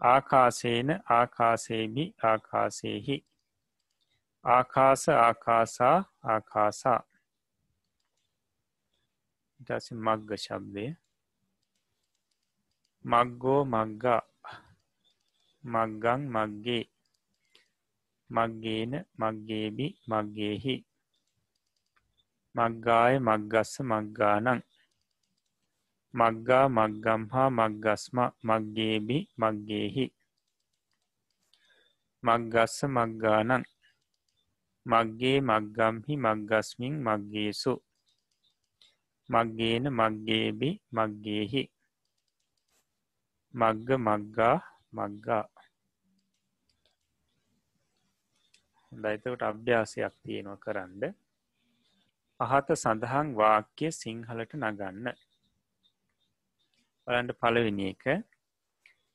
[0.00, 3.18] ආකාසේන ආකාසේබි ආකාසේහි
[4.44, 6.98] ආකාස ආකාසා ආකාසා
[9.60, 10.86] ඉටස මග්ග ශබ්දය.
[13.04, 14.22] මග්ගෝ මග්ගා.
[15.64, 16.84] මග්ගං මග්ගේ.
[18.30, 20.76] මග්ගේන මග්ගේබි මග්ගේහි.
[22.54, 24.60] මග්ගාය මග්ගස්ස මග්ගානං.
[26.14, 28.16] මග්ගා මග්ගම් හා මග්ගස්ම
[28.48, 30.06] මග්ගේබි මග්ගේහි.
[32.22, 33.62] මග්ගස්ස මග්ගානං.
[34.86, 37.74] මග්ගේ මග්ගම්හි මග්ගස්මින් මග්ගේසු.
[39.28, 41.62] මග්ගේන මග්ගේබි මග්ගේහි.
[43.54, 44.56] මග්ග මග්ගා
[44.92, 45.44] මග්ගා.
[48.92, 51.02] දයිතකට අභ්‍යාසයක් තියෙනවා කරන්න.
[52.40, 55.06] පහත සඳහන් වාක්‍ය සිංහලට නගන්න.
[57.06, 58.04] බලන්ට පලවෙනි එක.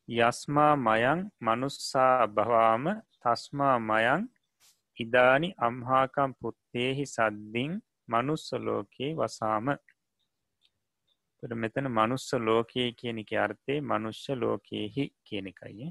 [0.08, 2.86] යස්මා මයං මනුස්සා භවාම
[3.22, 4.22] තස්මා මයං
[4.98, 7.72] ඉදානි අම්හාකම් පුත්තේහි සද්දිින්
[8.10, 9.68] මනුස්සලෝකයේ වසාම.
[11.44, 15.88] මෙතන මනුස්ස ලෝකයේ කියන එක අර්ථය මනුෂ්‍ය ලෝකයෙහි කියන එකයි.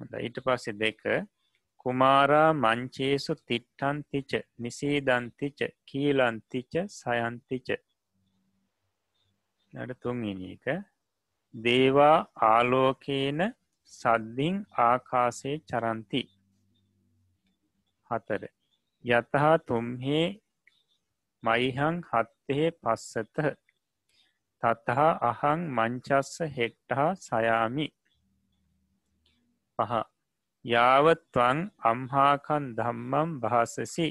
[0.00, 1.02] හොඳ ඊට පස්සෙ දෙක.
[1.76, 7.68] කුමාරා මංචේසු තිට්ටන්තිච නිසේදන්තිච කීලන්තිච සයන්තිච.
[9.72, 10.66] නට තුන්ගනි එක.
[11.54, 13.40] දේවා ආලෝකේන
[13.92, 16.22] සද්ධින් ආකාසේ චරන්ති.
[18.10, 18.42] හතර.
[19.04, 20.26] යතහා තුම්හේ
[21.42, 21.96] මයිහං
[22.52, 23.36] හත්තෙහේ පස්සත.
[24.62, 27.86] තත්හා අහං මංචස්ස හෙට්ටහා සයාමි.
[29.78, 29.92] පහ.
[30.64, 34.08] යාවත්වන් අම්හාකන් දම්මම් භාසසි.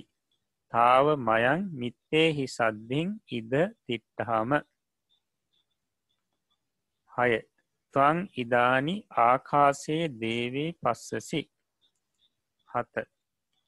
[0.73, 3.53] තාව මයන් මිත්තේහි සද්ධින් ඉද
[3.85, 4.57] තිට්ටහාම
[7.11, 7.31] හය.
[7.93, 11.41] ත්වන් ඉදානි ආකාසේ දේවේ පස්සසි.
[12.69, 13.07] හත.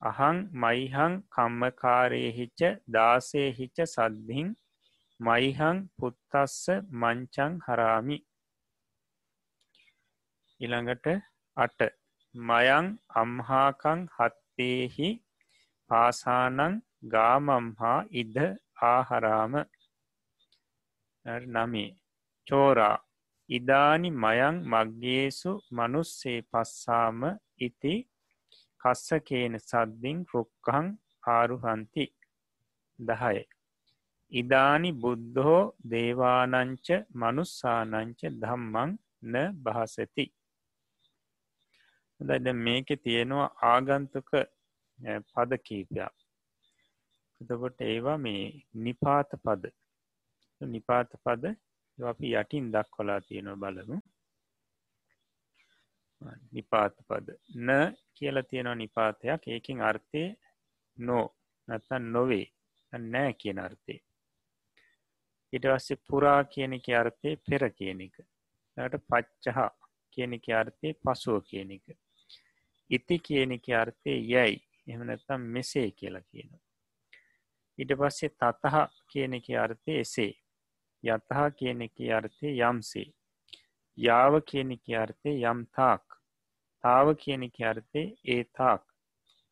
[0.01, 2.61] අහං මයිහං කම්මකාරයහිච
[2.93, 4.49] දාසයහිච සද්ධින්
[5.25, 6.55] මයිහං පුත්තස්ස
[6.93, 8.17] මංචං හරාමි.
[10.61, 11.07] ඉළඟට
[11.57, 11.79] අට.
[12.35, 12.87] මයං
[13.21, 15.09] අම්හාකං හත්තේහි
[15.89, 16.81] පාසානං
[17.13, 18.37] ගාමම්හා ඉද
[18.83, 19.53] ආහරාම.
[21.47, 21.89] නමේ.
[22.47, 22.97] චෝරා.
[23.49, 27.19] ඉදානි මයං මග්ගේසු මනුස්සේ පස්සාම
[27.59, 27.95] ඉති
[28.81, 30.87] කස්සකේන සද්දිින් රුක්කහං
[31.29, 32.05] ආරුහන්ති.
[32.99, 33.37] දහය.
[34.33, 38.91] ඉදානි බුද්ධහෝ දේවානංච මනුස්සානංච ධම්මං
[39.23, 40.25] න භාසති.
[42.19, 44.31] හොඳයිද මේක තියෙනවා ආගන්තුක
[45.29, 46.15] පද කීපයක්.
[47.41, 48.43] එතකොට ඒවා මේ
[48.85, 49.63] නිපාත පද.
[50.61, 51.43] නිපාත පද
[51.97, 53.97] අපි යටින් දක්වලා තියෙනවා බලමු.
[56.51, 57.27] නිපාත පද.
[57.57, 57.69] න
[58.15, 59.41] කියල තියෙනවා නිපාතයක්.
[59.47, 60.23] ඒකින් අර්ථය
[60.97, 61.25] නෝ
[61.67, 62.47] නැතන් නොවේ.
[62.93, 63.97] නෑ කියන අර්ථය.
[65.53, 68.15] ඉට වස්සේ පුරා කියනෙක අර්ථය පෙර කියන එක.
[68.77, 69.69] ට පච්චහා
[70.13, 71.85] කියනෙක අර්ථය පසුව කියන එක.
[72.89, 74.61] ඉති කියනෙක අර්ථය යැයි.
[74.87, 76.63] එහනැත්තම් මෙසේ කියලා කියනවා.
[77.77, 78.75] ඉට පස්සේ තතහ
[79.07, 80.33] කියනෙක අර්ථය එසේ.
[81.03, 83.07] යතහා කියනෙක අර්ථය යම්සේ.
[83.97, 86.05] යාව කියනෙක අර්ථය යම් තාක්
[86.83, 88.83] තාව කියනෙක අර්ථය ඒ තාක්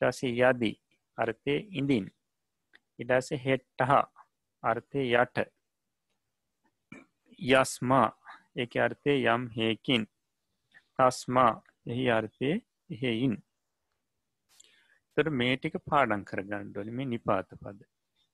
[0.02, 0.76] ටසේ යදී
[1.18, 2.06] අර්ථය ඉඳින්.
[3.00, 4.06] ඉඩස හෙට්ටහා
[4.64, 5.38] අර්ථය යට.
[7.42, 8.10] යස්මා.
[8.56, 10.08] එක අර්ථය යම් හේකින්.
[11.00, 12.52] තස්මා එහි අර්ථය
[12.90, 13.36] එහෙයින්.
[15.18, 17.80] තොට මේ ටික පාඩන් කරගන්නඩොන මේ නිපාත පද.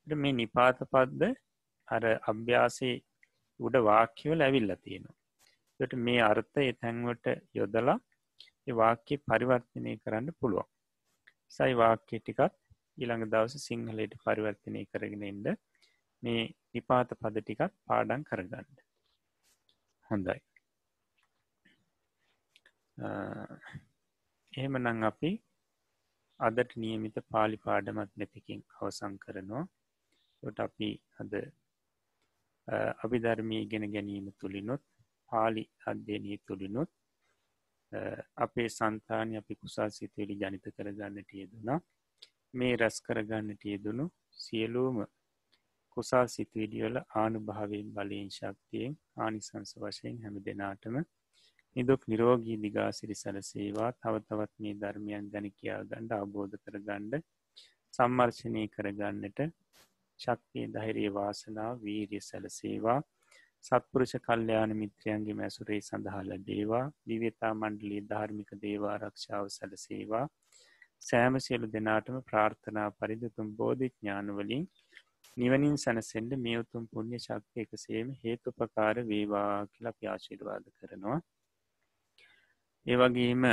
[0.08, 1.36] මේ නිපාත පද්ද
[1.88, 2.96] අර අභ්‍යාසේ
[3.60, 5.16] උඩ වාක්‍යවල ඇවිල්ල තියෙනවා.
[5.80, 7.98] ට මේ අර්ථ එතැන්වට යොදලා
[8.74, 10.68] වාක්‍ය පරිවර්තනය කරන්න පුළුවන්.
[11.48, 12.58] සයි වාක්‍ය ටිකත්
[12.98, 15.48] ඊළඟ දවස සිංහලට පරිවර්තනය කරගෙන එන්ඩ
[16.24, 16.44] මේ
[16.74, 18.87] නිපාත පද ටිකත් පාඩන් කරගන්න.
[20.12, 20.40] හොඳයි.
[24.54, 25.32] එහෙම නං අපි
[26.40, 29.64] අදට නියමිත පාලි පාඩමත් නැතිකින් අවසං කරනවා.
[30.44, 30.90] ට අපි
[31.22, 31.34] අද
[33.04, 34.84] අභිධර්මී ගෙන ගැනීම තුළිනුත්
[35.32, 36.92] පාලි අධ්‍යනී තුළිනුත්
[38.38, 41.80] අපේ සන්තානය අපි කුසා සිතුවලි ජනිත කරගන්නට යෙදුනා
[42.54, 44.06] මේ රැස් කරගන්නට යෙදුණු
[44.38, 44.98] සියලූම
[45.98, 50.98] කුසා සිතුවිඩියවල ආනු භාවයෙන් බලයෙන් ශක්තියෙන් ආනිසංස වශයෙන් හැම දෙනාටම
[51.76, 53.90] නිදුක් නිරෝගී දිගාසිරි සැලසේවා.
[53.94, 57.24] තව තවත් මේ ධර්මයන් ගැන කියා ගණ්ඩ අවබෝධ කරගණ්ඩ
[57.94, 59.40] සම්මර්ශනය කරගන්නට
[60.20, 63.00] ශක්තිය ධෛරයේ වාසනා වීරිය සැලසේවා.
[63.66, 66.86] සත්පුරුෂ කල්්‍යයාන මිත්‍රයන්ගේ මැසුරේ සඳහා ලැබේවා.
[67.08, 70.26] දිවතා මණ්ඩලී ධර්මික දේවාරක්ෂාව සැලසේවා.
[71.02, 74.64] සෑම සියලු දෙනාටම ප්‍රාර්ථනා පරිදතුම් බෝධිඥානවලින්
[75.38, 81.20] නිවනින් සැනසෙන්ඩ මේ උතුම් පුුණ්්‍ය ශක්තිය එකසේම හේතුපකාර වේවා කියලා ප්‍යාශිර්වාද කරනවා.
[82.86, 83.44] ඒවගේම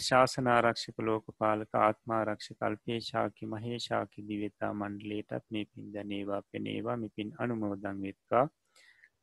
[0.00, 6.96] ශාසනාරක්ෂක ලෝකපාලක ආත්මාරක්ෂ කල්පේ ශාකි මහේශාකි දිවෙතා මණ්ඩලේටත් මේ පින් දැනේවා පෙනේවා.
[6.96, 8.46] මිපින් අනුමෝදං වෙත්වා.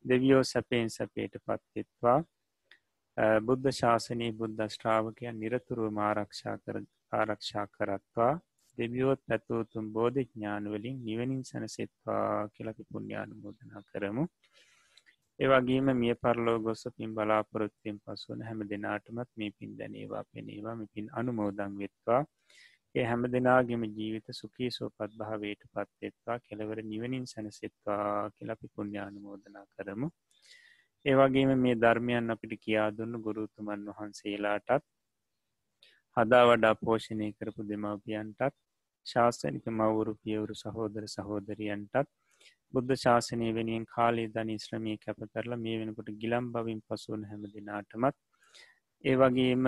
[0.04, 2.18] දෙවියෝ සැපයෙන් සැපේට පත්වෙත්වා
[3.42, 6.76] බුද්ධ ශාසනී බුද්ධ ශ්‍රාවකයන් නිරතුරුව ආරක්ෂා කර
[7.12, 8.34] ආරක්ෂා කරත්වා.
[8.78, 14.24] දෙවියෝත් පැතුතුම් බෝධඥානවලින් නිවනින් සැනසෙත්වා කියලපි පුුණ්‍යානුමෝදනා කරමු.
[15.38, 21.78] ඒවගේම මිය පරලෝ ගොස්ස පින් බලාපොරොත්තියෙන් පසුවන හැම දෙනාටමත් මේ පින් දැනේවා පෙනේවා පින් අනුමෝදං
[21.80, 22.22] වෙත්වා.
[22.94, 30.08] ඒ හැම දෙනාගේම ජීවිත සුකී සෝපත් භාවයට පත්වෙත්වා කෙලවර නිවනින් සැනසෙත්වා කියලපි පුුණ්‍යානුමෝදනා කරමු.
[31.04, 34.84] ඒවගේම මේ ධර්මයන් අපිට කියා දුන්න ගුරුතුමන් වහන්සේලාටත්
[36.16, 38.54] හදා වඩා පෝෂණය කරපු දෙමවපියන්ටත්
[39.06, 42.12] ශාස්තනික මවුරු පියවරු සහෝදර සහෝදරියන්ටත්
[42.74, 48.16] බුද්ධ ශාසනය වෙනියෙන් කාලේ ධනී ශ්‍රමී කැප කරලා මේ වෙනකොට ගිලම් බවින් පසුවන හැම දෙනාටමත්
[49.04, 49.66] ඒ වගේම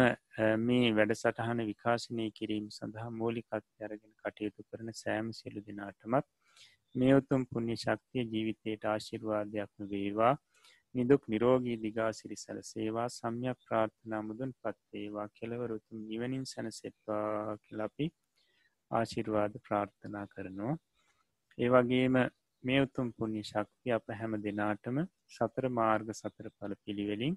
[0.60, 3.52] මේ වැඩ සටහන විකාශනය කිරීම සඳහා මූලිකත්
[3.82, 6.28] අරගෙන කටයුතු කරන සෑම සියලු දෙනාටමත්
[6.94, 10.34] මේ උතුම් පුුණ්‍ය ශක්තිය ජීවිතයට ආශිර්වාදයක්ම වේවා
[10.94, 18.06] නිදුක් නිරෝගී දිගා සිරි සැල සේවා සම්යක් ප්‍රාර්ථනා මුදුන් පත්වේවා කෙලවරුතුම් නිවනින් සැනසෙත්වා කෙලපි
[18.90, 20.74] ආශිර්වාද ප්‍රාර්ථනා කරනවා.
[21.58, 22.16] ඒ වගේම
[22.64, 24.96] මේ උතුම් පුුණ්‍ය ශක්තිය අප හැම දෙනාටම
[25.30, 27.36] සතර මාර්ග සතර පල පිළිවෙලින්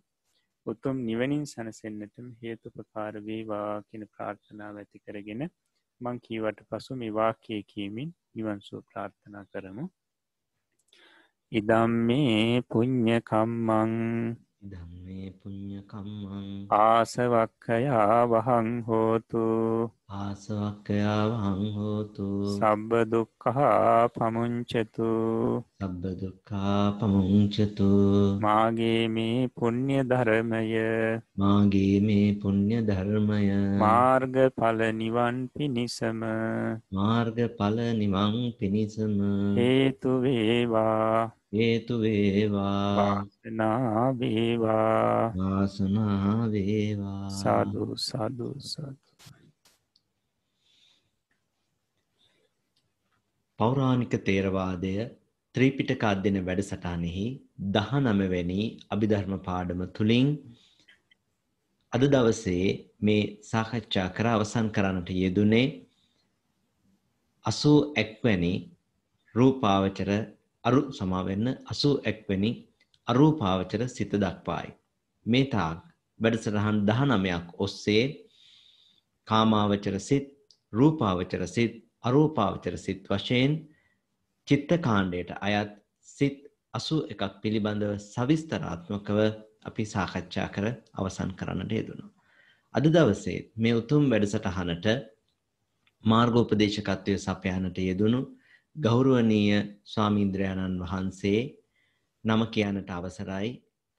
[0.65, 5.43] උතුම් නිවනින් සැනසෙන්න්නටම හේතුපකාර වේවා කියෙන ප්‍රාර්ථනාව ඇති කරගෙන
[6.01, 9.85] මං කීවට පසු මේ වාකය කියමින් නිවන්සුව ප්‍රාර්ථනා කරමු.
[11.51, 13.93] ඉදම් මේ පුං්ඥකම්මං
[14.61, 19.43] ධම්මේ පුඤ්ඤකම්මං ආසවක්ඛයා වහං හෝතු
[20.15, 25.07] ආසවක්ඛයා වහං හෝතු සබ්බ දුක්ඛා පමුංචතු
[25.77, 27.89] සබ්බ දුක්ඛා පමුංචතු
[28.41, 30.61] මාගේ මේ පුණ්‍ය ධර්මය
[31.37, 33.41] මාගේ මේ පුණ්‍ය ධර්මය
[33.79, 36.21] මාර්ගඵල නිවන් පිණිසම
[36.93, 39.19] මාර්ගඵල නිවන් පිණිසම
[39.57, 48.99] හේතු වේවා හේතු වේවා වාසනා වේවා වාසනා වේවා සාදු සාදු සාදු.
[53.59, 54.93] පෞරාණික තේරවාදය
[55.55, 57.25] ත්‍රීපිටක අධ්‍යන වැඩසටහනෙහි
[57.73, 60.27] දහනමවැනි අභිධර්ම පාඩම තුළින්
[61.93, 62.65] අද දවසේ
[63.01, 65.67] මේ සාකච්ඡා කර අවසන් කරන්නට යෙදුනේ
[67.45, 68.53] අසූ එක්වැනි
[69.35, 70.11] රූපාවචර
[70.69, 72.51] අරු සමාවෙන්න අසූ එක්වැනි
[73.07, 74.69] අරූපාවචර සිත දක්වායි.
[75.25, 75.79] මේ තාක්
[76.19, 78.03] වැඩසටහන් දහනමයක් ඔස්සේ
[79.27, 80.27] කාමාවචර සිත්
[80.73, 81.73] රූපාවචර සිත්
[82.03, 83.53] අරූපාවචර සිත් වශයෙන්
[84.47, 85.71] චිත්ත කාණ්ඩයට අයත්
[86.07, 86.37] සිත්
[86.73, 89.19] අසු එකක් පිළිබඳව සවිස්තරාත්මකව
[89.65, 92.07] අපි සාකච්ඡා කර අවසන් කරන්නට යෙදුණු.
[92.75, 94.87] අද දවසේ මේ උතුම් වැඩසටහනට
[96.03, 98.21] මාර්ගෝපදේශකත්වය සපයනට යෙදුණු
[98.75, 99.55] ගෞරුවනීය
[99.85, 101.39] ස්වාමීන්ද්‍රයාණන් වහන්සේ
[102.23, 103.49] නම කියනට අවසරයි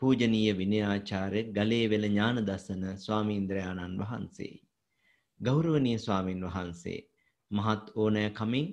[0.03, 4.55] පූජනීය විනයාචාර්ය ගලේවෙල ඥානදසන ස්වාමීන්ද්‍රයාණන් වහන්සේ.
[5.41, 6.99] ගෞරවනීය ස්වාමින් වහන්සේ
[7.51, 8.71] මහත් ඕනෑ කමින්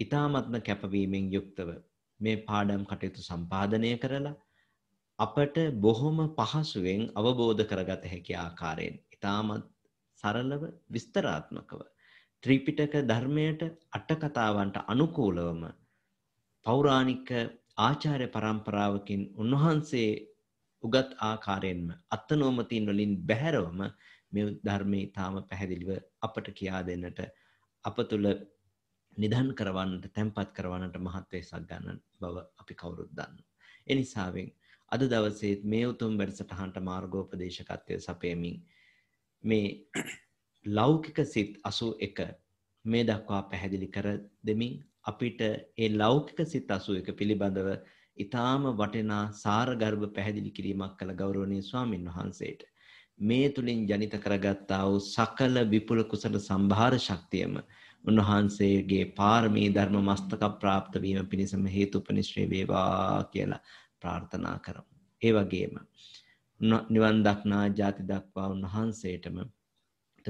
[0.00, 1.70] ඉතාමත්ම කැපවීමෙන් යුක්තව
[2.20, 4.36] මේ පාඩම් කටයුතු සම්පාදනය කරලා
[5.18, 9.66] අපට බොහොම පහසුවෙන් අවබෝධ කරගත හැකි ආකාරයෙන් ඉතාමත්
[10.22, 11.80] සරලව විස්තරාත්මකව
[12.42, 15.62] ත්‍රීපිටක ධර්මයට අටකතාවන්ට අනුකූලවම
[16.66, 17.30] පෞරාණික
[17.78, 20.10] ආචාර්ය පරම්පරාවකින් උන්වහන්සේ
[20.84, 23.80] උගත් ආකාරයෙන්ම අත්තනෝමතින් වලින් බැහැරවම
[24.32, 25.90] මේ ධර්මයේ ඊටාම පැහැදිලිව
[26.22, 27.20] අපට කියා දෙන්නට
[27.84, 28.28] අප තුළ
[29.16, 33.46] නිදන් කරවන්නට තැන්පත් කරවන්නට මහත් වෙසක් ගන්න බව අපි කවුරුත් දන්නවා.
[33.86, 34.48] ඒ නිසාවෙන්
[34.92, 38.56] අද දවසේ මේ උතුම් වැඩසටහනට මාර්ගෝපදේශකත්වය සපයමින්
[39.44, 39.66] මේ
[40.66, 42.28] ලෞකික සිත් 81
[42.84, 44.08] මේ දක්වා පැහැදිලි කර
[44.46, 47.68] දෙමින් අපිට ඒ ලෞකික සිත් 81 පිළිබඳව
[48.18, 52.62] ඊටාම වටිනා සාරගර්භ පැහැදිලි කිරීමක් කළ ගෞරවනීය ස්වාමින් වහන්සේට
[53.20, 57.54] මේ තුලින් ජනිත කරගත්තා වූ සකල විපුල කුසල සම්භාර ශක්තියම
[58.04, 63.60] උන්වහන්සේගේ පාරමී ධර්ම මස්තක ප්‍රාප්ත වීම පිණිසම හේතුපනිශ්‍රේ වේවා කියලා
[64.00, 64.92] ප්‍රාර්ථනා කරමු.
[65.22, 65.74] ඒ වගේම
[66.90, 69.38] නිවන් දක්නා ජාති දක්වා උන්වහන්සේටම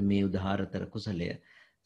[0.01, 1.29] මේ උදාහරතර කුසලය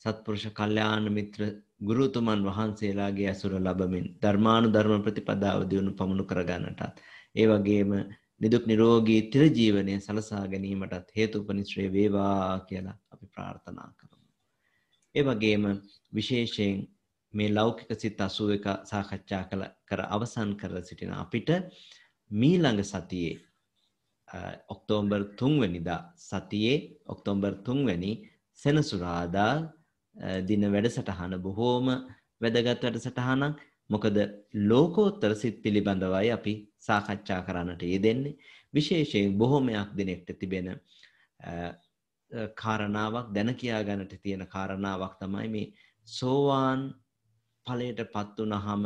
[0.05, 1.41] සත්පුරුෂ කල්යාණ මිත්‍ර
[1.81, 7.03] ගුරුතුමන් වහන්සේලාගේ ඇසුර ලබමින් ධර්මානුධර්ම ප්‍රතිපදාව දියුණු පමුණු කරගන්නටත්
[7.35, 7.91] ඒ වගේම
[8.41, 14.25] නිදුක් නිරෝගී තිර ජීවනය සලසා ගැනීමටත් හේතුපනිශ්‍රේ වේවා කියලා අපි ප්‍රාර්ථනා කරමු.
[15.15, 15.63] ඒ වගේම
[16.13, 16.81] විශේෂයෙන්
[17.33, 21.49] මේ ලෞකික සිත් 81 සාකච්ඡා කළ කර අවසන් කර සිටින අපිට
[22.31, 23.39] මීළඟ සතියේ
[24.69, 28.11] ඔක්තෝබර් 3 වෙනිදා සතියේ ඔක්තෝබර් 3 වෙනි
[28.59, 29.53] සෙනසුරාදා
[30.47, 31.87] දින වැඩසටහන බොහෝම
[32.41, 33.57] වැදගත් වැඩසටහනක්.
[33.89, 34.17] මොකද
[34.69, 38.37] ලෝකෝත්තර සිත් පිළිබඳවයි අපි සාකච්ඡා කරන්නට යෙදෙන්නේ.
[38.73, 40.67] විශේෂයෙන් බොහෝමයක් දිනෙකට තිබෙන
[42.55, 45.71] කාරණාවක් දැන කියා ගන්නට තියෙන කාරණාවක් තමයි මේ
[46.07, 46.81] සෝවාන්
[47.65, 48.83] ඵලයට පත් වුනහම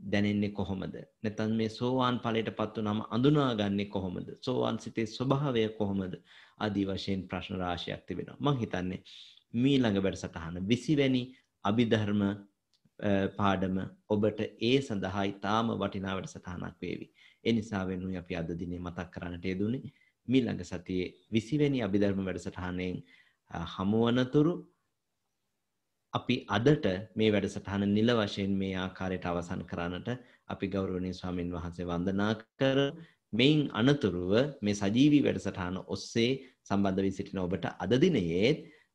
[0.00, 0.94] දැනෙන්නේ කොහොමද?
[1.22, 4.28] නැත්නම් මේ සෝවාන් ඵලයට පත් වුනහම අඳුනාගන්නේ කොහොමද?
[4.40, 6.14] සෝවාන් සිතේ ස්වභාවය කොහොමද?
[6.58, 8.38] ආදී වශයෙන් ප්‍රශ්න රාශියක් තිබෙනවා.
[8.40, 9.00] මම හිතන්නේ
[9.54, 11.22] මීළඟ වැඩසටහන 20 වැනි
[11.64, 12.22] අභිධර්ම
[13.36, 13.76] පාඩම
[14.08, 17.06] ඔබට ඒ සඳහා ඉතාම වටිනා වැඩසටහනක් වේවි.
[17.44, 19.92] ඒ නිසා වෙනුයි අපි අද දිනේ මතක් කරන්නට යෙදුනේ
[20.28, 22.98] මීළඟ සතියේ 20 වෙනි අභිධර්ම වැඩසටහනෙන්
[23.74, 24.54] හමුවනතුරු
[26.14, 30.08] අපි අදට මේ වැඩසටහන නිල වශයෙන් මේ ආකාරයට අවසන් කරන්නට
[30.48, 32.78] අපි ගෞරවනීය ස්වාමින් වහන්සේ වන්දනා කර
[33.32, 36.30] මෙයින් අනතුරුව මේ සජීවී වැඩසටහන ඔස්සේ
[36.62, 38.50] සම්බන්ධ වී සිටින ඔබට අද දිනයේ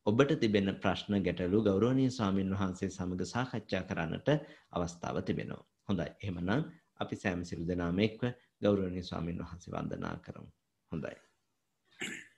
[0.06, 4.30] ඔබට තිබෙන ප්‍රශ්න ගැටලු ගෞරවනීය ස්වාමින් වහන්සේ සමග සාකච්ඡා කරන්නට
[4.72, 5.64] අවස්ථාව තිබෙනවා.
[5.88, 6.10] හොඳයි.
[6.22, 6.68] එහෙමනම්
[7.00, 8.22] අපි සෑම සිළු දෙනාම එක්ව
[8.62, 10.50] ගෞරවනීය ස්වාමින් වහන්සේ වන්දනා කරමු.
[10.92, 11.16] හොඳයි.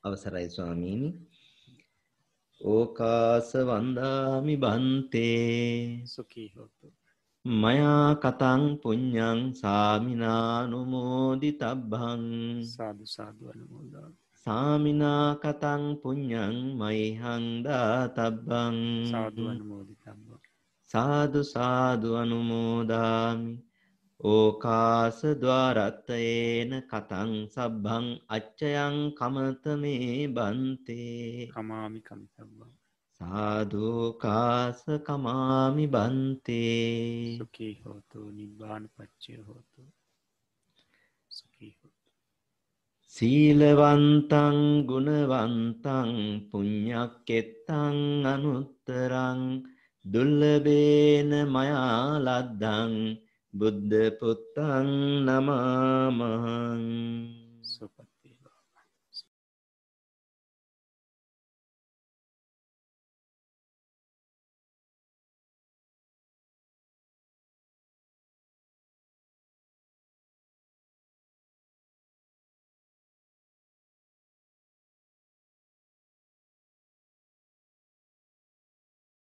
[0.04, 1.10] අවසරයි ස්වාමීනි.
[2.62, 6.92] ඕකාස වන්දාමි බන්තේ සුඛී හොතු.
[7.46, 12.24] මයා කතං පුඤ්ඤං සාමිනානුමෝදිතබ්බං
[12.66, 14.18] සාදු සාදු අනුමෝදන්.
[14.46, 18.78] සාමිනා කතං පුඤ්ඤං මයිහං දාතබ්බං
[19.12, 20.42] සාදු අනුමෝදිතබ්බං.
[20.92, 23.67] සාදු සාදු අනුමෝදාමි
[24.20, 32.72] ඕකාස ద్వාරත්තේන කතං සබ්බං අච්චයං කමතමේ බන්තේ කමාමි කමිතබ්බං.
[33.20, 39.86] සාධූකාස කමාමි බන්තේ සුඛී හෝතු නිබ්බාන පච්චය හෝතු.
[41.30, 41.78] සුඛී.
[43.16, 44.58] සීලවන්තං
[44.90, 46.12] ගුණවන්තං
[46.50, 49.42] පුඤ්ඤක්කෙත්තං අනුත්තරං
[50.06, 52.94] දුල්ලබේන මයා ලද්දං
[53.58, 54.90] බුද්ධ පුත්තං
[55.26, 56.84] නමාමං